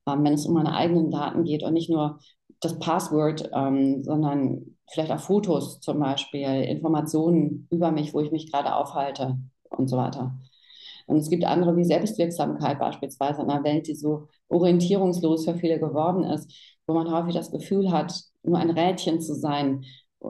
ähm, 0.08 0.24
wenn 0.24 0.34
es 0.34 0.46
um 0.46 0.54
meine 0.54 0.74
eigenen 0.74 1.12
Daten 1.12 1.44
geht 1.44 1.64
und 1.64 1.74
nicht 1.74 1.90
nur 1.90 2.20
das 2.60 2.78
Passwort, 2.80 3.50
ähm, 3.54 4.04
sondern 4.04 4.78
vielleicht 4.92 5.12
auch 5.12 5.20
Fotos 5.20 5.80
zum 5.80 6.00
Beispiel, 6.00 6.42
Informationen 6.42 7.68
über 7.72 7.92
mich, 7.92 8.14
wo 8.14 8.20
ich 8.20 8.32
mich 8.32 8.52
gerade 8.52 8.76
aufhalte, 8.76 9.38
und 9.78 9.88
so 9.88 9.98
weiter. 9.98 10.38
Und 11.08 11.18
es 11.18 11.30
gibt 11.30 11.44
andere 11.46 11.76
wie 11.76 11.84
Selbstwirksamkeit 11.84 12.80
beispielsweise 12.80 13.42
in 13.42 13.50
einer 13.50 13.64
Welt, 13.64 13.88
die 13.88 13.96
so 13.96 14.28
orientierungslos 14.50 15.46
für 15.46 15.56
viele 15.56 15.80
geworden 15.80 16.24
ist, 16.24 16.52
wo 16.88 16.94
man 16.94 17.12
häufig 17.12 17.36
das 17.36 17.52
Gefühl 17.52 17.92
hat, 17.92 18.14
nur 18.44 18.58
ein 18.58 18.70
Rädchen 18.70 19.22
zu 19.22 19.34
sein 19.34 19.84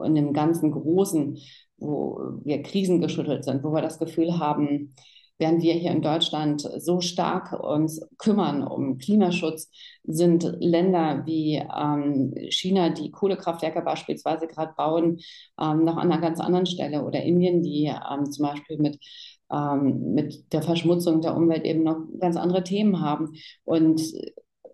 in 0.04 0.14
dem 0.14 0.32
ganzen 0.32 0.72
Großen, 0.72 1.38
wo 1.76 2.18
wir 2.44 2.62
krisengeschüttelt 2.62 3.44
sind, 3.44 3.62
wo 3.62 3.72
wir 3.72 3.82
das 3.82 3.98
Gefühl 3.98 4.38
haben, 4.38 4.94
während 5.42 5.60
wir 5.60 5.74
hier 5.74 5.90
in 5.90 6.02
Deutschland 6.02 6.60
so 6.78 7.00
stark 7.00 7.52
uns 7.52 8.00
kümmern 8.16 8.62
um 8.62 8.98
Klimaschutz, 8.98 9.70
sind 10.04 10.44
Länder 10.60 11.24
wie 11.26 11.56
ähm, 11.56 12.32
China, 12.50 12.90
die 12.90 13.10
Kohlekraftwerke 13.10 13.82
beispielsweise 13.82 14.46
gerade 14.46 14.72
bauen, 14.76 15.18
ähm, 15.60 15.84
noch 15.84 15.96
an 15.96 16.12
einer 16.12 16.20
ganz 16.20 16.38
anderen 16.38 16.66
Stelle 16.66 17.04
oder 17.04 17.22
Indien, 17.24 17.60
die 17.60 17.86
ähm, 17.86 18.30
zum 18.30 18.46
Beispiel 18.46 18.78
mit 18.78 19.00
ähm, 19.52 20.14
mit 20.14 20.52
der 20.52 20.62
Verschmutzung 20.62 21.20
der 21.20 21.36
Umwelt 21.36 21.64
eben 21.64 21.82
noch 21.82 21.98
ganz 22.20 22.36
andere 22.36 22.62
Themen 22.62 23.00
haben. 23.00 23.32
Und 23.64 24.00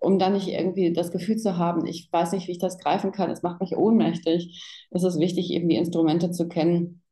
um 0.01 0.19
dann 0.19 0.35
nicht 0.35 0.49
irgendwie 0.49 0.93
das 0.93 1.11
Gefühl 1.11 1.39
zu 1.39 1.57
haben, 1.57 1.87
ich 1.87 2.11
weiß 2.13 2.33
nicht, 2.33 2.47
wie 2.47 2.53
ich 2.53 2.59
das 2.59 2.79
greifen 2.79 3.11
kann, 3.11 3.31
es 3.31 3.43
macht 3.43 3.63
mich 3.63 3.75
ohnmächtig, 3.75 4.87
ist 4.91 5.03
es 5.03 5.19
wichtig, 5.19 5.51
eben 5.51 5.69
die 5.69 5.77
Instrumente 5.77 6.31
zu 6.31 6.47
kennen, 6.47 7.03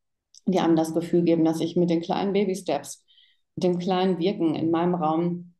die 0.44 0.60
einem 0.60 0.76
das 0.76 0.92
Gefühl 0.92 1.22
geben, 1.22 1.44
dass 1.44 1.60
ich 1.60 1.75
mit 1.75 1.88
den 1.88 2.02
kleinen 2.02 2.34
Baby-Steps, 2.34 3.05
dem 3.56 3.78
kleinen 3.78 4.18
Wirken 4.18 4.54
in 4.54 4.70
meinem 4.70 4.94
Raum 4.94 5.54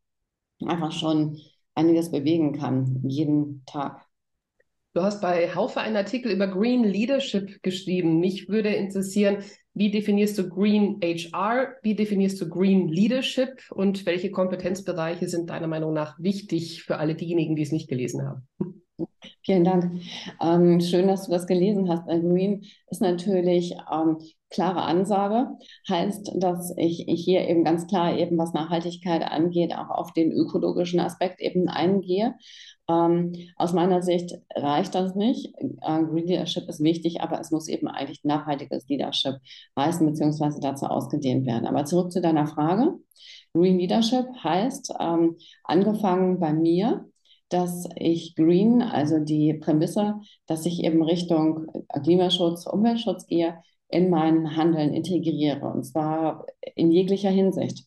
einfach 0.65 0.93
schon 0.93 1.39
einiges 1.75 2.11
bewegen 2.11 2.53
kann, 2.53 3.03
jeden 3.05 3.65
Tag. 3.67 4.07
Du 4.95 5.03
hast 5.03 5.21
bei 5.21 5.55
Haufe 5.55 5.81
einen 5.81 5.97
Artikel 5.97 6.33
über 6.33 6.49
Green 6.49 6.83
Leadership 6.83 7.63
geschrieben. 7.63 8.19
Mich 8.19 8.49
würde 8.49 8.71
interessieren, 8.71 9.45
wie 9.75 9.91
definierst 9.91 10.39
du 10.39 10.49
Green 10.49 11.01
HR? 11.03 11.75
Wie 11.83 11.95
definierst 11.95 12.41
du 12.41 12.49
Green 12.49 12.89
Leadership? 12.89 13.61
Und 13.73 14.07
welche 14.07 14.31
Kompetenzbereiche 14.31 15.29
sind 15.29 15.51
deiner 15.51 15.67
Meinung 15.67 15.93
nach 15.93 16.19
wichtig 16.19 16.85
für 16.85 16.97
alle 16.97 17.15
diejenigen, 17.15 17.57
die 17.57 17.63
es 17.63 17.73
nicht 17.73 17.91
gelesen 17.91 18.27
haben? 18.27 18.49
Vielen 19.47 19.63
Dank. 19.63 20.03
Ähm, 20.43 20.81
schön, 20.81 21.07
dass 21.07 21.27
du 21.27 21.31
das 21.31 21.47
gelesen 21.47 21.89
hast. 21.89 22.05
Green 22.07 22.65
ist 22.91 23.01
natürlich 23.01 23.77
ähm, 23.93 24.19
klare 24.51 24.83
Ansage, 24.83 25.51
heißt, 25.89 26.33
dass 26.35 26.75
ich, 26.77 27.05
hier 27.07 27.47
eben 27.49 27.63
ganz 27.63 27.87
klar 27.87 28.19
eben, 28.19 28.37
was 28.39 28.55
Nachhaltigkeit 28.55 29.23
angeht, 29.23 29.73
auch 29.73 29.91
auf 29.91 30.13
den 30.13 30.33
ökologischen 30.33 30.99
Aspekt 30.99 31.41
eben 31.41 31.69
eingehe. 31.69 32.35
Ähm, 32.91 33.35
aus 33.55 33.73
meiner 33.73 34.03
Sicht 34.03 34.35
reicht 34.57 34.97
das 34.97 35.15
nicht. 35.15 35.55
Äh, 35.61 36.03
Green 36.03 36.27
Leadership 36.27 36.69
ist 36.69 36.83
wichtig, 36.83 37.21
aber 37.21 37.39
es 37.39 37.53
muss 37.53 37.69
eben 37.69 37.87
eigentlich 37.87 38.25
nachhaltiges 38.25 38.89
Leadership 38.89 39.37
heißen, 39.79 40.05
beziehungsweise 40.05 40.59
dazu 40.59 40.87
ausgedehnt 40.87 41.47
werden. 41.47 41.69
Aber 41.69 41.85
zurück 41.85 42.11
zu 42.11 42.21
deiner 42.21 42.49
Frage. 42.49 42.95
Green 43.55 43.79
Leadership 43.79 44.27
heißt, 44.43 44.95
ähm, 44.99 45.37
angefangen 45.63 46.41
bei 46.41 46.53
mir, 46.53 47.07
dass 47.49 47.89
ich 47.97 48.35
Green, 48.35 48.83
also 48.83 49.19
die 49.21 49.55
Prämisse, 49.55 50.21
dass 50.47 50.67
ich 50.67 50.83
eben 50.83 51.03
Richtung 51.03 51.67
Klimaschutz, 52.03 52.67
Umweltschutz 52.67 53.27
gehe, 53.27 53.59
in 53.89 54.11
mein 54.11 54.57
Handeln 54.57 54.93
integriere. 54.93 55.67
Und 55.73 55.85
zwar 55.85 56.47
in 56.75 56.91
jeglicher 56.91 57.31
Hinsicht. 57.31 57.87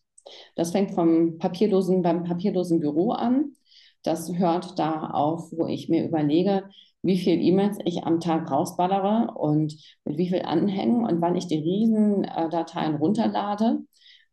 Das 0.55 0.71
fängt 0.71 0.91
vom 0.91 1.37
papierlosen, 1.37 2.01
beim 2.01 2.23
papierlosen 2.23 2.79
Büro 2.79 3.11
an. 3.11 3.53
Das 4.03 4.31
hört 4.37 4.79
da 4.79 5.09
auf, 5.09 5.51
wo 5.51 5.65
ich 5.67 5.89
mir 5.89 6.05
überlege, 6.05 6.69
wie 7.01 7.17
viele 7.17 7.41
E-Mails 7.41 7.77
ich 7.85 8.03
am 8.03 8.19
Tag 8.19 8.51
rausballere 8.51 9.33
und 9.35 9.75
mit 10.05 10.17
wie 10.17 10.29
viel 10.29 10.41
Anhängen 10.41 11.05
und 11.05 11.21
wann 11.21 11.35
ich 11.35 11.47
die 11.47 11.59
Riesendateien 11.59 12.95
runterlade 12.95 13.79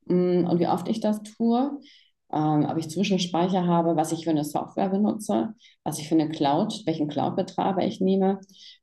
mm, 0.06 0.46
und 0.46 0.58
wie 0.58 0.68
oft 0.68 0.88
ich 0.88 1.00
das 1.00 1.22
tue 1.22 1.78
ähm, 2.32 2.66
ob 2.68 2.76
ich 2.76 2.90
Zwischenspeicher 2.90 3.66
habe, 3.66 3.96
was 3.96 4.12
ich 4.12 4.24
für 4.24 4.30
eine 4.30 4.44
Software 4.44 4.88
benutze, 4.88 5.54
was 5.84 5.98
ich 5.98 6.08
für 6.08 6.14
eine 6.14 6.28
Cloud, 6.28 6.82
welchen 6.86 7.08
Cloud-Betreiber 7.08 7.84
ich 7.84 8.00
nehme, 8.00 8.40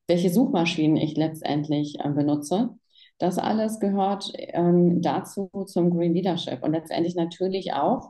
welche 0.07 0.29
Suchmaschinen 0.29 0.97
ich 0.97 1.15
letztendlich 1.17 1.99
äh, 1.99 2.09
benutze. 2.09 2.69
Das 3.17 3.37
alles 3.37 3.79
gehört 3.79 4.31
ähm, 4.35 5.01
dazu 5.01 5.49
zum 5.67 5.91
Green 5.91 6.13
Leadership 6.13 6.63
und 6.63 6.71
letztendlich 6.71 7.15
natürlich 7.15 7.73
auch 7.73 8.09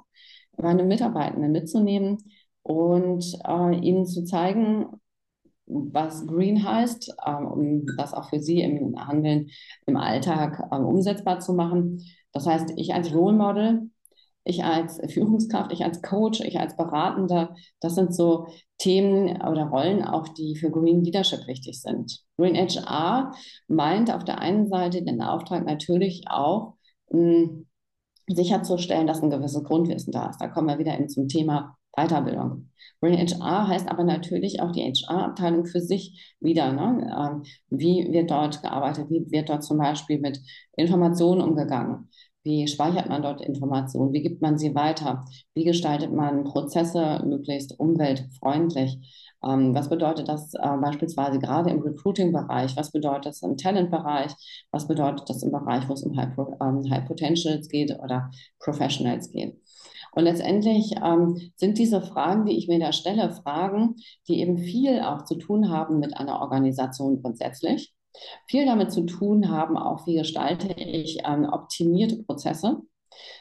meine 0.57 0.83
Mitarbeitenden 0.83 1.51
mitzunehmen 1.51 2.17
und 2.61 3.25
äh, 3.45 3.75
ihnen 3.79 4.05
zu 4.05 4.23
zeigen, 4.23 4.87
was 5.65 6.27
Green 6.27 6.63
heißt, 6.63 7.15
ähm, 7.25 7.47
um 7.47 7.85
das 7.97 8.13
auch 8.13 8.29
für 8.29 8.39
sie 8.39 8.61
im 8.61 8.95
Handeln 9.07 9.49
im 9.85 9.97
Alltag 9.97 10.69
ähm, 10.71 10.85
umsetzbar 10.85 11.39
zu 11.39 11.53
machen. 11.53 12.03
Das 12.31 12.47
heißt, 12.47 12.73
ich 12.75 12.93
als 12.93 13.13
Role 13.13 13.35
Model 13.35 13.89
ich 14.43 14.63
als 14.63 14.99
Führungskraft, 15.11 15.71
ich 15.71 15.83
als 15.83 16.01
Coach, 16.01 16.41
ich 16.41 16.59
als 16.59 16.75
Beratender, 16.75 17.55
das 17.79 17.95
sind 17.95 18.13
so 18.13 18.47
Themen 18.77 19.41
oder 19.41 19.65
Rollen 19.65 20.03
auch, 20.03 20.27
die 20.27 20.55
für 20.55 20.69
Green 20.69 21.03
Leadership 21.03 21.47
wichtig 21.47 21.81
sind. 21.81 22.19
Green 22.37 22.55
HR 22.55 23.33
meint 23.67 24.13
auf 24.13 24.23
der 24.23 24.39
einen 24.39 24.67
Seite 24.67 25.03
den 25.03 25.21
Auftrag 25.21 25.65
natürlich 25.65 26.25
auch, 26.27 26.73
mh, 27.11 27.63
sicherzustellen, 28.27 29.07
dass 29.07 29.21
ein 29.21 29.29
gewisses 29.29 29.63
Grundwissen 29.63 30.11
da 30.11 30.29
ist. 30.29 30.39
Da 30.39 30.47
kommen 30.47 30.67
wir 30.67 30.79
wieder 30.79 31.07
zum 31.07 31.27
Thema 31.27 31.77
Weiterbildung. 31.95 32.69
Green 33.01 33.17
HR 33.19 33.67
heißt 33.67 33.89
aber 33.89 34.03
natürlich 34.03 34.61
auch 34.61 34.71
die 34.71 34.81
HR-Abteilung 34.81 35.65
für 35.65 35.81
sich 35.81 36.35
wieder. 36.39 36.71
Ne? 36.71 37.13
Ähm, 37.15 37.43
wie 37.69 38.11
wird 38.11 38.31
dort 38.31 38.61
gearbeitet? 38.61 39.09
Wie 39.09 39.29
wird 39.29 39.49
dort 39.49 39.63
zum 39.63 39.77
Beispiel 39.77 40.19
mit 40.19 40.39
Informationen 40.75 41.41
umgegangen? 41.41 42.09
Wie 42.43 42.67
speichert 42.67 43.07
man 43.07 43.21
dort 43.21 43.41
Informationen? 43.41 44.11
Wie 44.11 44.21
gibt 44.21 44.41
man 44.41 44.57
sie 44.57 44.75
weiter? 44.75 45.23
Wie 45.53 45.63
gestaltet 45.63 46.11
man 46.11 46.43
Prozesse 46.43 47.23
möglichst 47.25 47.79
umweltfreundlich? 47.79 48.99
Ähm, 49.45 49.73
was 49.73 49.89
bedeutet 49.89 50.27
das 50.27 50.53
äh, 50.53 50.77
beispielsweise 50.81 51.39
gerade 51.39 51.69
im 51.69 51.79
Recruiting-Bereich? 51.79 52.75
Was 52.75 52.91
bedeutet 52.91 53.27
das 53.27 53.41
im 53.43 53.55
Talent-Bereich? 53.55 54.33
Was 54.71 54.87
bedeutet 54.87 55.29
das 55.29 55.41
im 55.41 55.51
Bereich, 55.51 55.87
wo 55.87 55.93
es 55.93 56.03
um 56.03 56.17
High, 56.17 56.37
ähm, 56.61 56.89
High 56.89 57.05
Potentials 57.05 57.69
geht 57.69 57.97
oder 57.99 58.29
Professionals 58.59 59.31
geht? 59.31 59.57
Und 60.11 60.23
letztendlich 60.25 60.93
ähm, 61.01 61.51
sind 61.55 61.77
diese 61.77 62.01
Fragen, 62.01 62.45
die 62.45 62.57
ich 62.57 62.67
mir 62.67 62.79
da 62.79 62.91
stelle, 62.91 63.31
Fragen, 63.31 63.95
die 64.27 64.41
eben 64.41 64.57
viel 64.57 65.01
auch 65.01 65.23
zu 65.23 65.35
tun 65.35 65.69
haben 65.69 65.99
mit 65.99 66.15
einer 66.17 66.41
Organisation 66.41 67.21
grundsätzlich 67.21 67.93
viel 68.47 68.65
damit 68.65 68.91
zu 68.91 69.05
tun 69.05 69.49
haben, 69.49 69.77
auch 69.77 70.05
wie 70.07 70.15
gestalte 70.15 70.73
ich 70.73 71.19
ähm, 71.25 71.45
optimierte 71.45 72.23
Prozesse. 72.23 72.81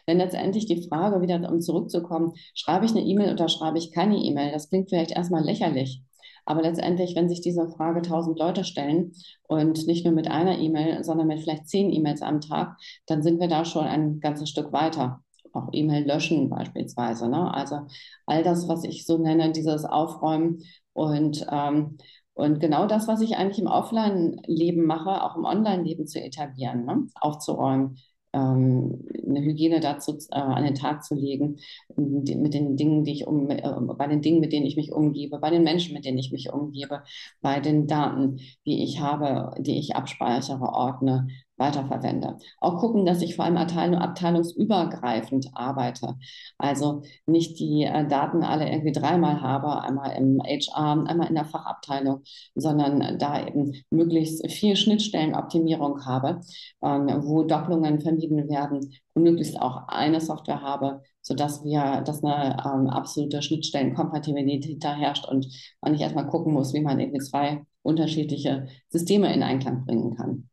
Denn 0.06 0.18
letztendlich 0.18 0.66
die 0.66 0.86
Frage, 0.86 1.22
wieder 1.22 1.50
um 1.50 1.60
zurückzukommen, 1.60 2.32
schreibe 2.54 2.84
ich 2.84 2.92
eine 2.92 3.02
E-Mail 3.02 3.32
oder 3.32 3.48
schreibe 3.48 3.78
ich 3.78 3.92
keine 3.92 4.16
E-Mail, 4.16 4.52
das 4.52 4.68
klingt 4.68 4.90
vielleicht 4.90 5.12
erstmal 5.12 5.44
lächerlich. 5.44 6.02
Aber 6.44 6.62
letztendlich, 6.62 7.14
wenn 7.14 7.28
sich 7.28 7.40
diese 7.40 7.68
Frage 7.68 8.02
tausend 8.02 8.38
Leute 8.38 8.64
stellen 8.64 9.12
und 9.44 9.86
nicht 9.86 10.04
nur 10.04 10.12
mit 10.12 10.28
einer 10.28 10.58
E-Mail, 10.58 11.04
sondern 11.04 11.28
mit 11.28 11.40
vielleicht 11.40 11.68
zehn 11.68 11.90
E-Mails 11.90 12.22
am 12.22 12.40
Tag, 12.40 12.76
dann 13.06 13.22
sind 13.22 13.40
wir 13.40 13.48
da 13.48 13.64
schon 13.64 13.84
ein 13.84 14.20
ganzes 14.20 14.48
Stück 14.50 14.72
weiter. 14.72 15.22
Auch 15.52 15.68
E-Mail 15.72 16.04
löschen 16.06 16.48
beispielsweise. 16.48 17.28
Ne? 17.28 17.52
Also 17.54 17.86
all 18.26 18.42
das, 18.42 18.68
was 18.68 18.84
ich 18.84 19.06
so 19.06 19.18
nenne, 19.18 19.52
dieses 19.52 19.84
Aufräumen 19.84 20.64
und 20.94 21.46
ähm, 21.50 21.98
und 22.34 22.60
genau 22.60 22.86
das, 22.86 23.08
was 23.08 23.20
ich 23.20 23.36
eigentlich 23.36 23.58
im 23.58 23.66
Offline-Leben 23.66 24.84
mache, 24.84 25.22
auch 25.22 25.36
im 25.36 25.44
Online-Leben 25.44 26.06
zu 26.06 26.22
etablieren, 26.22 26.86
ne? 26.86 27.06
aufzuräumen, 27.20 27.98
ähm, 28.32 29.06
eine 29.28 29.42
Hygiene 29.42 29.80
dazu 29.80 30.16
äh, 30.30 30.38
an 30.38 30.64
den 30.64 30.74
Tag 30.74 31.04
zu 31.04 31.14
legen, 31.14 31.58
die, 31.96 32.34
mit 32.36 32.54
den 32.54 32.76
Dingen, 32.76 33.04
die 33.04 33.12
ich 33.12 33.26
um, 33.26 33.50
äh, 33.50 33.62
bei 33.98 34.06
den 34.06 34.22
Dingen, 34.22 34.40
mit 34.40 34.52
denen 34.52 34.66
ich 34.66 34.76
mich 34.76 34.92
umgebe, 34.92 35.38
bei 35.38 35.50
den 35.50 35.62
Menschen, 35.62 35.94
mit 35.94 36.04
denen 36.04 36.18
ich 36.18 36.32
mich 36.32 36.50
umgebe, 36.50 37.02
bei 37.40 37.60
den 37.60 37.86
Daten, 37.86 38.38
die 38.66 38.82
ich 38.82 39.00
habe, 39.00 39.52
die 39.60 39.78
ich 39.78 39.94
abspeichere, 39.96 40.62
ordne, 40.62 41.28
weiterverwende. 41.56 42.38
Auch 42.60 42.78
gucken, 42.78 43.06
dass 43.06 43.22
ich 43.22 43.36
vor 43.36 43.44
allem 43.44 43.56
abteilung, 43.56 44.00
abteilungsübergreifend 44.00 45.50
arbeite. 45.54 46.16
Also 46.58 47.02
nicht 47.26 47.58
die 47.58 47.84
äh, 47.84 48.06
Daten 48.06 48.42
alle 48.42 48.70
irgendwie 48.70 48.92
dreimal 48.92 49.40
habe, 49.40 49.80
einmal 49.82 50.16
im 50.16 50.40
HR, 50.40 51.06
einmal 51.06 51.28
in 51.28 51.34
der 51.34 51.44
Fachabteilung, 51.44 52.22
sondern 52.54 53.18
da 53.18 53.46
eben 53.46 53.72
möglichst 53.90 54.50
viel 54.50 54.76
Schnittstellenoptimierung 54.76 56.04
habe, 56.04 56.40
ähm, 56.82 57.08
wo 57.22 57.42
Doppelungen 57.44 58.00
vermieden 58.00 58.48
werden 58.48 58.94
und 59.14 59.22
möglichst 59.22 59.60
auch 59.60 59.88
eine 59.88 60.20
Software 60.20 60.62
habe, 60.62 61.02
sodass 61.20 61.62
wir, 61.64 62.00
dass 62.02 62.24
eine 62.24 62.56
ähm, 62.64 62.88
absolute 62.88 63.42
Schnittstellenkompatibilität 63.42 64.82
da 64.82 64.94
herrscht 64.94 65.28
und 65.28 65.46
man 65.80 65.92
nicht 65.92 66.00
erstmal 66.00 66.26
gucken 66.26 66.52
muss, 66.52 66.72
wie 66.74 66.80
man 66.80 66.98
irgendwie 66.98 67.20
zwei 67.20 67.64
unterschiedliche 67.82 68.68
Systeme 68.88 69.32
in 69.34 69.42
Einklang 69.42 69.84
bringen 69.84 70.16
kann 70.16 70.48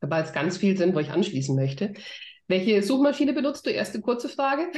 dabei 0.00 0.20
es 0.20 0.32
ganz 0.32 0.56
viel 0.58 0.76
sind, 0.76 0.94
wo 0.94 1.00
ich 1.00 1.10
anschließen 1.10 1.54
möchte. 1.54 1.94
Welche 2.46 2.82
Suchmaschine 2.82 3.34
benutzt 3.34 3.66
du? 3.66 3.70
Erste 3.70 4.00
kurze 4.00 4.30
Frage. 4.30 4.68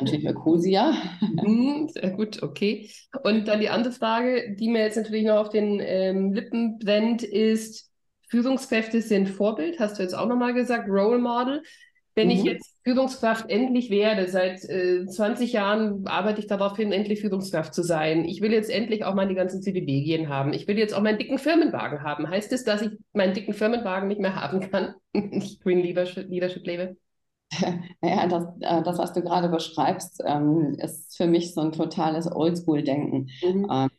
Natürlich 0.00 0.26
Ecosia. 0.26 0.92
Hm, 1.20 1.88
sehr 1.88 2.10
gut, 2.10 2.42
okay. 2.42 2.90
Und 3.22 3.46
dann 3.46 3.60
die 3.60 3.68
andere 3.68 3.92
Frage, 3.92 4.56
die 4.56 4.68
mir 4.68 4.82
jetzt 4.82 4.96
natürlich 4.96 5.24
noch 5.24 5.36
auf 5.36 5.50
den 5.50 5.78
ähm, 5.80 6.32
Lippen 6.32 6.80
brennt, 6.80 7.22
ist, 7.22 7.90
Führungskräfte 8.28 9.02
sind 9.02 9.28
Vorbild, 9.28 9.78
hast 9.78 9.98
du 9.98 10.02
jetzt 10.02 10.14
auch 10.14 10.26
nochmal 10.26 10.54
gesagt, 10.54 10.88
Role 10.88 11.18
Model. 11.18 11.62
Wenn 12.16 12.26
mhm. 12.26 12.32
ich 12.32 12.42
jetzt 12.42 12.79
Führungskraft 12.82 13.50
endlich 13.50 13.90
werde, 13.90 14.28
seit 14.28 14.64
äh, 14.64 15.06
20 15.06 15.52
Jahren 15.52 16.06
arbeite 16.06 16.40
ich 16.40 16.46
darauf 16.46 16.76
hin, 16.76 16.92
endlich 16.92 17.20
Führungskraft 17.20 17.74
zu 17.74 17.82
sein. 17.82 18.24
Ich 18.24 18.40
will 18.40 18.52
jetzt 18.52 18.70
endlich 18.70 19.04
auch 19.04 19.14
meine 19.14 19.34
ganzen 19.34 19.60
CDB-Gehen 19.60 20.28
haben. 20.28 20.54
Ich 20.54 20.66
will 20.66 20.78
jetzt 20.78 20.94
auch 20.94 21.02
meinen 21.02 21.18
dicken 21.18 21.38
Firmenwagen 21.38 22.02
haben. 22.02 22.28
Heißt 22.28 22.52
es, 22.52 22.64
dass 22.64 22.82
ich 22.82 22.92
meinen 23.12 23.34
dicken 23.34 23.52
Firmenwagen 23.52 24.08
nicht 24.08 24.20
mehr 24.20 24.34
haben 24.34 24.60
kann, 24.70 24.94
ich 25.12 25.60
Green 25.60 25.80
Leadership, 25.80 26.28
Leadership 26.28 26.66
lebe? 26.66 26.96
Naja, 28.00 28.28
das, 28.28 28.44
äh, 28.60 28.82
das, 28.82 28.98
was 28.98 29.12
du 29.12 29.22
gerade 29.22 29.48
beschreibst, 29.48 30.22
ähm, 30.24 30.76
ist 30.78 31.16
für 31.16 31.26
mich 31.26 31.52
so 31.52 31.60
ein 31.60 31.72
totales 31.72 32.30
Oldschool-Denken. 32.30 33.28
Mhm. 33.42 33.66
Ähm, 33.70 33.90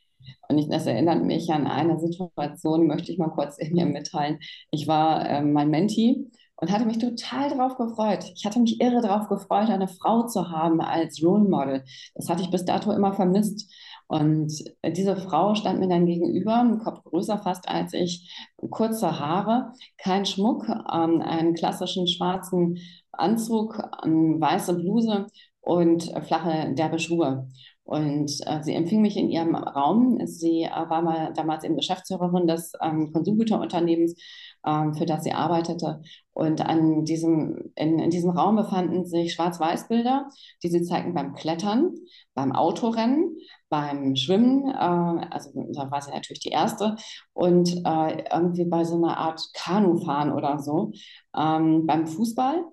und 0.47 0.57
ich, 0.57 0.69
das 0.69 0.85
erinnert 0.85 1.23
mich 1.23 1.51
an 1.51 1.67
eine 1.67 1.99
Situation, 1.99 2.87
möchte 2.87 3.11
ich 3.11 3.17
mal 3.17 3.29
kurz 3.29 3.57
in 3.59 3.73
mir 3.73 3.85
mitteilen. 3.85 4.39
Ich 4.71 4.87
war 4.87 5.27
ähm, 5.29 5.53
mein 5.53 5.69
Menti 5.69 6.31
und 6.61 6.71
hatte 6.71 6.85
mich 6.85 6.99
total 6.99 7.49
darauf 7.49 7.75
gefreut. 7.75 8.23
Ich 8.35 8.45
hatte 8.45 8.59
mich 8.59 8.79
irre 8.79 9.01
darauf 9.01 9.27
gefreut, 9.27 9.69
eine 9.69 9.87
Frau 9.87 10.27
zu 10.27 10.49
haben 10.51 10.79
als 10.79 11.21
Role 11.23 11.49
Model. 11.49 11.83
Das 12.15 12.29
hatte 12.29 12.43
ich 12.43 12.51
bis 12.51 12.65
dato 12.65 12.91
immer 12.91 13.13
vermisst. 13.13 13.69
Und 14.07 14.51
diese 14.85 15.15
Frau 15.15 15.55
stand 15.55 15.79
mir 15.79 15.87
dann 15.87 16.05
gegenüber, 16.05 16.57
ein 16.57 16.79
Kopf 16.79 17.03
größer 17.03 17.39
fast 17.39 17.67
als 17.67 17.93
ich, 17.93 18.29
kurze 18.69 19.19
Haare, 19.19 19.73
kein 19.97 20.25
Schmuck, 20.25 20.67
ähm, 20.69 21.21
einen 21.21 21.53
klassischen 21.55 22.07
schwarzen 22.07 22.77
Anzug, 23.11 23.79
eine 24.03 24.39
weiße 24.39 24.75
Bluse 24.75 25.27
und 25.61 26.03
flache 26.25 26.73
derbe 26.75 26.99
Schuhe. 26.99 27.47
Und 27.83 28.31
äh, 28.45 28.63
sie 28.63 28.73
empfing 28.73 29.01
mich 29.01 29.17
in 29.17 29.29
ihrem 29.29 29.55
Raum. 29.55 30.19
Sie 30.25 30.63
äh, 30.63 30.89
war 30.89 31.01
mal 31.01 31.33
damals 31.33 31.63
eben 31.63 31.75
Geschäftsführerin 31.75 32.47
des 32.47 32.73
ähm, 32.81 33.11
Konsumgüterunternehmens, 33.11 34.13
ähm, 34.13 34.17
für 34.63 35.05
das 35.05 35.23
sie 35.23 35.33
arbeitete. 35.33 36.01
Und 36.33 36.61
an 36.61 37.03
diesem, 37.03 37.71
in, 37.75 37.99
in 37.99 38.09
diesem 38.09 38.29
Raum 38.31 38.55
befanden 38.55 39.05
sich 39.05 39.33
Schwarz-Weiß-Bilder, 39.33 40.29
die 40.63 40.69
sie 40.69 40.83
zeigten 40.83 41.13
beim 41.13 41.33
Klettern, 41.33 41.95
beim 42.33 42.51
Autorennen, 42.51 43.37
beim 43.69 44.15
Schwimmen, 44.15 44.69
äh, 44.69 45.27
also 45.31 45.51
da 45.73 45.89
war 45.89 46.01
sie 46.01 46.11
natürlich 46.11 46.41
die 46.41 46.49
erste, 46.49 46.95
und 47.33 47.69
äh, 47.85 48.23
irgendwie 48.31 48.65
bei 48.65 48.83
so 48.83 48.95
einer 48.95 49.17
Art 49.17 49.41
Kanufahren 49.53 50.31
oder 50.31 50.59
so, 50.59 50.91
ähm, 51.35 51.85
beim 51.87 52.05
Fußball. 52.05 52.65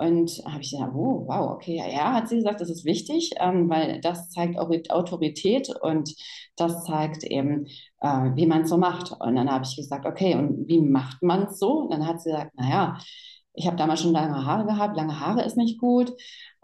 Und 0.00 0.30
habe 0.46 0.62
ich 0.62 0.70
gesagt, 0.70 0.94
oh, 0.94 1.26
wow, 1.26 1.50
okay, 1.50 1.76
ja, 1.76 2.14
hat 2.14 2.28
sie 2.28 2.36
gesagt, 2.36 2.62
das 2.62 2.70
ist 2.70 2.86
wichtig, 2.86 3.32
ähm, 3.38 3.68
weil 3.68 4.00
das 4.00 4.30
zeigt 4.30 4.58
Autorität 4.58 5.68
und 5.82 6.14
das 6.56 6.84
zeigt 6.84 7.22
eben, 7.22 7.66
äh, 8.00 8.30
wie 8.34 8.46
man 8.46 8.62
es 8.62 8.70
so 8.70 8.78
macht. 8.78 9.12
Und 9.20 9.36
dann 9.36 9.50
habe 9.50 9.64
ich 9.64 9.76
gesagt, 9.76 10.06
okay, 10.06 10.36
und 10.36 10.66
wie 10.68 10.80
macht 10.80 11.22
man 11.22 11.42
es 11.42 11.58
so? 11.58 11.80
Und 11.80 11.92
dann 11.92 12.06
hat 12.06 12.22
sie 12.22 12.30
gesagt, 12.30 12.52
naja, 12.56 12.96
ich 13.52 13.66
habe 13.66 13.76
damals 13.76 14.00
schon 14.00 14.12
lange 14.12 14.46
Haare 14.46 14.64
gehabt, 14.64 14.96
lange 14.96 15.20
Haare 15.20 15.42
ist 15.42 15.58
nicht 15.58 15.78
gut. 15.78 16.12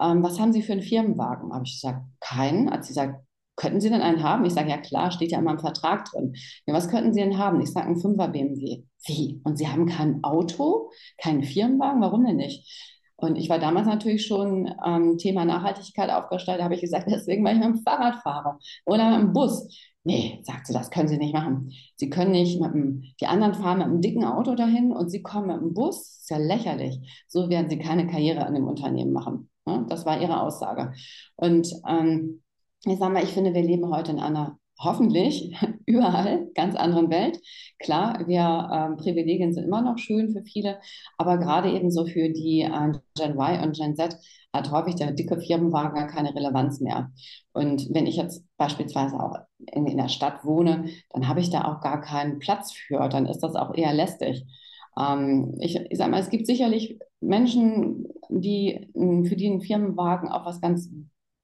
Ähm, 0.00 0.22
was 0.22 0.40
haben 0.40 0.54
Sie 0.54 0.62
für 0.62 0.72
einen 0.72 0.80
Firmenwagen? 0.82 1.52
Habe 1.52 1.64
ich 1.66 1.74
gesagt, 1.74 2.06
keinen. 2.20 2.70
Hat 2.70 2.84
sie 2.84 2.94
gesagt, 2.94 3.22
könnten 3.56 3.82
Sie 3.82 3.90
denn 3.90 4.00
einen 4.00 4.22
haben? 4.22 4.46
Ich 4.46 4.54
sage, 4.54 4.70
ja 4.70 4.78
klar, 4.78 5.10
steht 5.10 5.32
ja 5.32 5.40
immer 5.40 5.52
im 5.52 5.58
Vertrag 5.58 6.06
drin. 6.06 6.34
Ja, 6.66 6.72
was 6.72 6.88
könnten 6.88 7.12
Sie 7.12 7.20
denn 7.20 7.36
haben? 7.36 7.60
Ich 7.60 7.72
sage, 7.72 7.88
ein 7.88 7.96
5er 7.96 8.28
BMW. 8.28 8.84
Wie? 9.06 9.42
Und 9.44 9.58
Sie 9.58 9.68
haben 9.68 9.86
kein 9.86 10.24
Auto, 10.24 10.90
keinen 11.18 11.42
Firmenwagen? 11.42 12.00
Warum 12.00 12.24
denn 12.24 12.36
nicht? 12.36 12.95
Und 13.16 13.36
ich 13.36 13.48
war 13.48 13.58
damals 13.58 13.86
natürlich 13.86 14.26
schon 14.26 14.72
ähm, 14.84 15.16
Thema 15.18 15.44
Nachhaltigkeit 15.44 16.10
aufgestellt. 16.10 16.60
Da 16.60 16.64
habe 16.64 16.74
ich 16.74 16.80
gesagt, 16.80 17.06
deswegen, 17.10 17.44
weil 17.44 17.56
ich 17.56 17.64
mit 17.64 17.76
dem 17.76 17.82
Fahrrad 17.82 18.22
fahre 18.22 18.58
oder 18.84 19.10
mit 19.10 19.20
dem 19.20 19.32
Bus. 19.32 19.68
Nee, 20.04 20.40
sagt 20.44 20.68
sie, 20.68 20.72
das 20.72 20.90
können 20.90 21.08
Sie 21.08 21.18
nicht 21.18 21.34
machen. 21.34 21.72
Sie 21.96 22.08
können 22.10 22.30
nicht 22.30 22.60
mit 22.60 22.72
dem, 22.72 23.02
die 23.20 23.26
anderen 23.26 23.54
fahren 23.54 23.78
mit 23.78 23.86
einem 23.88 24.00
dicken 24.00 24.24
Auto 24.24 24.54
dahin 24.54 24.92
und 24.92 25.10
Sie 25.10 25.20
kommen 25.20 25.48
mit 25.48 25.60
dem 25.60 25.74
Bus. 25.74 26.18
Ist 26.20 26.30
ja 26.30 26.38
lächerlich. 26.38 27.24
So 27.26 27.48
werden 27.48 27.68
Sie 27.68 27.78
keine 27.78 28.06
Karriere 28.06 28.46
an 28.46 28.54
dem 28.54 28.68
Unternehmen 28.68 29.12
machen. 29.12 29.50
Ja, 29.66 29.84
das 29.88 30.06
war 30.06 30.20
ihre 30.20 30.40
Aussage. 30.40 30.92
Und 31.34 31.72
ähm, 31.88 32.42
ich 32.84 32.98
sage 32.98 33.12
mal, 33.12 33.24
ich 33.24 33.30
finde, 33.30 33.52
wir 33.52 33.62
leben 33.62 33.90
heute 33.90 34.12
in 34.12 34.20
einer 34.20 34.58
hoffentlich 34.78 35.56
überall 35.86 36.48
ganz 36.54 36.74
anderen 36.76 37.10
Welt. 37.10 37.40
Klar, 37.78 38.26
wir 38.26 38.68
ähm, 38.72 38.96
Privilegien 38.96 39.52
sind 39.54 39.64
immer 39.64 39.82
noch 39.82 39.98
schön 39.98 40.32
für 40.32 40.42
viele, 40.42 40.78
aber 41.18 41.38
gerade 41.38 41.70
eben 41.72 41.90
so 41.90 42.06
für 42.06 42.28
die 42.30 42.62
äh, 42.62 42.92
Gen 43.16 43.32
Y 43.32 43.62
und 43.62 43.76
Gen 43.76 43.96
Z 43.96 44.16
hat 44.52 44.70
häufig 44.70 44.94
der 44.96 45.12
dicke 45.12 45.38
Firmenwagen 45.38 46.08
keine 46.08 46.34
Relevanz 46.34 46.80
mehr. 46.80 47.10
Und 47.52 47.88
wenn 47.92 48.06
ich 48.06 48.16
jetzt 48.16 48.44
beispielsweise 48.56 49.20
auch 49.20 49.36
in, 49.58 49.86
in 49.86 49.98
der 49.98 50.08
Stadt 50.08 50.44
wohne, 50.44 50.86
dann 51.10 51.28
habe 51.28 51.40
ich 51.40 51.50
da 51.50 51.64
auch 51.64 51.80
gar 51.80 52.00
keinen 52.00 52.38
Platz 52.38 52.72
für. 52.72 53.08
Dann 53.08 53.26
ist 53.26 53.40
das 53.40 53.54
auch 53.54 53.74
eher 53.74 53.92
lästig. 53.92 54.44
Ähm, 54.98 55.54
ich, 55.60 55.76
ich 55.76 55.98
sage 55.98 56.10
mal, 56.10 56.20
es 56.20 56.30
gibt 56.30 56.46
sicherlich 56.46 56.98
Menschen, 57.20 58.06
die 58.28 58.90
für 58.94 59.36
die 59.36 59.48
ein 59.48 59.60
Firmenwagen 59.60 60.28
auch 60.28 60.46
was 60.46 60.60
ganz 60.60 60.90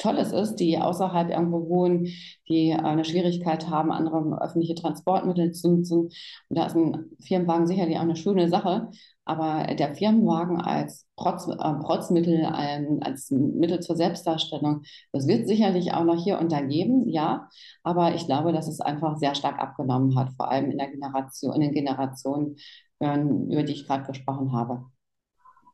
Tolles 0.03 0.33
ist, 0.33 0.57
die 0.57 0.79
außerhalb 0.79 1.31
irgendwo 1.31 1.69
wohnen, 1.69 2.09
die 2.49 2.73
eine 2.73 3.05
Schwierigkeit 3.05 3.69
haben, 3.69 3.93
andere 3.93 4.43
öffentliche 4.43 4.75
Transportmittel 4.75 5.53
zu 5.53 5.71
nutzen. 5.71 6.01
Und 6.49 6.59
da 6.59 6.67
ist 6.67 6.77
ein 6.77 7.11
Firmenwagen 7.21 7.67
sicherlich 7.67 7.97
auch 7.97 8.03
eine 8.03 8.17
schöne 8.17 8.49
Sache. 8.49 8.91
Aber 9.25 9.73
der 9.75 9.95
Firmenwagen 9.95 10.61
als 10.61 11.07
Protz, 11.17 11.47
äh, 11.47 11.55
Protzmittel, 11.55 12.45
ein, 12.45 13.01
als 13.03 13.31
Mittel 13.31 13.79
zur 13.81 13.95
Selbstdarstellung, 13.97 14.83
das 15.13 15.29
wird 15.29 15.47
sicherlich 15.47 15.95
auch 15.95 16.05
noch 16.05 16.23
hier 16.23 16.41
und 16.41 16.51
da 16.51 16.61
geben, 16.61 17.09
ja. 17.09 17.49
Aber 17.85 18.15
ich 18.17 18.27
glaube, 18.27 18.53
dass 18.53 18.67
es 18.67 18.81
einfach 18.81 19.17
sehr 19.19 19.37
stark 19.37 19.61
abgenommen 19.61 20.17
hat, 20.19 20.33
vor 20.33 20.51
allem 20.51 20.71
in 20.73 20.79
der 20.79 20.91
Generation, 20.91 21.55
in 21.55 21.61
den 21.61 21.73
Generationen, 21.73 22.57
äh, 22.99 23.17
über 23.21 23.63
die 23.63 23.73
ich 23.75 23.87
gerade 23.87 24.07
gesprochen 24.07 24.53
habe 24.53 24.85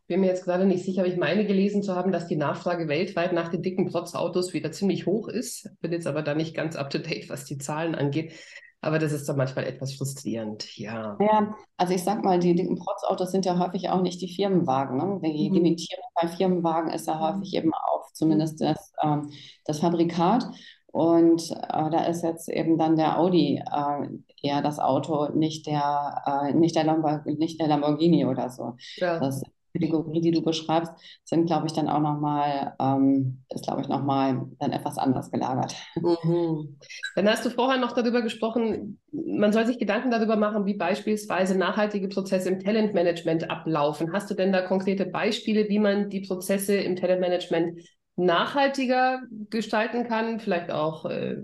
bin 0.08 0.20
mir 0.20 0.26
jetzt 0.26 0.44
gerade 0.44 0.64
nicht 0.64 0.84
sicher, 0.84 1.02
aber 1.02 1.10
ich 1.10 1.18
meine 1.18 1.46
gelesen 1.46 1.82
zu 1.82 1.94
haben, 1.94 2.12
dass 2.12 2.26
die 2.26 2.36
Nachfrage 2.36 2.88
weltweit 2.88 3.34
nach 3.34 3.48
den 3.48 3.62
dicken 3.62 3.86
Protzautos 3.86 4.54
wieder 4.54 4.72
ziemlich 4.72 5.06
hoch 5.06 5.28
ist. 5.28 5.70
Bin 5.80 5.92
jetzt 5.92 6.06
aber 6.06 6.22
da 6.22 6.34
nicht 6.34 6.54
ganz 6.54 6.76
up 6.76 6.90
to 6.90 6.98
date, 6.98 7.28
was 7.28 7.44
die 7.44 7.58
Zahlen 7.58 7.94
angeht. 7.94 8.32
Aber 8.80 8.98
das 8.98 9.12
ist 9.12 9.28
dann 9.28 9.36
manchmal 9.36 9.66
etwas 9.66 9.94
frustrierend, 9.94 10.76
ja. 10.78 11.18
Ja, 11.20 11.54
also 11.76 11.92
ich 11.92 12.04
sag 12.04 12.24
mal, 12.24 12.38
die 12.38 12.54
dicken 12.54 12.76
Protzautos 12.76 13.32
sind 13.32 13.44
ja 13.44 13.58
häufig 13.58 13.90
auch 13.90 14.00
nicht 14.00 14.20
die 14.22 14.32
Firmenwagen. 14.32 14.96
Ne? 14.96 15.20
Die 15.22 15.50
mhm. 15.50 15.56
Limitierung 15.56 16.04
bei 16.14 16.28
Firmenwagen 16.28 16.90
ist 16.90 17.06
ja 17.06 17.18
häufig 17.18 17.54
eben 17.54 17.72
auch 17.74 18.10
zumindest 18.12 18.60
das, 18.60 18.92
ähm, 19.02 19.30
das 19.64 19.80
Fabrikat. 19.80 20.46
Und 20.86 21.50
äh, 21.50 21.90
da 21.90 22.04
ist 22.04 22.22
jetzt 22.22 22.48
eben 22.48 22.78
dann 22.78 22.96
der 22.96 23.18
Audi 23.18 23.56
äh, 23.58 24.08
eher 24.42 24.62
das 24.62 24.78
Auto, 24.78 25.28
nicht 25.34 25.66
der, 25.66 26.22
äh, 26.24 26.54
nicht, 26.54 26.76
der 26.76 27.22
nicht 27.26 27.60
der 27.60 27.68
Lamborghini 27.68 28.24
oder 28.24 28.48
so. 28.48 28.76
Ja. 28.96 29.18
Das 29.18 29.42
Kategorie, 29.78 30.20
die 30.20 30.30
du 30.30 30.42
beschreibst, 30.42 30.92
sind, 31.24 31.46
glaube 31.46 31.66
ich, 31.66 31.72
dann 31.72 31.88
auch 31.88 32.00
nochmal, 32.00 32.74
ähm, 32.80 33.44
ist, 33.50 33.64
glaube 33.64 33.80
ich, 33.80 33.88
nochmal 33.88 34.46
dann 34.58 34.72
etwas 34.72 34.98
anders 34.98 35.30
gelagert. 35.30 35.74
Mhm. 35.96 36.78
Dann 37.14 37.28
hast 37.28 37.44
du 37.44 37.50
vorher 37.50 37.78
noch 37.78 37.92
darüber 37.92 38.22
gesprochen, 38.22 39.00
man 39.12 39.52
soll 39.52 39.66
sich 39.66 39.78
Gedanken 39.78 40.10
darüber 40.10 40.36
machen, 40.36 40.66
wie 40.66 40.74
beispielsweise 40.74 41.56
nachhaltige 41.56 42.08
Prozesse 42.08 42.48
im 42.48 42.60
Talentmanagement 42.60 43.50
ablaufen. 43.50 44.12
Hast 44.12 44.30
du 44.30 44.34
denn 44.34 44.52
da 44.52 44.62
konkrete 44.62 45.06
Beispiele, 45.06 45.68
wie 45.68 45.78
man 45.78 46.10
die 46.10 46.20
Prozesse 46.20 46.76
im 46.76 46.96
Talentmanagement 46.96 47.80
nachhaltiger 48.18 49.22
gestalten 49.48 50.04
kann, 50.04 50.40
vielleicht 50.40 50.70
auch 50.70 51.04
äh, 51.06 51.36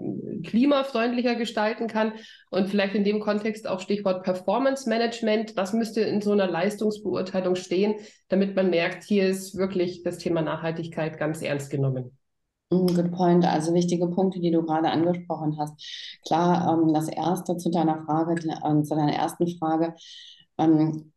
klimafreundlicher 0.44 1.36
gestalten 1.36 1.86
kann 1.86 2.12
und 2.50 2.68
vielleicht 2.68 2.94
in 2.94 3.04
dem 3.04 3.20
Kontext 3.20 3.68
auch 3.68 3.80
Stichwort 3.80 4.24
Performance 4.24 4.88
Management. 4.88 5.56
Was 5.56 5.72
müsste 5.72 6.00
in 6.00 6.20
so 6.20 6.32
einer 6.32 6.48
Leistungsbeurteilung 6.48 7.54
stehen, 7.54 7.94
damit 8.28 8.56
man 8.56 8.70
merkt, 8.70 9.04
hier 9.04 9.28
ist 9.28 9.56
wirklich 9.56 10.02
das 10.02 10.18
Thema 10.18 10.42
Nachhaltigkeit 10.42 11.16
ganz 11.16 11.42
ernst 11.42 11.70
genommen? 11.70 12.18
Mm, 12.70 12.86
good 12.86 13.12
point. 13.12 13.44
Also 13.44 13.72
wichtige 13.72 14.08
Punkte, 14.08 14.40
die 14.40 14.50
du 14.50 14.62
gerade 14.62 14.90
angesprochen 14.90 15.56
hast. 15.58 15.80
Klar, 16.26 16.76
ähm, 16.76 16.92
das 16.92 17.08
erste 17.08 17.56
zu 17.56 17.70
deiner 17.70 18.04
Frage, 18.04 18.34
äh, 18.34 18.82
zu 18.82 18.94
deiner 18.96 19.14
ersten 19.14 19.46
Frage. 19.58 19.94
Ähm, 20.58 21.12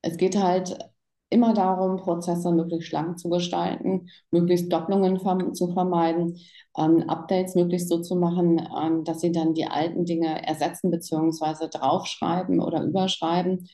es 0.00 0.16
geht 0.16 0.36
halt 0.36 0.76
immer 1.32 1.54
darum, 1.54 1.96
Prozesse 1.96 2.52
möglichst 2.52 2.88
schlank 2.88 3.18
zu 3.18 3.28
gestalten, 3.30 4.08
möglichst 4.30 4.72
Doppelungen 4.72 5.18
zu 5.54 5.72
vermeiden, 5.72 6.38
ähm, 6.76 7.08
Updates 7.08 7.54
möglichst 7.54 7.88
so 7.88 8.00
zu 8.00 8.16
machen, 8.16 8.60
ähm, 8.80 9.04
dass 9.04 9.20
sie 9.20 9.32
dann 9.32 9.54
die 9.54 9.66
alten 9.66 10.04
Dinge 10.04 10.46
ersetzen 10.46 10.90
bzw. 10.90 11.68
draufschreiben 11.68 12.60
oder 12.60 12.82
überschreiben. 12.82 13.68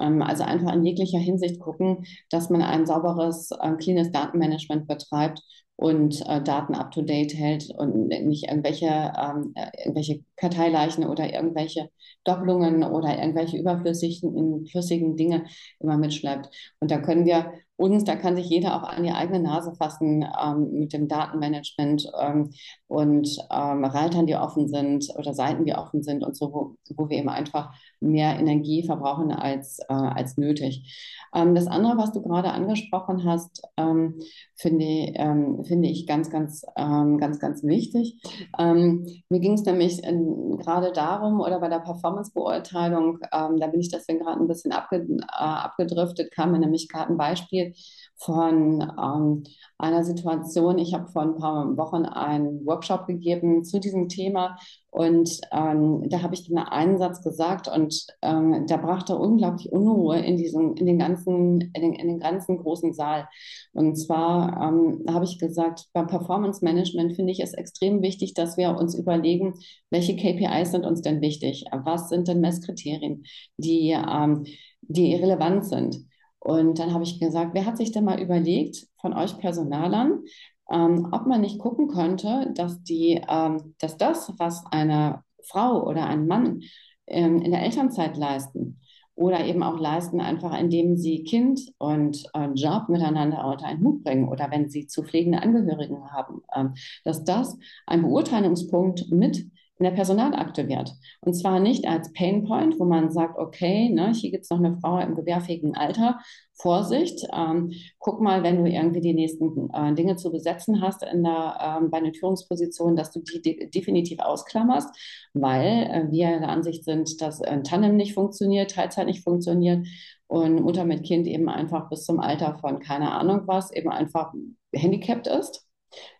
Ähm, 0.00 0.22
also 0.22 0.44
einfach 0.44 0.72
in 0.72 0.84
jeglicher 0.84 1.18
Hinsicht 1.18 1.60
gucken, 1.60 2.06
dass 2.30 2.50
man 2.50 2.62
ein 2.62 2.86
sauberes, 2.86 3.50
äh, 3.50 3.72
cleanes 3.76 4.10
Datenmanagement 4.12 4.86
betreibt 4.88 5.42
und 5.80 6.20
äh, 6.28 6.42
Daten 6.42 6.74
up-to-date 6.74 7.32
hält 7.34 7.70
und 7.74 8.08
nicht 8.08 8.48
irgendwelche, 8.48 8.86
ähm, 8.86 9.52
äh, 9.54 9.70
irgendwelche 9.78 10.22
Karteileichen 10.36 11.06
oder 11.06 11.32
irgendwelche 11.32 11.88
Doppelungen 12.24 12.84
oder 12.84 13.18
irgendwelche 13.18 13.56
überflüssigen 13.56 14.66
flüssigen 14.66 15.16
Dinge 15.16 15.46
immer 15.78 15.96
mitschleppt. 15.96 16.50
Und 16.80 16.90
da 16.90 16.98
können 16.98 17.24
wir 17.24 17.52
Und 17.76 18.06
da 18.06 18.14
kann 18.14 18.36
sich 18.36 18.50
jeder 18.50 18.76
auch 18.76 18.86
an 18.86 19.04
die 19.04 19.10
eigene 19.10 19.40
Nase 19.40 19.72
fassen 19.74 20.22
ähm, 20.38 20.70
mit 20.72 20.92
dem 20.92 21.08
Datenmanagement 21.08 22.12
ähm, 22.20 22.50
und 22.88 23.38
ähm, 23.50 23.84
Reitern, 23.86 24.26
die 24.26 24.34
offen 24.34 24.68
sind 24.68 25.06
oder 25.16 25.32
Seiten, 25.32 25.64
die 25.64 25.72
offen 25.74 26.02
sind 26.02 26.22
und 26.22 26.36
so, 26.36 26.52
wo, 26.52 26.76
wo 26.94 27.08
wir 27.08 27.16
eben 27.16 27.30
einfach 27.30 27.72
mehr 28.00 28.38
Energie 28.38 28.84
verbrauchen 28.84 29.32
als, 29.32 29.78
äh, 29.88 29.94
als 29.94 30.36
nötig. 30.36 30.94
Ähm, 31.34 31.54
das 31.54 31.68
andere, 31.68 31.96
was 31.96 32.12
du 32.12 32.20
gerade 32.20 32.50
angesprochen 32.50 33.24
hast, 33.24 33.62
ähm, 33.78 34.20
finde, 34.60 34.84
ähm, 34.84 35.64
finde 35.64 35.88
ich 35.88 36.06
ganz, 36.06 36.30
ganz, 36.30 36.64
ähm, 36.76 37.18
ganz, 37.18 37.38
ganz 37.38 37.62
wichtig. 37.62 38.20
Ähm, 38.58 39.06
mir 39.28 39.40
ging 39.40 39.54
es 39.54 39.64
nämlich 39.64 40.04
äh, 40.04 40.12
gerade 40.58 40.92
darum, 40.92 41.40
oder 41.40 41.60
bei 41.60 41.68
der 41.68 41.80
Performance-Beurteilung, 41.80 43.18
ähm, 43.32 43.58
da 43.58 43.66
bin 43.68 43.80
ich 43.80 43.90
deswegen 43.90 44.20
gerade 44.20 44.40
ein 44.40 44.48
bisschen 44.48 44.72
abge, 44.72 44.96
äh, 44.98 45.24
abgedriftet, 45.28 46.32
kam 46.32 46.52
mir 46.52 46.58
nämlich 46.58 46.88
gerade 46.88 47.10
ein 47.12 47.16
Beispiel 47.16 47.74
von 48.20 48.82
ähm, 48.82 49.44
einer 49.78 50.04
Situation. 50.04 50.78
Ich 50.78 50.92
habe 50.92 51.08
vor 51.08 51.22
ein 51.22 51.36
paar 51.36 51.76
Wochen 51.76 52.04
einen 52.04 52.66
Workshop 52.66 53.06
gegeben 53.06 53.64
zu 53.64 53.80
diesem 53.80 54.08
Thema 54.08 54.58
und 54.90 55.40
ähm, 55.52 56.02
da 56.08 56.20
habe 56.22 56.34
ich 56.34 56.46
den 56.46 56.58
einen 56.58 56.98
Satz 56.98 57.22
gesagt 57.22 57.68
und 57.68 58.06
ähm, 58.22 58.66
da 58.66 58.76
brachte 58.76 59.16
unglaublich 59.16 59.72
Unruhe 59.72 60.18
in 60.18 60.36
diesem, 60.36 60.74
in 60.74 60.84
den 60.84 60.98
ganzen, 60.98 61.60
in 61.60 61.82
den, 61.82 61.94
in 61.94 62.08
den 62.08 62.18
ganzen 62.18 62.58
großen 62.58 62.92
Saal. 62.92 63.28
Und 63.72 63.96
zwar 63.96 64.68
ähm, 64.68 65.04
habe 65.08 65.24
ich 65.24 65.38
gesagt, 65.38 65.86
beim 65.94 66.08
Performance 66.08 66.64
Management 66.64 67.14
finde 67.14 67.32
ich 67.32 67.40
es 67.40 67.54
extrem 67.54 68.02
wichtig, 68.02 68.34
dass 68.34 68.56
wir 68.56 68.76
uns 68.76 68.94
überlegen, 68.94 69.54
welche 69.90 70.16
KPIs 70.16 70.72
sind 70.72 70.84
uns 70.84 71.00
denn 71.00 71.22
wichtig? 71.22 71.64
Was 71.72 72.08
sind 72.08 72.28
denn 72.28 72.40
Messkriterien, 72.40 73.24
die, 73.56 73.92
ähm, 73.92 74.44
die 74.82 75.14
relevant 75.14 75.64
sind? 75.64 76.09
Und 76.40 76.78
dann 76.78 76.92
habe 76.94 77.04
ich 77.04 77.20
gesagt, 77.20 77.54
wer 77.54 77.66
hat 77.66 77.76
sich 77.76 77.92
denn 77.92 78.04
mal 78.04 78.20
überlegt 78.20 78.86
von 79.00 79.12
euch 79.12 79.38
Personalern, 79.38 80.24
ähm, 80.70 81.08
ob 81.12 81.26
man 81.26 81.42
nicht 81.42 81.58
gucken 81.58 81.88
könnte, 81.88 82.50
dass, 82.54 82.82
die, 82.82 83.20
ähm, 83.28 83.74
dass 83.78 83.96
das, 83.96 84.32
was 84.38 84.64
eine 84.70 85.22
Frau 85.44 85.86
oder 85.86 86.06
ein 86.06 86.26
Mann 86.26 86.62
ähm, 87.06 87.40
in 87.42 87.50
der 87.50 87.62
Elternzeit 87.62 88.16
leisten 88.16 88.80
oder 89.14 89.44
eben 89.44 89.62
auch 89.62 89.78
leisten, 89.78 90.20
einfach 90.20 90.58
indem 90.58 90.96
sie 90.96 91.24
Kind 91.24 91.60
und 91.76 92.24
äh, 92.32 92.48
Job 92.54 92.88
miteinander 92.88 93.44
unter 93.46 93.66
einen 93.66 93.84
Hut 93.84 94.02
bringen 94.02 94.28
oder 94.28 94.50
wenn 94.50 94.70
sie 94.70 94.86
zu 94.86 95.02
pflegende 95.02 95.42
Angehörigen 95.42 96.10
haben, 96.10 96.40
ähm, 96.56 96.74
dass 97.04 97.24
das 97.24 97.58
ein 97.86 98.00
Beurteilungspunkt 98.02 99.10
mit 99.10 99.44
in 99.80 99.84
der 99.84 99.92
Personalakte 99.92 100.68
wird. 100.68 100.92
Und 101.20 101.32
zwar 101.32 101.58
nicht 101.58 101.88
als 101.88 102.12
Painpoint, 102.12 102.78
wo 102.78 102.84
man 102.84 103.10
sagt, 103.10 103.38
okay, 103.38 103.88
ne, 103.88 104.12
hier 104.12 104.30
gibt 104.30 104.44
es 104.44 104.50
noch 104.50 104.58
eine 104.58 104.76
Frau 104.78 104.98
im 104.98 105.14
gewehrfähigen 105.14 105.74
Alter, 105.74 106.20
Vorsicht, 106.52 107.26
ähm, 107.34 107.72
guck 107.98 108.20
mal, 108.20 108.42
wenn 108.42 108.62
du 108.62 108.70
irgendwie 108.70 109.00
die 109.00 109.14
nächsten 109.14 109.70
äh, 109.72 109.94
Dinge 109.94 110.16
zu 110.16 110.30
besetzen 110.30 110.82
hast 110.82 111.02
in 111.02 111.24
der, 111.24 111.80
ähm, 111.80 111.90
bei 111.90 111.98
den 112.00 112.12
Führungspositionen, 112.12 112.94
dass 112.94 113.10
du 113.10 113.20
die 113.20 113.40
de 113.40 113.70
definitiv 113.70 114.20
ausklammerst, 114.20 114.94
weil 115.32 115.84
äh, 115.90 116.12
wir 116.12 116.38
der 116.38 116.50
Ansicht 116.50 116.84
sind, 116.84 117.18
dass 117.22 117.40
ein 117.40 117.64
Tandem 117.64 117.96
nicht 117.96 118.12
funktioniert, 118.12 118.72
Teilzeit 118.72 119.06
nicht 119.06 119.24
funktioniert 119.24 119.86
und 120.26 120.60
Mutter 120.60 120.84
mit 120.84 121.04
Kind 121.04 121.26
eben 121.26 121.48
einfach 121.48 121.88
bis 121.88 122.04
zum 122.04 122.20
Alter 122.20 122.58
von 122.60 122.80
keine 122.80 123.12
Ahnung 123.12 123.44
was 123.46 123.72
eben 123.72 123.88
einfach 123.88 124.34
handicapped 124.74 125.26
ist 125.26 125.66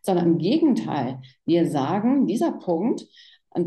sondern 0.03 0.27
im 0.27 0.39
Gegenteil, 0.39 1.21
wir 1.45 1.71
sagen, 1.71 2.27
dieser 2.27 2.53
Punkt 2.53 3.07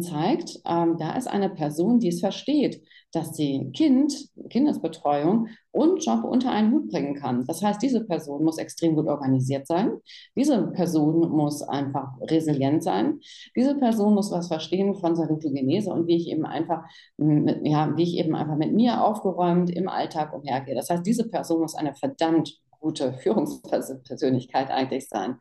zeigt, 0.01 0.59
ähm, 0.65 0.97
da 0.97 1.15
ist 1.15 1.27
eine 1.27 1.49
Person, 1.49 1.99
die 1.99 2.07
es 2.07 2.21
versteht, 2.21 2.81
dass 3.11 3.35
sie 3.35 3.69
Kind, 3.73 4.29
Kindesbetreuung 4.49 5.47
und 5.71 6.03
Job 6.03 6.23
unter 6.23 6.51
einen 6.51 6.71
Hut 6.71 6.89
bringen 6.89 7.15
kann. 7.15 7.45
Das 7.45 7.61
heißt, 7.61 7.81
diese 7.81 8.03
Person 8.05 8.43
muss 8.43 8.57
extrem 8.57 8.95
gut 8.95 9.07
organisiert 9.07 9.67
sein. 9.67 9.97
Diese 10.35 10.67
Person 10.67 11.29
muss 11.29 11.61
einfach 11.61 12.09
resilient 12.21 12.83
sein. 12.83 13.19
Diese 13.55 13.75
Person 13.75 14.15
muss 14.15 14.31
was 14.31 14.47
verstehen 14.47 14.95
von 14.95 15.15
Salutogenese 15.15 15.91
und 15.91 16.07
wie 16.07 16.15
ich 16.15 16.29
eben 16.29 16.45
einfach, 16.45 16.85
mit, 17.17 17.59
ja, 17.63 17.95
wie 17.95 18.03
ich 18.03 18.17
eben 18.17 18.35
einfach 18.35 18.55
mit 18.55 18.73
mir 18.73 19.03
aufgeräumt 19.03 19.69
im 19.69 19.89
Alltag 19.89 20.33
umhergehe. 20.33 20.75
Das 20.75 20.89
heißt, 20.89 21.05
diese 21.05 21.29
Person 21.29 21.61
muss 21.61 21.75
eine 21.75 21.93
verdammt 21.93 22.59
gute 22.79 23.13
Führungspersönlichkeit 23.19 24.69
eigentlich 24.69 25.07
sein. 25.07 25.37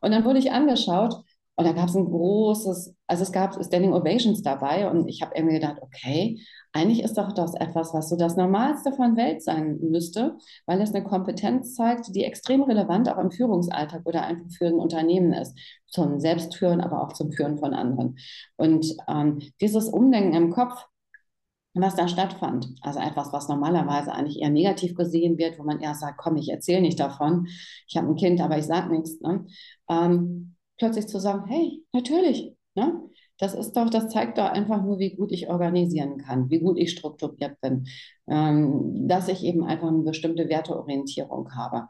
Und 0.00 0.10
dann 0.10 0.24
wurde 0.24 0.38
ich 0.38 0.52
angeschaut, 0.52 1.22
und 1.58 1.64
da 1.64 1.72
gab 1.72 1.88
es 1.88 1.96
ein 1.96 2.04
großes, 2.04 2.94
also 3.08 3.22
es 3.24 3.32
gab 3.32 3.52
Standing 3.64 3.92
Ovations 3.92 4.42
dabei 4.42 4.88
und 4.88 5.08
ich 5.08 5.22
habe 5.22 5.34
irgendwie 5.34 5.56
gedacht, 5.56 5.78
okay, 5.80 6.40
eigentlich 6.72 7.02
ist 7.02 7.18
doch 7.18 7.32
das 7.32 7.52
etwas, 7.54 7.92
was 7.92 8.08
so 8.08 8.16
das 8.16 8.36
Normalste 8.36 8.92
von 8.92 9.16
Welt 9.16 9.42
sein 9.42 9.76
müsste, 9.80 10.38
weil 10.66 10.80
es 10.80 10.94
eine 10.94 11.02
Kompetenz 11.02 11.74
zeigt, 11.74 12.14
die 12.14 12.22
extrem 12.22 12.62
relevant 12.62 13.08
auch 13.08 13.18
im 13.18 13.32
Führungsalltag 13.32 14.02
oder 14.06 14.22
einfach 14.22 14.48
für 14.56 14.68
ein 14.68 14.74
Unternehmen 14.74 15.32
ist. 15.32 15.58
Zum 15.88 16.20
Selbstführen, 16.20 16.80
aber 16.80 17.02
auch 17.02 17.12
zum 17.12 17.32
Führen 17.32 17.58
von 17.58 17.74
anderen. 17.74 18.18
Und 18.56 18.94
ähm, 19.08 19.40
dieses 19.60 19.88
Umdenken 19.88 20.34
im 20.34 20.50
Kopf, 20.50 20.86
was 21.74 21.96
da 21.96 22.06
stattfand. 22.06 22.68
Also 22.82 23.00
etwas, 23.00 23.32
was 23.32 23.48
normalerweise 23.48 24.12
eigentlich 24.12 24.40
eher 24.40 24.50
negativ 24.50 24.94
gesehen 24.94 25.38
wird, 25.38 25.58
wo 25.58 25.64
man 25.64 25.80
eher 25.80 25.94
sagt, 25.94 26.18
komm, 26.18 26.36
ich 26.36 26.50
erzähle 26.50 26.82
nicht 26.82 27.00
davon. 27.00 27.48
Ich 27.88 27.96
habe 27.96 28.06
ein 28.06 28.14
Kind, 28.14 28.40
aber 28.40 28.58
ich 28.58 28.66
sage 28.66 28.92
nichts. 28.92 29.20
Ne? 29.20 29.44
Ähm, 29.90 30.54
plötzlich 30.78 31.08
zu 31.08 31.18
sagen, 31.18 31.44
hey, 31.48 31.84
natürlich, 31.92 32.54
ne? 32.74 33.02
Das 33.40 33.54
ist 33.54 33.72
doch, 33.72 33.88
das 33.88 34.08
zeigt 34.08 34.36
doch 34.38 34.50
einfach 34.50 34.82
nur, 34.82 34.98
wie 34.98 35.14
gut 35.14 35.30
ich 35.30 35.48
organisieren 35.48 36.18
kann, 36.18 36.50
wie 36.50 36.58
gut 36.58 36.76
ich 36.76 36.90
strukturiert 36.90 37.60
bin, 37.60 37.86
ähm, 38.26 39.06
dass 39.06 39.28
ich 39.28 39.44
eben 39.44 39.62
einfach 39.64 39.88
eine 39.88 40.02
bestimmte 40.02 40.48
Werteorientierung 40.48 41.54
habe. 41.54 41.88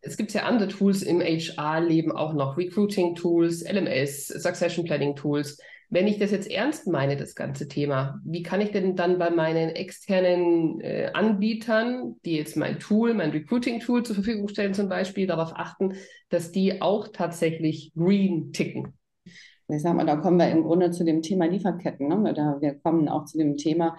Es 0.00 0.16
gibt 0.16 0.32
ja 0.34 0.42
andere 0.42 0.68
Tools 0.68 1.02
im 1.02 1.20
HR-Leben 1.20 2.12
auch 2.12 2.34
noch, 2.34 2.58
Recruiting-Tools, 2.58 3.62
LMS, 3.62 4.26
Succession 4.28 4.84
Planning-Tools. 4.84 5.58
Wenn 5.90 6.06
ich 6.06 6.18
das 6.18 6.30
jetzt 6.30 6.50
ernst 6.50 6.86
meine, 6.86 7.16
das 7.16 7.34
ganze 7.34 7.68
Thema, 7.68 8.20
wie 8.24 8.42
kann 8.42 8.60
ich 8.60 8.70
denn 8.70 8.96
dann 8.96 9.18
bei 9.18 9.30
meinen 9.30 9.70
externen 9.70 10.80
äh, 10.80 11.10
Anbietern, 11.12 12.16
die 12.24 12.36
jetzt 12.36 12.56
mein 12.56 12.78
Tool, 12.78 13.14
mein 13.14 13.30
Recruiting-Tool 13.30 14.02
zur 14.04 14.14
Verfügung 14.14 14.48
stellen 14.48 14.74
zum 14.74 14.88
Beispiel, 14.88 15.26
darauf 15.26 15.52
achten, 15.54 15.94
dass 16.30 16.52
die 16.52 16.82
auch 16.82 17.08
tatsächlich 17.08 17.92
green 17.94 18.52
ticken? 18.52 18.94
Ich 19.68 19.82
sag 19.82 19.94
mal, 19.94 20.04
da 20.04 20.16
kommen 20.16 20.38
wir 20.38 20.50
im 20.50 20.62
Grunde 20.62 20.90
zu 20.90 21.04
dem 21.04 21.22
Thema 21.22 21.46
Lieferketten. 21.46 22.08
Ne? 22.08 22.16
Oder 22.16 22.58
wir 22.60 22.74
kommen 22.74 23.08
auch 23.08 23.24
zu 23.24 23.38
dem 23.38 23.56
Thema, 23.56 23.96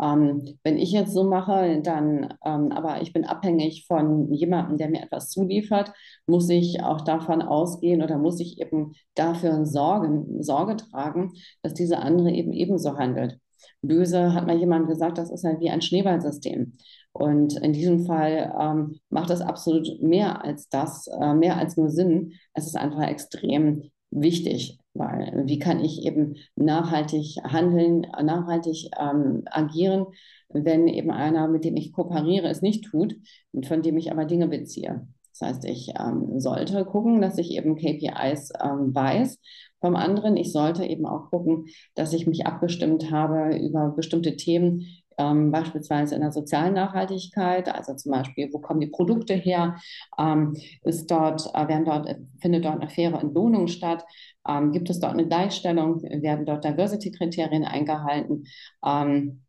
ähm, 0.00 0.58
wenn 0.62 0.78
ich 0.78 0.92
jetzt 0.92 1.12
so 1.12 1.24
mache, 1.24 1.80
dann, 1.82 2.34
ähm, 2.44 2.72
aber 2.72 3.02
ich 3.02 3.12
bin 3.12 3.24
abhängig 3.24 3.86
von 3.86 4.32
jemandem, 4.32 4.78
der 4.78 4.88
mir 4.88 5.02
etwas 5.02 5.30
zuliefert, 5.30 5.92
muss 6.26 6.48
ich 6.48 6.82
auch 6.82 7.00
davon 7.02 7.42
ausgehen 7.42 8.02
oder 8.02 8.18
muss 8.18 8.40
ich 8.40 8.60
eben 8.60 8.92
dafür 9.14 9.66
sorgen, 9.66 10.42
Sorge 10.42 10.76
tragen, 10.76 11.32
dass 11.62 11.74
diese 11.74 11.98
andere 11.98 12.30
eben 12.30 12.52
ebenso 12.52 12.96
handelt. 12.96 13.38
Böse 13.82 14.34
hat 14.34 14.46
mal 14.46 14.58
jemand 14.58 14.88
gesagt, 14.88 15.18
das 15.18 15.30
ist 15.30 15.44
halt 15.44 15.60
wie 15.60 15.70
ein 15.70 15.82
Schneeballsystem. 15.82 16.76
Und 17.12 17.56
in 17.56 17.72
diesem 17.72 18.06
Fall 18.06 18.54
ähm, 18.58 19.00
macht 19.10 19.30
es 19.30 19.40
absolut 19.40 20.00
mehr 20.02 20.44
als 20.44 20.68
das, 20.68 21.06
äh, 21.08 21.34
mehr 21.34 21.56
als 21.56 21.76
nur 21.76 21.90
Sinn. 21.90 22.34
Es 22.54 22.66
ist 22.66 22.76
einfach 22.76 23.02
extrem 23.02 23.90
wichtig, 24.10 24.78
weil 24.98 25.44
wie 25.46 25.58
kann 25.58 25.80
ich 25.80 26.04
eben 26.04 26.36
nachhaltig 26.56 27.36
handeln, 27.44 28.06
nachhaltig 28.22 28.90
ähm, 28.98 29.42
agieren, 29.46 30.06
wenn 30.48 30.88
eben 30.88 31.10
einer, 31.10 31.48
mit 31.48 31.64
dem 31.64 31.76
ich 31.76 31.92
kooperiere, 31.92 32.48
es 32.48 32.62
nicht 32.62 32.84
tut, 32.84 33.16
von 33.64 33.82
dem 33.82 33.96
ich 33.96 34.10
aber 34.10 34.24
Dinge 34.24 34.48
beziehe. 34.48 35.06
Das 35.38 35.48
heißt, 35.48 35.64
ich 35.66 35.92
ähm, 35.98 36.40
sollte 36.40 36.84
gucken, 36.84 37.20
dass 37.20 37.38
ich 37.38 37.52
eben 37.52 37.76
KPIs 37.76 38.52
ähm, 38.62 38.94
weiß. 38.94 39.38
Vom 39.80 39.94
anderen, 39.94 40.36
ich 40.36 40.52
sollte 40.52 40.84
eben 40.84 41.06
auch 41.06 41.30
gucken, 41.30 41.66
dass 41.94 42.12
ich 42.12 42.26
mich 42.26 42.46
abgestimmt 42.46 43.10
habe 43.12 43.56
über 43.56 43.90
bestimmte 43.90 44.36
Themen, 44.36 44.86
ähm, 45.18 45.50
beispielsweise 45.50 46.14
in 46.14 46.20
der 46.22 46.32
sozialen 46.32 46.74
Nachhaltigkeit, 46.74 47.68
also 47.74 47.94
zum 47.94 48.12
Beispiel, 48.12 48.50
wo 48.52 48.58
kommen 48.58 48.80
die 48.80 48.86
Produkte 48.86 49.34
her, 49.34 49.76
ähm, 50.18 50.56
ist 50.82 51.10
dort, 51.10 51.50
äh, 51.54 51.68
werden 51.68 51.84
dort, 51.84 52.16
findet 52.40 52.64
dort 52.64 52.80
eine 52.80 52.88
faire 52.88 53.20
Entlohnung 53.20 53.68
statt, 53.68 54.04
ähm, 54.48 54.72
gibt 54.72 54.90
es 54.90 55.00
dort 55.00 55.12
eine 55.12 55.26
Gleichstellung, 55.26 56.02
werden 56.02 56.46
dort 56.46 56.64
Diversity-Kriterien 56.64 57.64
eingehalten, 57.64 58.44
ähm, 58.84 59.44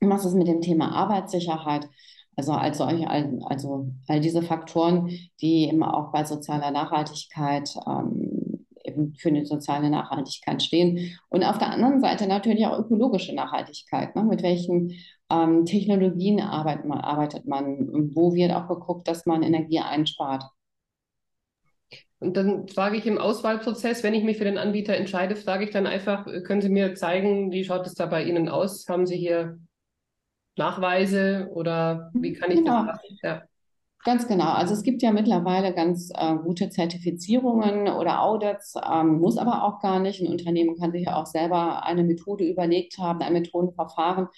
was 0.00 0.24
ist 0.24 0.34
mit 0.34 0.48
dem 0.48 0.60
Thema 0.60 0.92
Arbeitssicherheit? 0.92 1.88
Also, 2.36 2.52
also, 2.52 2.84
also 2.84 3.90
all 4.06 4.20
diese 4.20 4.42
Faktoren, 4.42 5.08
die 5.40 5.68
eben 5.68 5.82
auch 5.82 6.12
bei 6.12 6.24
sozialer 6.24 6.70
Nachhaltigkeit 6.70 7.74
ähm, 7.84 8.47
für 9.18 9.28
eine 9.28 9.46
soziale 9.46 9.90
Nachhaltigkeit 9.90 10.62
stehen. 10.62 11.18
Und 11.28 11.44
auf 11.44 11.58
der 11.58 11.70
anderen 11.70 12.00
Seite 12.00 12.26
natürlich 12.26 12.66
auch 12.66 12.78
ökologische 12.78 13.34
Nachhaltigkeit. 13.34 14.14
Ne? 14.16 14.24
Mit 14.24 14.42
welchen 14.42 14.94
ähm, 15.30 15.64
Technologien 15.64 16.40
arbeitet 16.40 16.84
man, 16.84 17.00
arbeitet 17.00 17.46
man? 17.46 18.14
Wo 18.14 18.34
wird 18.34 18.52
auch 18.52 18.68
geguckt, 18.68 19.08
dass 19.08 19.26
man 19.26 19.42
Energie 19.42 19.80
einspart? 19.80 20.44
Und 22.20 22.36
dann 22.36 22.66
frage 22.66 22.96
ich 22.96 23.06
im 23.06 23.18
Auswahlprozess, 23.18 24.02
wenn 24.02 24.14
ich 24.14 24.24
mich 24.24 24.38
für 24.38 24.44
den 24.44 24.58
Anbieter 24.58 24.96
entscheide, 24.96 25.36
frage 25.36 25.64
ich 25.64 25.70
dann 25.70 25.86
einfach, 25.86 26.26
können 26.44 26.60
Sie 26.60 26.68
mir 26.68 26.94
zeigen, 26.94 27.52
wie 27.52 27.64
schaut 27.64 27.86
es 27.86 27.94
da 27.94 28.06
bei 28.06 28.24
Ihnen 28.24 28.48
aus? 28.48 28.88
Haben 28.88 29.06
Sie 29.06 29.16
hier 29.16 29.58
Nachweise 30.56 31.48
oder 31.54 32.10
wie 32.14 32.32
kann 32.32 32.50
ich 32.50 32.58
genau. 32.58 32.84
das 32.84 32.86
machen? 32.86 33.18
Ja. 33.22 33.42
Ganz 34.04 34.26
genau. 34.28 34.52
Also 34.52 34.74
es 34.74 34.84
gibt 34.84 35.02
ja 35.02 35.10
mittlerweile 35.12 35.74
ganz 35.74 36.10
äh, 36.14 36.36
gute 36.36 36.70
Zertifizierungen 36.70 37.88
oder 37.88 38.22
Audits, 38.22 38.74
ähm, 38.90 39.18
muss 39.18 39.36
aber 39.36 39.64
auch 39.64 39.80
gar 39.80 39.98
nicht. 39.98 40.22
Ein 40.22 40.28
Unternehmen 40.30 40.76
kann 40.78 40.92
sich 40.92 41.04
ja 41.06 41.16
auch 41.16 41.26
selber 41.26 41.84
eine 41.84 42.04
Methode 42.04 42.44
überlegt 42.48 42.96
haben, 42.98 43.20
ein 43.20 43.32
Methodenverfahren, 43.32 44.28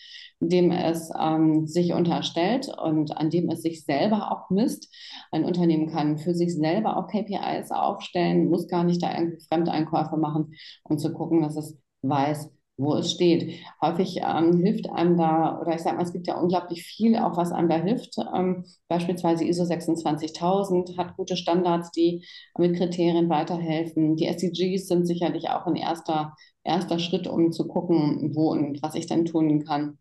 dem 0.40 0.73
es 0.73 1.11
ähm, 1.16 1.66
sich 1.66 1.92
unterstellt 1.92 2.68
und 2.83 3.16
an 3.16 3.29
dem 3.31 3.51
es 3.51 3.62
sich 3.62 3.85
selber 3.85 4.33
auch 4.33 4.49
misst. 4.51 4.88
Ein 5.31 5.44
Unternehmen 5.44 5.88
kann 5.90 6.18
für 6.18 6.35
sich 6.35 6.55
selber 6.57 6.96
auch 6.96 7.07
KPIs 7.07 7.70
aufstellen, 7.70 8.49
muss 8.49 8.66
gar 8.66 8.83
nicht 8.83 9.03
da 9.03 9.12
irgendwie 9.14 9.44
Fremdeinkäufe 9.46 10.16
machen, 10.16 10.55
um 10.85 10.99
zu 10.99 11.12
gucken, 11.12 11.42
dass 11.42 11.57
es 11.57 11.79
weiß, 12.03 12.51
wo 12.81 12.95
es 12.95 13.12
steht. 13.12 13.61
Häufig 13.81 14.21
ähm, 14.23 14.57
hilft 14.62 14.88
einem 14.90 15.16
da, 15.16 15.61
oder 15.61 15.75
ich 15.75 15.83
sage 15.83 15.97
mal, 15.97 16.03
es 16.03 16.12
gibt 16.12 16.27
ja 16.27 16.40
unglaublich 16.40 16.83
viel, 16.85 17.16
auch 17.16 17.37
was 17.37 17.53
einem 17.53 17.69
da 17.69 17.77
hilft. 17.77 18.16
Ähm, 18.35 18.64
beispielsweise 18.88 19.45
ISO 19.45 19.64
26000 19.64 20.97
hat 20.99 21.16
gute 21.16 21.37
Standards, 21.37 21.90
die 21.93 22.25
mit 22.59 22.77
Kriterien 22.77 23.29
weiterhelfen. 23.29 24.16
Die 24.16 24.27
SDGs 24.27 24.88
sind 24.88 25.07
sicherlich 25.07 25.51
auch 25.51 25.66
ein 25.66 25.77
erster, 25.77 26.35
erster 26.64 26.99
Schritt, 26.99 27.27
um 27.27 27.53
zu 27.53 27.69
gucken, 27.69 28.35
wo 28.35 28.51
und 28.51 28.83
was 28.83 28.95
ich 28.95 29.07
dann 29.07 29.25
tun 29.27 29.64
kann. 29.64 29.99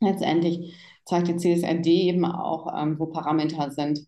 Letztendlich 0.00 0.74
zeigt 1.04 1.28
die 1.28 1.36
CSRD 1.36 1.86
eben 2.08 2.24
auch, 2.24 2.72
ähm, 2.76 2.98
wo 2.98 3.06
Parameter 3.06 3.70
sind. 3.70 4.00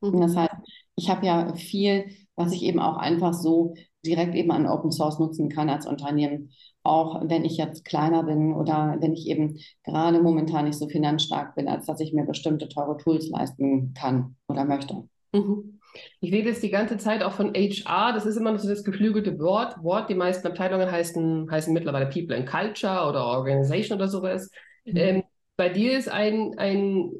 Mhm. 0.00 0.20
Das 0.20 0.36
heißt, 0.36 0.54
ich 0.96 1.10
habe 1.10 1.26
ja 1.26 1.54
viel, 1.54 2.06
was 2.36 2.52
ich 2.52 2.62
eben 2.62 2.80
auch 2.80 2.96
einfach 2.96 3.34
so 3.34 3.74
direkt 4.04 4.34
eben 4.34 4.50
an 4.50 4.66
Open 4.66 4.92
Source 4.92 5.18
nutzen 5.18 5.48
kann 5.48 5.68
als 5.68 5.86
Unternehmen 5.86 6.50
auch 6.82 7.22
wenn 7.28 7.44
ich 7.44 7.56
jetzt 7.56 7.84
kleiner 7.84 8.24
bin 8.24 8.54
oder 8.54 8.96
wenn 9.00 9.12
ich 9.12 9.28
eben 9.28 9.58
gerade 9.84 10.20
momentan 10.20 10.64
nicht 10.64 10.78
so 10.78 10.88
finanzstark 10.88 11.54
bin, 11.54 11.68
als 11.68 11.86
dass 11.86 12.00
ich 12.00 12.12
mir 12.12 12.24
bestimmte 12.24 12.68
teure 12.68 12.96
Tools 12.96 13.28
leisten 13.28 13.94
kann 13.94 14.36
oder 14.48 14.64
möchte. 14.64 15.04
Mhm. 15.32 15.78
Ich 16.20 16.32
rede 16.32 16.48
jetzt 16.48 16.62
die 16.62 16.70
ganze 16.70 16.96
Zeit 16.96 17.22
auch 17.22 17.32
von 17.32 17.52
HR. 17.54 18.12
Das 18.12 18.26
ist 18.26 18.36
immer 18.36 18.52
noch 18.52 18.58
so 18.58 18.68
das 18.68 18.84
geflügelte 18.84 19.38
Wort. 19.38 19.82
Wort. 19.82 20.08
Die 20.08 20.14
meisten 20.14 20.46
Abteilungen 20.46 20.90
heißen, 20.90 21.50
heißen 21.50 21.72
mittlerweile 21.72 22.06
People 22.06 22.36
and 22.36 22.48
Culture 22.48 23.08
oder 23.08 23.26
Organization 23.26 23.98
oder 23.98 24.08
sowas. 24.08 24.50
Mhm. 24.84 24.96
Ähm, 24.96 25.22
bei 25.56 25.68
dir 25.68 25.98
ist 25.98 26.08
ein, 26.08 26.54
ein 26.56 27.10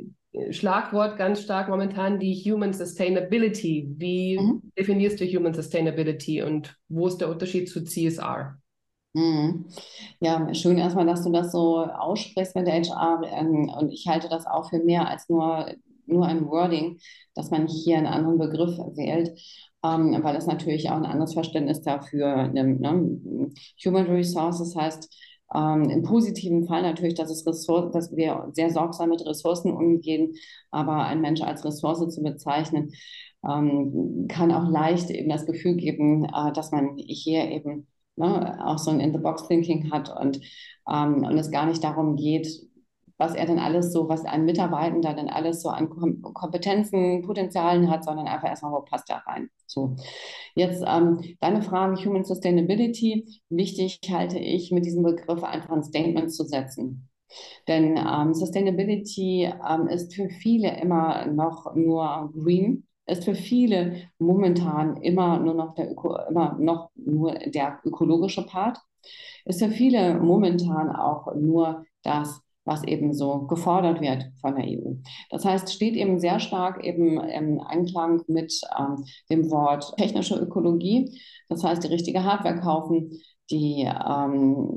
Schlagwort 0.51 1.19
ganz 1.19 1.43
stark 1.43 1.69
momentan 1.69 2.19
die 2.19 2.35
Human 2.35 2.73
Sustainability. 2.73 3.87
Wie 3.99 4.39
mhm. 4.39 4.73
definierst 4.79 5.21
du 5.21 5.27
Human 5.27 5.53
Sustainability 5.53 6.43
und 6.43 6.77
wo 6.89 7.07
ist 7.07 7.19
der 7.19 7.29
Unterschied 7.29 7.69
zu 7.69 7.85
CSR? 7.85 8.57
Mhm. 9.15 9.67
Ja, 10.21 10.53
schön 10.55 10.79
erstmal, 10.79 11.07
dass 11.07 11.23
du 11.25 11.31
das 11.33 11.53
so 11.53 11.85
aussprichst 11.85 12.57
mit 12.57 12.67
der 12.67 12.81
HR. 12.83 13.23
Ähm, 13.25 13.69
und 13.69 13.91
ich 13.93 14.07
halte 14.09 14.29
das 14.29 14.47
auch 14.47 14.71
für 14.71 14.79
mehr 14.79 15.07
als 15.09 15.29
nur, 15.29 15.67
nur 16.07 16.27
ein 16.27 16.47
Wording, 16.49 16.99
dass 17.35 17.51
man 17.51 17.67
hier 17.67 17.99
einen 17.99 18.07
anderen 18.07 18.39
Begriff 18.39 18.79
wählt, 18.97 19.39
ähm, 19.85 20.19
weil 20.23 20.35
das 20.35 20.47
natürlich 20.47 20.89
auch 20.91 20.97
ein 20.97 21.05
anderes 21.05 21.35
Verständnis 21.35 21.83
dafür 21.83 22.49
nimmt. 22.49 22.81
Ne? 22.81 23.51
Human 23.85 24.07
Resources 24.07 24.75
heißt 24.75 25.15
ähm, 25.55 25.91
im 25.91 26.03
positiven 26.03 26.67
Fall 26.67 26.81
natürlich, 26.83 27.15
dass, 27.15 27.31
es 27.31 27.47
Ressource, 27.47 27.93
dass 27.93 28.17
wir 28.17 28.49
sehr 28.55 28.71
sorgsam 28.71 29.11
mit 29.11 29.27
Ressourcen 29.27 29.73
umgehen, 29.73 30.35
aber 30.71 31.05
ein 31.05 31.21
Mensch 31.21 31.43
als 31.43 31.65
Ressource 31.65 32.15
zu 32.15 32.23
bezeichnen, 32.23 32.93
ähm, 33.47 34.27
kann 34.29 34.53
auch 34.53 34.71
leicht 34.71 35.11
eben 35.11 35.29
das 35.29 35.45
Gefühl 35.45 35.75
geben, 35.77 36.25
äh, 36.25 36.53
dass 36.55 36.71
man 36.71 36.97
hier 36.97 37.51
eben 37.51 37.87
ne, 38.17 38.59
auch 38.65 38.79
so 38.79 38.91
ein 38.91 39.01
In-the-Box-Thinking 39.01 39.91
hat 39.91 40.15
und, 40.15 40.41
ähm, 40.91 41.25
und 41.25 41.39
es 41.39 41.51
gar 41.51 41.67
nicht 41.67 41.83
darum 41.83 42.17
geht, 42.17 42.49
was 43.19 43.35
er 43.35 43.47
dann 43.47 43.59
alles 43.59 43.93
so, 43.93 44.09
was 44.09 44.25
ein 44.25 44.45
Mitarbeitender 44.45 45.15
dann 45.15 45.29
alles 45.29 45.63
so 45.63 45.69
an 45.69 45.89
Kom 45.89 46.23
Kompetenzen, 46.23 47.23
Potenzialen 47.23 47.91
hat, 47.91 48.05
sondern 48.05 48.27
einfach 48.27 48.49
erstmal, 48.49 48.73
wo 48.73 48.81
passt 48.81 49.09
er 49.11 49.23
rein. 49.27 49.49
So. 49.67 49.97
Jetzt 50.55 50.83
ähm, 50.87 51.21
deine 51.41 51.63
Frage, 51.63 52.05
Human 52.05 52.25
Sustainability. 52.25 53.41
Wichtig 53.49 54.01
halte 54.11 54.39
ich, 54.39 54.73
mit 54.73 54.85
diesem 54.85 55.05
Begriff 55.05 55.45
einfach 55.45 55.71
ein 55.71 55.85
Statement 55.85 56.33
zu 56.33 56.45
setzen. 56.45 57.09
Denn 57.69 57.97
ähm, 57.97 58.35
Sustainability 58.35 59.51
ähm, 59.69 59.87
ist 59.87 60.15
für 60.15 60.29
viele 60.29 60.81
immer 60.81 61.27
noch 61.27 61.75
nur 61.75 62.31
green 62.35 62.87
ist 63.13 63.25
für 63.25 63.35
viele 63.35 64.09
momentan 64.19 64.97
immer 64.97 65.39
nur 65.39 65.55
noch 65.55 65.75
der 65.75 65.91
Öko, 65.93 66.17
immer 66.29 66.57
noch 66.59 66.91
nur 66.95 67.35
der 67.35 67.79
ökologische 67.85 68.45
Part, 68.47 68.79
ist 69.45 69.63
für 69.63 69.71
viele 69.71 70.15
momentan 70.15 70.91
auch 70.95 71.35
nur 71.35 71.85
das, 72.03 72.41
was 72.65 72.85
eben 72.85 73.13
so 73.13 73.47
gefordert 73.47 74.01
wird 74.01 74.31
von 74.41 74.55
der 74.55 74.67
EU. 74.67 74.95
Das 75.31 75.45
heißt, 75.45 75.73
steht 75.73 75.95
eben 75.95 76.21
sehr 76.21 76.39
stark 76.39 76.85
eben 76.85 77.19
im 77.19 77.61
Einklang 77.61 78.23
mit 78.29 78.61
ähm, 78.79 79.05
dem 79.31 79.51
Wort 79.51 79.97
technische 79.97 80.37
Ökologie. 80.37 81.19
Das 81.49 81.65
heißt, 81.65 81.83
die 81.83 81.89
richtige 81.89 82.23
Hardware 82.23 82.61
kaufen, 82.61 83.21
die, 83.51 83.83
ähm, 83.83 84.69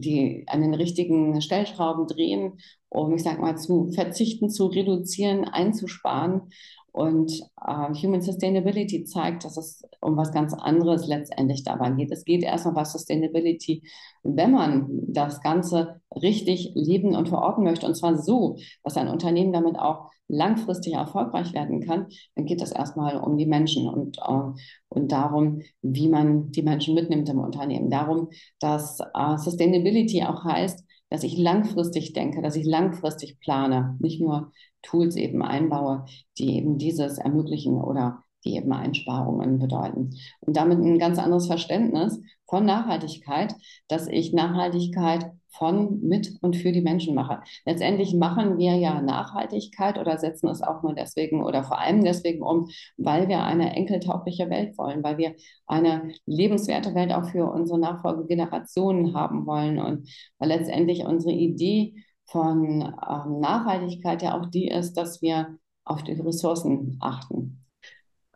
die 0.00 0.44
an 0.48 0.62
den 0.62 0.74
richtigen 0.74 1.40
Stellschrauben 1.42 2.06
drehen, 2.06 2.58
um, 2.88 3.14
ich 3.14 3.22
sag 3.22 3.40
mal, 3.40 3.58
zu 3.58 3.90
verzichten, 3.92 4.48
zu 4.48 4.66
reduzieren, 4.66 5.44
einzusparen 5.44 6.50
und 6.94 7.32
äh, 7.60 7.92
Human 7.92 8.22
Sustainability 8.22 9.02
zeigt, 9.02 9.44
dass 9.44 9.56
es 9.56 9.82
um 10.00 10.16
was 10.16 10.30
ganz 10.30 10.54
anderes 10.54 11.08
letztendlich 11.08 11.64
dabei 11.64 11.90
geht. 11.90 12.12
Es 12.12 12.24
geht 12.24 12.44
erstmal 12.44 12.74
bei 12.74 12.84
Sustainability, 12.84 13.82
wenn 14.22 14.52
man 14.52 14.86
das 15.08 15.40
Ganze 15.40 16.00
richtig 16.14 16.70
leben 16.76 17.16
und 17.16 17.28
verorten 17.28 17.64
möchte, 17.64 17.84
und 17.86 17.96
zwar 17.96 18.16
so, 18.16 18.58
dass 18.84 18.96
ein 18.96 19.08
Unternehmen 19.08 19.52
damit 19.52 19.76
auch 19.76 20.12
langfristig 20.28 20.92
erfolgreich 20.94 21.52
werden 21.52 21.80
kann, 21.80 22.06
dann 22.36 22.44
geht 22.44 22.62
es 22.62 22.70
erstmal 22.70 23.16
um 23.16 23.36
die 23.38 23.46
Menschen 23.46 23.88
und, 23.88 24.18
äh, 24.18 24.60
und 24.88 25.10
darum, 25.10 25.62
wie 25.82 26.08
man 26.08 26.52
die 26.52 26.62
Menschen 26.62 26.94
mitnimmt 26.94 27.28
im 27.28 27.40
Unternehmen. 27.40 27.90
Darum, 27.90 28.28
dass 28.60 29.00
äh, 29.00 29.36
Sustainability 29.36 30.22
auch 30.22 30.44
heißt, 30.44 30.84
dass 31.14 31.22
ich 31.22 31.38
langfristig 31.38 32.12
denke, 32.12 32.42
dass 32.42 32.56
ich 32.56 32.66
langfristig 32.66 33.38
plane, 33.38 33.96
nicht 34.00 34.20
nur 34.20 34.50
Tools 34.82 35.14
eben 35.14 35.42
einbaue, 35.44 36.06
die 36.38 36.56
eben 36.56 36.76
dieses 36.76 37.18
ermöglichen 37.18 37.80
oder 37.80 38.23
die 38.44 38.56
eben 38.56 38.72
Einsparungen 38.72 39.58
bedeuten. 39.58 40.10
Und 40.40 40.56
damit 40.56 40.78
ein 40.78 40.98
ganz 40.98 41.18
anderes 41.18 41.46
Verständnis 41.46 42.20
von 42.46 42.64
Nachhaltigkeit, 42.64 43.54
dass 43.88 44.06
ich 44.06 44.32
Nachhaltigkeit 44.32 45.32
von, 45.56 46.00
mit 46.00 46.32
und 46.40 46.56
für 46.56 46.72
die 46.72 46.80
Menschen 46.80 47.14
mache. 47.14 47.40
Letztendlich 47.64 48.14
machen 48.14 48.58
wir 48.58 48.74
ja 48.74 49.00
Nachhaltigkeit 49.00 49.98
oder 49.98 50.18
setzen 50.18 50.48
es 50.48 50.62
auch 50.62 50.82
nur 50.82 50.94
deswegen 50.94 51.44
oder 51.44 51.62
vor 51.64 51.78
allem 51.78 52.02
deswegen 52.02 52.42
um, 52.42 52.68
weil 52.96 53.28
wir 53.28 53.42
eine 53.44 53.74
enkeltaugliche 53.74 54.50
Welt 54.50 54.76
wollen, 54.78 55.02
weil 55.02 55.18
wir 55.18 55.34
eine 55.66 56.12
lebenswerte 56.26 56.94
Welt 56.94 57.12
auch 57.12 57.26
für 57.30 57.50
unsere 57.50 57.78
Nachfolgegenerationen 57.78 59.14
haben 59.14 59.46
wollen 59.46 59.78
und 59.78 60.08
weil 60.38 60.48
letztendlich 60.48 61.04
unsere 61.04 61.32
Idee 61.32 61.94
von 62.26 62.80
ähm, 62.82 63.40
Nachhaltigkeit 63.40 64.22
ja 64.22 64.38
auch 64.38 64.46
die 64.46 64.68
ist, 64.68 64.94
dass 64.94 65.22
wir 65.22 65.58
auf 65.84 66.02
die 66.02 66.12
Ressourcen 66.12 66.96
achten. 67.00 67.63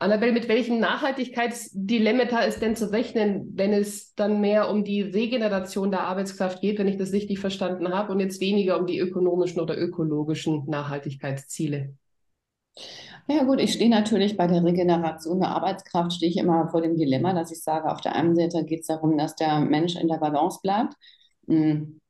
Annabelle, 0.01 0.33
mit 0.33 0.49
welchen 0.49 0.79
Nachhaltigkeitsdilemmata 0.81 2.41
ist 2.41 2.61
denn 2.63 2.77
zu 2.77 2.91
rechnen, 2.93 3.53
wenn 3.55 3.73
es 3.73 4.15
dann 4.15 4.41
mehr 4.41 4.71
um 4.71 4.85
die 4.85 5.03
Regeneration 5.03 5.91
der 5.91 6.03
Arbeitskraft 6.03 6.61
geht, 6.61 6.79
wenn 6.79 6.89
ich 6.89 6.97
das 6.97 7.13
richtig 7.13 7.39
verstanden 7.41 7.89
habe, 7.89 8.13
und 8.13 8.21
jetzt 8.21 8.41
weniger 8.41 8.79
um 8.79 8.87
die 8.87 8.99
ökonomischen 8.99 9.61
oder 9.61 9.77
ökologischen 9.77 10.65
Nachhaltigkeitsziele? 10.67 11.95
Ja 13.27 13.45
gut, 13.45 13.61
ich 13.61 13.73
stehe 13.73 13.91
natürlich 13.91 14.37
bei 14.37 14.47
der 14.47 14.65
Regeneration 14.65 15.41
der 15.41 15.51
Arbeitskraft, 15.51 16.13
stehe 16.15 16.31
ich 16.31 16.39
immer 16.39 16.69
vor 16.69 16.81
dem 16.81 16.97
Dilemma, 16.97 17.35
dass 17.35 17.51
ich 17.51 17.63
sage, 17.63 17.91
auf 17.91 18.01
der 18.01 18.15
einen 18.15 18.35
Seite 18.35 18.65
geht 18.65 18.81
es 18.81 18.87
darum, 18.87 19.19
dass 19.19 19.35
der 19.35 19.61
Mensch 19.61 19.97
in 19.97 20.09
der 20.09 20.19
Balance 20.19 20.61
bleibt. 20.63 20.95
Hm 21.47 22.01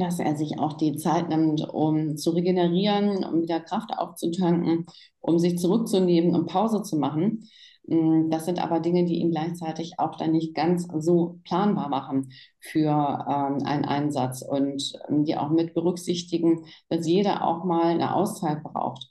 dass 0.00 0.18
er 0.18 0.36
sich 0.36 0.58
auch 0.58 0.74
die 0.74 0.96
Zeit 0.96 1.28
nimmt, 1.28 1.62
um 1.68 2.16
zu 2.16 2.30
regenerieren, 2.30 3.24
um 3.24 3.42
wieder 3.42 3.60
Kraft 3.60 3.90
aufzutanken, 3.96 4.86
um 5.20 5.38
sich 5.38 5.58
zurückzunehmen 5.58 6.34
und 6.34 6.46
Pause 6.46 6.82
zu 6.82 6.96
machen. 6.96 7.48
Mm, 7.86 8.30
das 8.30 8.44
sind 8.46 8.62
aber 8.62 8.80
Dinge, 8.80 9.04
die 9.04 9.16
ihn 9.16 9.30
gleichzeitig 9.30 9.98
auch 9.98 10.16
dann 10.16 10.32
nicht 10.32 10.54
ganz 10.54 10.86
so 10.98 11.40
planbar 11.44 11.88
machen 11.88 12.32
für 12.60 12.90
ähm, 12.90 13.64
einen 13.64 13.84
Einsatz 13.84 14.42
und 14.42 14.92
ähm, 15.08 15.24
die 15.24 15.36
auch 15.36 15.50
mit 15.50 15.74
berücksichtigen, 15.74 16.64
dass 16.88 17.06
jeder 17.06 17.44
auch 17.46 17.64
mal 17.64 17.86
eine 17.86 18.14
Auszeit 18.14 18.62
braucht. 18.62 19.08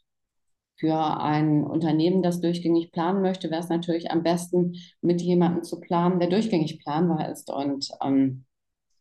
Für 0.77 0.95
ein 1.21 1.63
Unternehmen, 1.63 2.23
das 2.23 2.41
durchgängig 2.41 2.91
planen 2.91 3.21
möchte, 3.21 3.51
wäre 3.51 3.61
es 3.61 3.69
natürlich 3.69 4.09
am 4.09 4.23
besten, 4.23 4.77
mit 5.01 5.21
jemandem 5.21 5.63
zu 5.63 5.79
planen, 5.79 6.19
der 6.19 6.29
durchgängig 6.29 6.79
planbar 6.79 7.29
ist 7.29 7.51
und 7.51 7.87
ähm, 8.03 8.45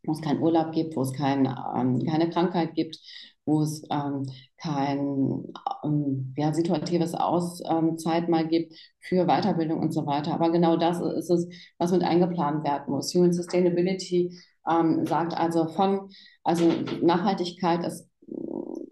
wo 0.03 0.13
es 0.13 0.21
keinen 0.21 0.41
Urlaub 0.41 0.71
gibt, 0.71 0.95
wo 0.95 1.01
es 1.01 1.13
kein, 1.13 1.45
ähm, 1.45 2.03
keine 2.05 2.29
Krankheit 2.29 2.73
gibt, 2.75 2.97
wo 3.45 3.61
es 3.61 3.83
ähm, 3.91 4.29
kein 4.57 5.45
ähm, 5.83 6.33
ja, 6.37 6.53
situatives 6.53 7.13
Auszeit 7.15 8.29
mal 8.29 8.47
gibt 8.47 8.73
für 8.99 9.25
Weiterbildung 9.25 9.79
und 9.79 9.93
so 9.93 10.05
weiter. 10.05 10.33
Aber 10.33 10.51
genau 10.51 10.77
das 10.77 10.99
ist 11.01 11.29
es, 11.29 11.47
was 11.77 11.91
mit 11.91 12.03
eingeplant 12.03 12.63
werden 12.63 12.93
muss. 12.93 13.13
Human 13.13 13.33
Sustainability 13.33 14.37
ähm, 14.69 15.05
sagt 15.05 15.35
also 15.35 15.67
von, 15.67 16.09
also 16.43 16.71
Nachhaltigkeit 17.01 17.83
ist 17.83 18.09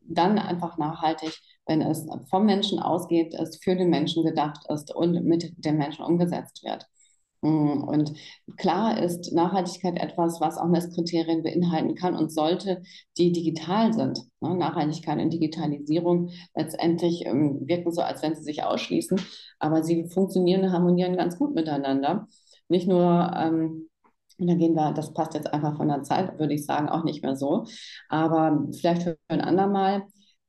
dann 0.10 0.40
einfach 0.40 0.78
nachhaltig, 0.78 1.40
wenn 1.68 1.82
es 1.82 2.08
vom 2.30 2.46
Menschen 2.46 2.80
ausgeht, 2.80 3.34
es 3.36 3.60
für 3.64 3.76
den 3.76 3.90
Menschen 3.90 4.24
gedacht 4.24 4.66
ist 4.70 4.94
und 4.94 5.24
mit 5.24 5.54
dem 5.58 5.78
Menschen 5.78 6.04
umgesetzt 6.04 6.64
wird. 6.64 6.88
Mm, 7.42 7.84
und 7.84 8.14
klar 8.58 9.02
ist 9.02 9.34
Nachhaltigkeit 9.34 9.98
etwas, 9.98 10.42
was 10.42 10.58
auch 10.58 10.68
Messkriterien 10.68 11.44
beinhalten 11.44 11.96
kann 11.96 12.16
und 12.16 12.32
sollte, 12.32 12.82
die 13.18 13.32
digital 13.32 13.94
sind. 13.94 14.20
Ne, 14.42 14.56
Nachhaltigkeit 14.56 15.20
und 15.20 15.32
Digitalisierung 15.32 16.30
letztendlich 16.56 17.26
ähm, 17.26 17.62
wirken 17.68 17.92
so, 17.92 18.02
als 18.02 18.22
wenn 18.22 18.36
sie 18.36 18.44
sich 18.44 18.64
ausschließen, 18.64 19.20
aber 19.60 19.84
sie 19.84 20.10
funktionieren 20.10 20.64
und 20.64 20.72
harmonieren 20.72 21.18
ganz 21.18 21.38
gut 21.38 21.56
miteinander. 21.56 22.28
Nicht 22.68 22.88
nur 22.88 23.32
ähm, 23.36 23.90
da 24.40 24.54
gehen 24.54 24.74
wir, 24.74 24.94
das 24.94 25.14
passt 25.14 25.34
jetzt 25.34 25.54
einfach 25.54 25.76
von 25.78 25.90
der 25.90 26.04
Zeit, 26.04 26.40
würde 26.40 26.54
ich 26.54 26.66
sagen, 26.66 26.88
auch 26.90 27.04
nicht 27.04 27.24
mehr 27.24 27.36
so. 27.36 27.66
Aber 28.08 28.66
vielleicht 28.72 29.04
für 29.04 29.18
ein 29.28 29.42
andermal. 29.42 30.04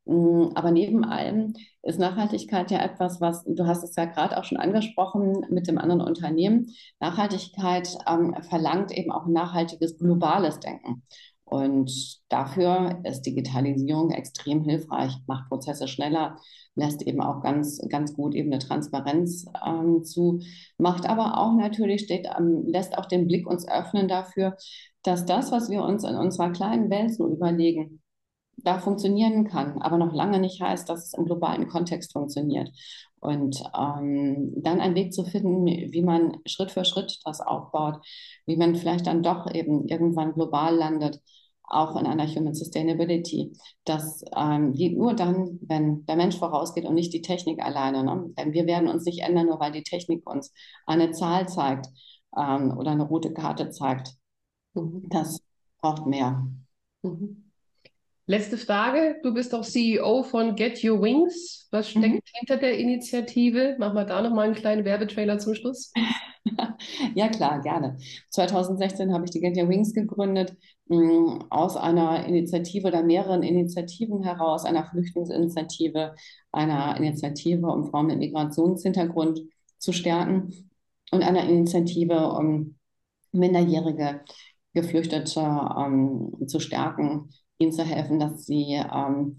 Mm, 0.05 0.49
aber 0.55 0.71
neben 0.71 1.05
allem 1.05 1.55
ist 1.83 1.99
Nachhaltigkeit 1.99 2.71
ja 2.71 2.81
etwas, 2.81 3.21
was, 3.21 3.45
du 3.45 3.67
hast 3.67 3.83
es 3.85 3.97
ja 3.97 4.05
gerade 4.07 4.39
auch 4.39 4.45
schon 4.45 4.59
angesprochen 4.59 5.47
mit 5.51 5.67
dem 5.67 5.79
anderen 5.79 6.01
Unternehmen. 6.01 6.69
Nachhaltigkeit 7.01 7.97
ähm, 8.07 8.35
verlangt 8.49 8.93
eben 8.93 9.13
auch 9.13 9.27
nachhaltiges 9.27 9.99
globales 9.99 10.61
Denken. 10.61 11.03
Und 11.45 12.21
dafür 12.29 13.01
ist 13.03 13.23
Digitalisierung 13.23 14.13
extrem 14.13 14.63
hilfreich, 14.63 15.17
macht 15.27 15.49
Prozesse 15.49 15.89
schneller, 15.89 16.37
lässt 16.77 17.03
eben 17.03 17.21
auch 17.21 17.43
ganz, 17.43 17.81
ganz 17.89 18.15
gut 18.15 18.37
eben 18.37 18.53
eine 18.53 18.61
Transparenz 18.61 19.47
ähm, 19.67 20.05
zu, 20.05 20.41
macht 20.79 21.09
aber 21.09 21.39
auch 21.39 21.55
natürlich, 21.55 22.03
steht, 22.03 22.29
ähm, 22.39 22.67
lässt 22.67 22.97
auch 22.97 23.07
den 23.07 23.27
Blick 23.27 23.49
uns 23.49 23.67
öffnen 23.69 24.07
dafür, 24.07 24.57
dass 25.03 25.27
das, 25.27 25.51
was 25.51 25.71
wir 25.71 25.83
uns 25.83 26.05
in 26.05 26.15
unserer 26.15 26.51
kleinen 26.51 26.89
Welt 26.89 27.15
so 27.15 27.27
überlegen, 27.27 28.00
da 28.65 28.79
funktionieren 28.79 29.45
kann, 29.45 29.81
aber 29.83 29.99
noch 29.99 30.13
lange 30.13 30.39
nicht 30.41 30.61
heißt, 30.61 30.89
dass 30.89 31.07
es 31.07 31.15
im 31.15 31.25
globalen 31.25 31.69
Kontext 31.69 32.13
funktioniert. 32.13 32.71
Und 33.21 33.63
ähm, 33.79 34.55
dann 34.63 34.81
einen 34.81 34.95
Weg 34.95 35.13
zu 35.13 35.25
finden, 35.25 35.67
wie 35.67 36.03
man 36.03 36.39
Schritt 36.47 36.71
für 36.71 36.85
Schritt 36.85 37.21
das 37.25 37.41
aufbaut, 37.41 37.99
wie 38.47 38.57
man 38.57 38.75
vielleicht 38.75 39.07
dann 39.07 39.23
doch 39.23 39.53
eben 39.53 39.87
irgendwann 39.89 40.33
global 40.33 40.75
landet, 40.75 41.21
auch 41.71 41.97
in 41.97 42.07
einer 42.07 42.27
Human 42.27 42.55
Sustainability. 42.55 43.53
Das 43.85 44.25
ähm, 44.37 44.73
geht 44.73 44.97
nur 44.97 45.15
dann, 45.15 45.59
wenn 45.63 46.05
der 46.07 46.17
Mensch 46.17 46.37
vorausgeht 46.39 46.85
und 46.85 46.95
nicht 46.95 47.13
die 47.13 47.23
Technik 47.23 47.63
alleine. 47.63 48.05
Ne? 48.05 48.33
Denn 48.39 48.53
wir 48.53 48.67
werden 48.67 48.89
uns 48.89 49.05
nicht 49.05 49.21
ändern, 49.21 49.47
nur 49.47 49.61
weil 49.61 49.73
die 49.73 49.83
Technik 49.83 50.29
uns 50.29 50.53
eine 50.87 51.13
Zahl 51.13 51.49
zeigt 51.49 51.89
ähm, 52.37 52.77
oder 52.77 52.93
eine 52.93 53.05
rote 53.05 53.33
Karte 53.33 53.71
zeigt. 53.71 54.15
Mhm. 54.75 55.09
Das 55.09 55.41
braucht 55.81 56.07
mehr. 56.07 56.47
Mhm. 57.03 57.50
Letzte 58.27 58.59
Frage. 58.59 59.17
Du 59.23 59.35
bist 59.35 59.55
auch 59.55 59.65
CEO 59.65 60.23
von 60.23 60.55
Get 60.55 60.85
Your 60.85 61.03
Wings. 61.03 61.67
Was 61.71 61.91
steckt 61.91 62.15
mhm. 62.15 62.21
hinter 62.35 62.59
der 62.59 62.79
Initiative? 62.79 63.77
Machen 63.79 63.97
wir 63.97 64.05
da 64.05 64.23
nochmal 64.23 64.47
einen 64.47 64.55
kleinen 64.55 64.85
Werbetrailer 64.85 65.39
zum 65.39 65.55
Schluss. 65.55 65.93
ja, 67.15 67.29
klar, 67.29 67.61
gerne. 67.61 67.97
2016 68.31 69.13
habe 69.13 69.25
ich 69.25 69.31
die 69.31 69.41
Get 69.41 69.57
Your 69.57 69.69
Wings 69.69 69.93
gegründet, 69.93 70.57
mm, 70.87 71.47
aus 71.51 71.77
einer 71.77 72.25
Initiative 72.27 72.89
oder 72.89 73.03
mehreren 73.03 73.43
Initiativen 73.43 74.23
heraus, 74.23 74.65
einer 74.65 74.85
Flüchtlingsinitiative, 74.85 76.15
einer 76.53 76.97
Initiative, 76.97 77.67
um 77.67 77.87
Frauen 77.87 78.07
mit 78.07 78.19
Migrationshintergrund 78.19 79.41
zu 79.79 79.93
stärken 79.93 80.71
und 81.11 81.23
einer 81.23 81.49
Initiative, 81.49 82.31
um 82.33 82.77
minderjährige 83.33 84.21
Geflüchtete 84.73 85.41
ähm, 85.41 86.33
zu 86.47 86.61
stärken 86.61 87.31
ihnen 87.61 87.73
zu 87.73 87.85
helfen, 87.85 88.19
dass 88.19 88.47
sie 88.47 88.81
ähm, 88.93 89.37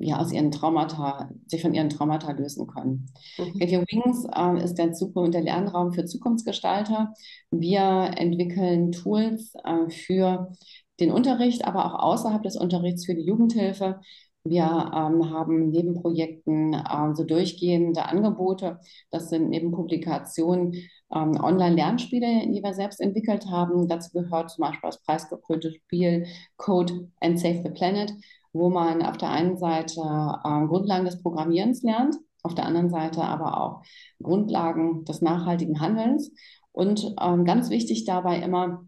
ja, 0.00 0.18
aus 0.18 0.32
ihren 0.32 0.52
Traumata, 0.52 1.30
sich 1.46 1.62
von 1.62 1.74
ihren 1.74 1.88
Traumata 1.88 2.30
lösen 2.32 2.66
können. 2.68 3.06
Mhm. 3.38 3.58
Get 3.58 3.72
Your 3.72 3.84
Wings 3.90 4.24
äh, 4.32 4.62
ist 4.62 4.74
der, 4.74 4.92
Zukunft, 4.92 5.34
der 5.34 5.42
Lernraum 5.42 5.92
für 5.92 6.04
Zukunftsgestalter. 6.04 7.12
Wir 7.50 8.12
entwickeln 8.16 8.92
Tools 8.92 9.54
äh, 9.64 9.90
für 9.90 10.52
den 11.00 11.10
Unterricht, 11.10 11.64
aber 11.64 11.86
auch 11.86 11.98
außerhalb 11.98 12.42
des 12.42 12.56
Unterrichts 12.56 13.06
für 13.06 13.14
die 13.14 13.24
Jugendhilfe. 13.24 14.00
Wir 14.44 14.64
ähm, 14.64 15.30
haben 15.30 15.70
neben 15.70 15.94
Projekten 15.94 16.74
äh, 16.74 17.14
so 17.14 17.24
durchgehende 17.24 18.06
Angebote. 18.06 18.78
Das 19.10 19.28
sind 19.28 19.48
neben 19.48 19.72
Publikationen 19.72 20.74
ähm, 21.14 21.32
Online-Lernspiele, 21.40 22.50
die 22.52 22.62
wir 22.62 22.74
selbst 22.74 23.00
entwickelt 23.00 23.46
haben. 23.46 23.88
Dazu 23.88 24.10
gehört 24.12 24.50
zum 24.50 24.62
Beispiel 24.62 24.88
das 24.88 25.02
preisgekrönte 25.02 25.72
Spiel 25.72 26.26
Code 26.56 27.10
and 27.20 27.38
Save 27.38 27.62
the 27.64 27.70
Planet, 27.70 28.12
wo 28.52 28.70
man 28.70 29.02
auf 29.02 29.16
der 29.16 29.30
einen 29.30 29.56
Seite 29.56 30.00
ähm, 30.44 30.68
Grundlagen 30.68 31.04
des 31.04 31.22
Programmierens 31.22 31.82
lernt, 31.82 32.16
auf 32.42 32.54
der 32.54 32.66
anderen 32.66 32.90
Seite 32.90 33.22
aber 33.22 33.60
auch 33.60 33.82
Grundlagen 34.22 35.04
des 35.04 35.22
nachhaltigen 35.22 35.80
Handelns. 35.80 36.32
Und 36.72 37.14
ähm, 37.20 37.44
ganz 37.44 37.70
wichtig 37.70 38.04
dabei 38.04 38.38
immer, 38.38 38.86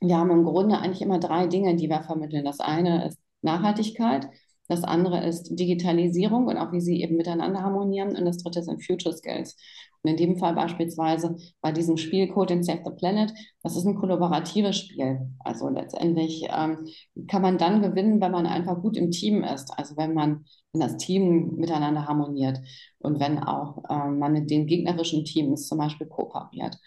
wir 0.00 0.18
haben 0.18 0.30
im 0.30 0.44
Grunde 0.44 0.78
eigentlich 0.78 1.02
immer 1.02 1.18
drei 1.18 1.46
Dinge, 1.46 1.76
die 1.76 1.88
wir 1.88 2.02
vermitteln. 2.02 2.44
Das 2.44 2.60
eine 2.60 3.06
ist 3.06 3.18
Nachhaltigkeit, 3.42 4.28
das 4.68 4.82
andere 4.84 5.26
ist 5.26 5.58
Digitalisierung 5.58 6.46
und 6.46 6.56
auch 6.56 6.72
wie 6.72 6.80
sie 6.80 7.02
eben 7.02 7.16
miteinander 7.16 7.62
harmonieren. 7.62 8.16
Und 8.16 8.24
das 8.24 8.38
dritte 8.38 8.62
sind 8.62 8.84
Future 8.84 9.14
Skills. 9.14 9.56
Und 10.02 10.10
in 10.10 10.16
dem 10.16 10.36
Fall 10.36 10.54
beispielsweise 10.54 11.36
bei 11.60 11.72
diesem 11.72 11.96
Spiel 11.96 12.28
Code 12.28 12.54
and 12.54 12.64
Save 12.64 12.82
the 12.84 12.90
Planet, 12.90 13.32
das 13.62 13.76
ist 13.76 13.86
ein 13.86 13.96
kollaboratives 13.96 14.76
Spiel. 14.76 15.20
Also 15.38 15.68
letztendlich 15.68 16.46
ähm, 16.54 16.86
kann 17.28 17.42
man 17.42 17.58
dann 17.58 17.82
gewinnen, 17.82 18.20
wenn 18.20 18.32
man 18.32 18.46
einfach 18.46 18.80
gut 18.80 18.96
im 18.96 19.10
Team 19.10 19.42
ist. 19.44 19.70
Also 19.78 19.96
wenn 19.96 20.14
man 20.14 20.44
wenn 20.72 20.80
das 20.80 20.96
Team 20.96 21.54
miteinander 21.56 22.06
harmoniert 22.06 22.60
und 22.98 23.20
wenn 23.20 23.38
auch 23.38 23.84
ähm, 23.88 24.18
man 24.18 24.32
mit 24.32 24.50
den 24.50 24.66
gegnerischen 24.66 25.24
Teams 25.24 25.68
zum 25.68 25.78
Beispiel 25.78 26.06
kooperiert. 26.06 26.78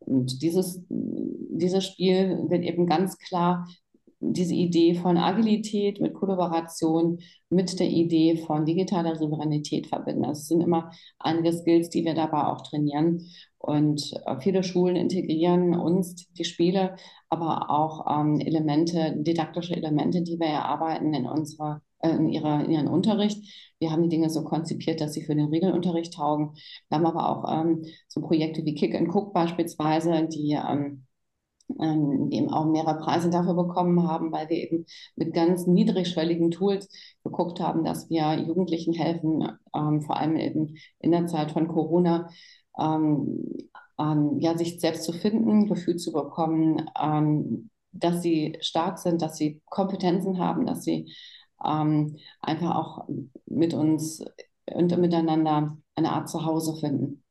Und 0.00 0.42
dieses, 0.42 0.82
dieses 0.88 1.84
Spiel 1.84 2.44
wird 2.48 2.64
eben 2.64 2.86
ganz 2.86 3.18
klar 3.18 3.66
diese 4.32 4.54
Idee 4.54 4.94
von 4.94 5.16
Agilität 5.16 6.00
mit 6.00 6.14
Kollaboration, 6.14 7.18
mit 7.50 7.78
der 7.78 7.88
Idee 7.88 8.36
von 8.36 8.64
digitaler 8.64 9.16
Souveränität 9.16 9.86
verbinden. 9.86 10.22
Das 10.22 10.30
also 10.30 10.54
sind 10.54 10.60
immer 10.62 10.90
einige 11.18 11.52
Skills, 11.52 11.90
die 11.90 12.04
wir 12.04 12.14
dabei 12.14 12.46
auch 12.46 12.62
trainieren. 12.62 13.26
Und 13.58 14.12
äh, 14.26 14.38
viele 14.40 14.62
Schulen 14.62 14.96
integrieren 14.96 15.74
uns 15.74 16.28
die 16.32 16.44
Spiele, 16.44 16.96
aber 17.28 17.70
auch 17.70 18.06
ähm, 18.10 18.40
Elemente, 18.40 19.14
didaktische 19.18 19.74
Elemente, 19.74 20.22
die 20.22 20.38
wir 20.38 20.48
erarbeiten 20.48 21.14
in 21.14 21.26
unserer 21.26 21.82
äh, 22.04 22.10
in, 22.10 22.28
ihrer, 22.28 22.64
in 22.64 22.70
ihren 22.70 22.88
Unterricht. 22.88 23.74
Wir 23.78 23.90
haben 23.90 24.02
die 24.02 24.08
Dinge 24.08 24.30
so 24.30 24.44
konzipiert, 24.44 25.00
dass 25.00 25.14
sie 25.14 25.22
für 25.22 25.34
den 25.34 25.48
Regelunterricht 25.48 26.14
taugen. 26.14 26.54
Wir 26.88 26.98
haben 26.98 27.06
aber 27.06 27.28
auch 27.28 27.50
ähm, 27.50 27.84
so 28.08 28.20
Projekte 28.20 28.64
wie 28.64 28.74
Kick 28.74 28.94
and 28.94 29.08
Cook 29.08 29.32
beispielsweise, 29.32 30.28
die 30.28 30.52
ähm, 30.52 31.03
ähm, 31.80 32.28
eben 32.30 32.50
auch 32.50 32.66
mehrere 32.66 32.98
Preise 32.98 33.30
dafür 33.30 33.54
bekommen 33.54 34.06
haben, 34.06 34.32
weil 34.32 34.48
wir 34.48 34.56
eben 34.56 34.86
mit 35.16 35.34
ganz 35.34 35.66
niedrigschwelligen 35.66 36.50
Tools 36.50 36.88
geguckt 37.22 37.60
haben, 37.60 37.84
dass 37.84 38.10
wir 38.10 38.34
Jugendlichen 38.34 38.94
helfen, 38.94 39.48
ähm, 39.74 40.02
vor 40.02 40.16
allem 40.16 40.36
eben 40.36 40.76
in 41.00 41.10
der 41.12 41.26
Zeit 41.26 41.52
von 41.52 41.68
Corona, 41.68 42.28
ähm, 42.78 43.68
ähm 43.98 44.38
ja, 44.40 44.56
sich 44.56 44.80
selbst 44.80 45.04
zu 45.04 45.12
finden, 45.12 45.66
Gefühl 45.66 45.96
zu 45.96 46.12
bekommen, 46.12 46.88
ähm, 47.00 47.70
dass 47.92 48.22
sie 48.22 48.56
stark 48.60 48.98
sind, 48.98 49.22
dass 49.22 49.36
sie 49.36 49.60
Kompetenzen 49.66 50.38
haben, 50.38 50.66
dass 50.66 50.82
sie 50.82 51.12
ähm, 51.64 52.16
einfach 52.40 52.74
auch 52.74 53.08
mit 53.46 53.74
uns 53.74 54.24
und 54.72 54.98
miteinander 54.98 55.76
eine 55.94 56.12
Art 56.12 56.28
Zuhause 56.28 56.76
finden. 56.76 57.22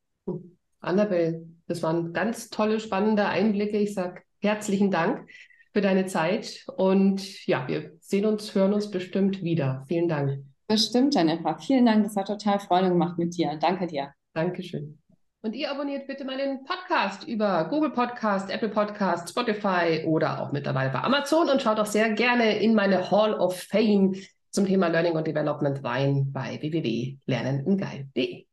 Annabelle, 0.80 1.48
das 1.74 1.82
waren 1.82 2.14
ganz 2.14 2.52
tolle, 2.52 2.80
spannende 2.80 3.26
Einblicke. 3.26 3.78
Ich 3.80 3.96
sage 3.96 4.22
herzlichen 4.42 4.92
Dank 4.92 5.28
für 5.74 5.82
deine 5.82 6.06
Zeit 6.06 6.66
und 6.78 7.48
ja, 7.48 7.68
wir 7.68 7.94
sehen 8.00 8.28
uns, 8.28 8.54
hören 8.54 8.74
uns 8.74 8.92
bestimmt 8.92 9.42
wieder. 9.42 9.84
Vielen 9.88 10.08
Dank. 10.08 10.44
Bestimmt, 10.68 11.16
Jennifer. 11.16 11.58
Vielen 11.58 11.88
Dank. 11.88 12.04
Das 12.04 12.16
hat 12.16 12.28
total 12.28 12.60
Freude 12.60 12.90
gemacht 12.90 13.18
mit 13.18 13.36
dir. 13.36 13.58
Danke 13.60 13.88
dir. 13.88 14.14
Dankeschön. 14.36 15.00
Und 15.42 15.56
ihr 15.56 15.72
abonniert 15.72 16.06
bitte 16.06 16.26
meinen 16.26 16.64
Podcast 16.64 17.28
über 17.28 17.66
Google 17.66 17.90
Podcast, 17.90 18.52
Apple 18.52 18.70
Podcast, 18.70 19.30
Spotify 19.30 20.06
oder 20.06 20.44
auch 20.44 20.52
mittlerweile 20.52 20.92
bei 20.92 21.00
Amazon 21.02 21.50
und 21.50 21.60
schaut 21.60 21.80
auch 21.80 21.88
sehr 21.88 22.12
gerne 22.12 22.60
in 22.60 22.76
meine 22.76 23.10
Hall 23.10 23.34
of 23.34 23.60
Fame 23.60 24.16
zum 24.52 24.68
Thema 24.68 24.90
Learning 24.90 25.14
und 25.14 25.26
Development 25.26 25.84
rein 25.84 26.32
bei 26.32 26.62
www.lerneningeil.de. 26.62 28.46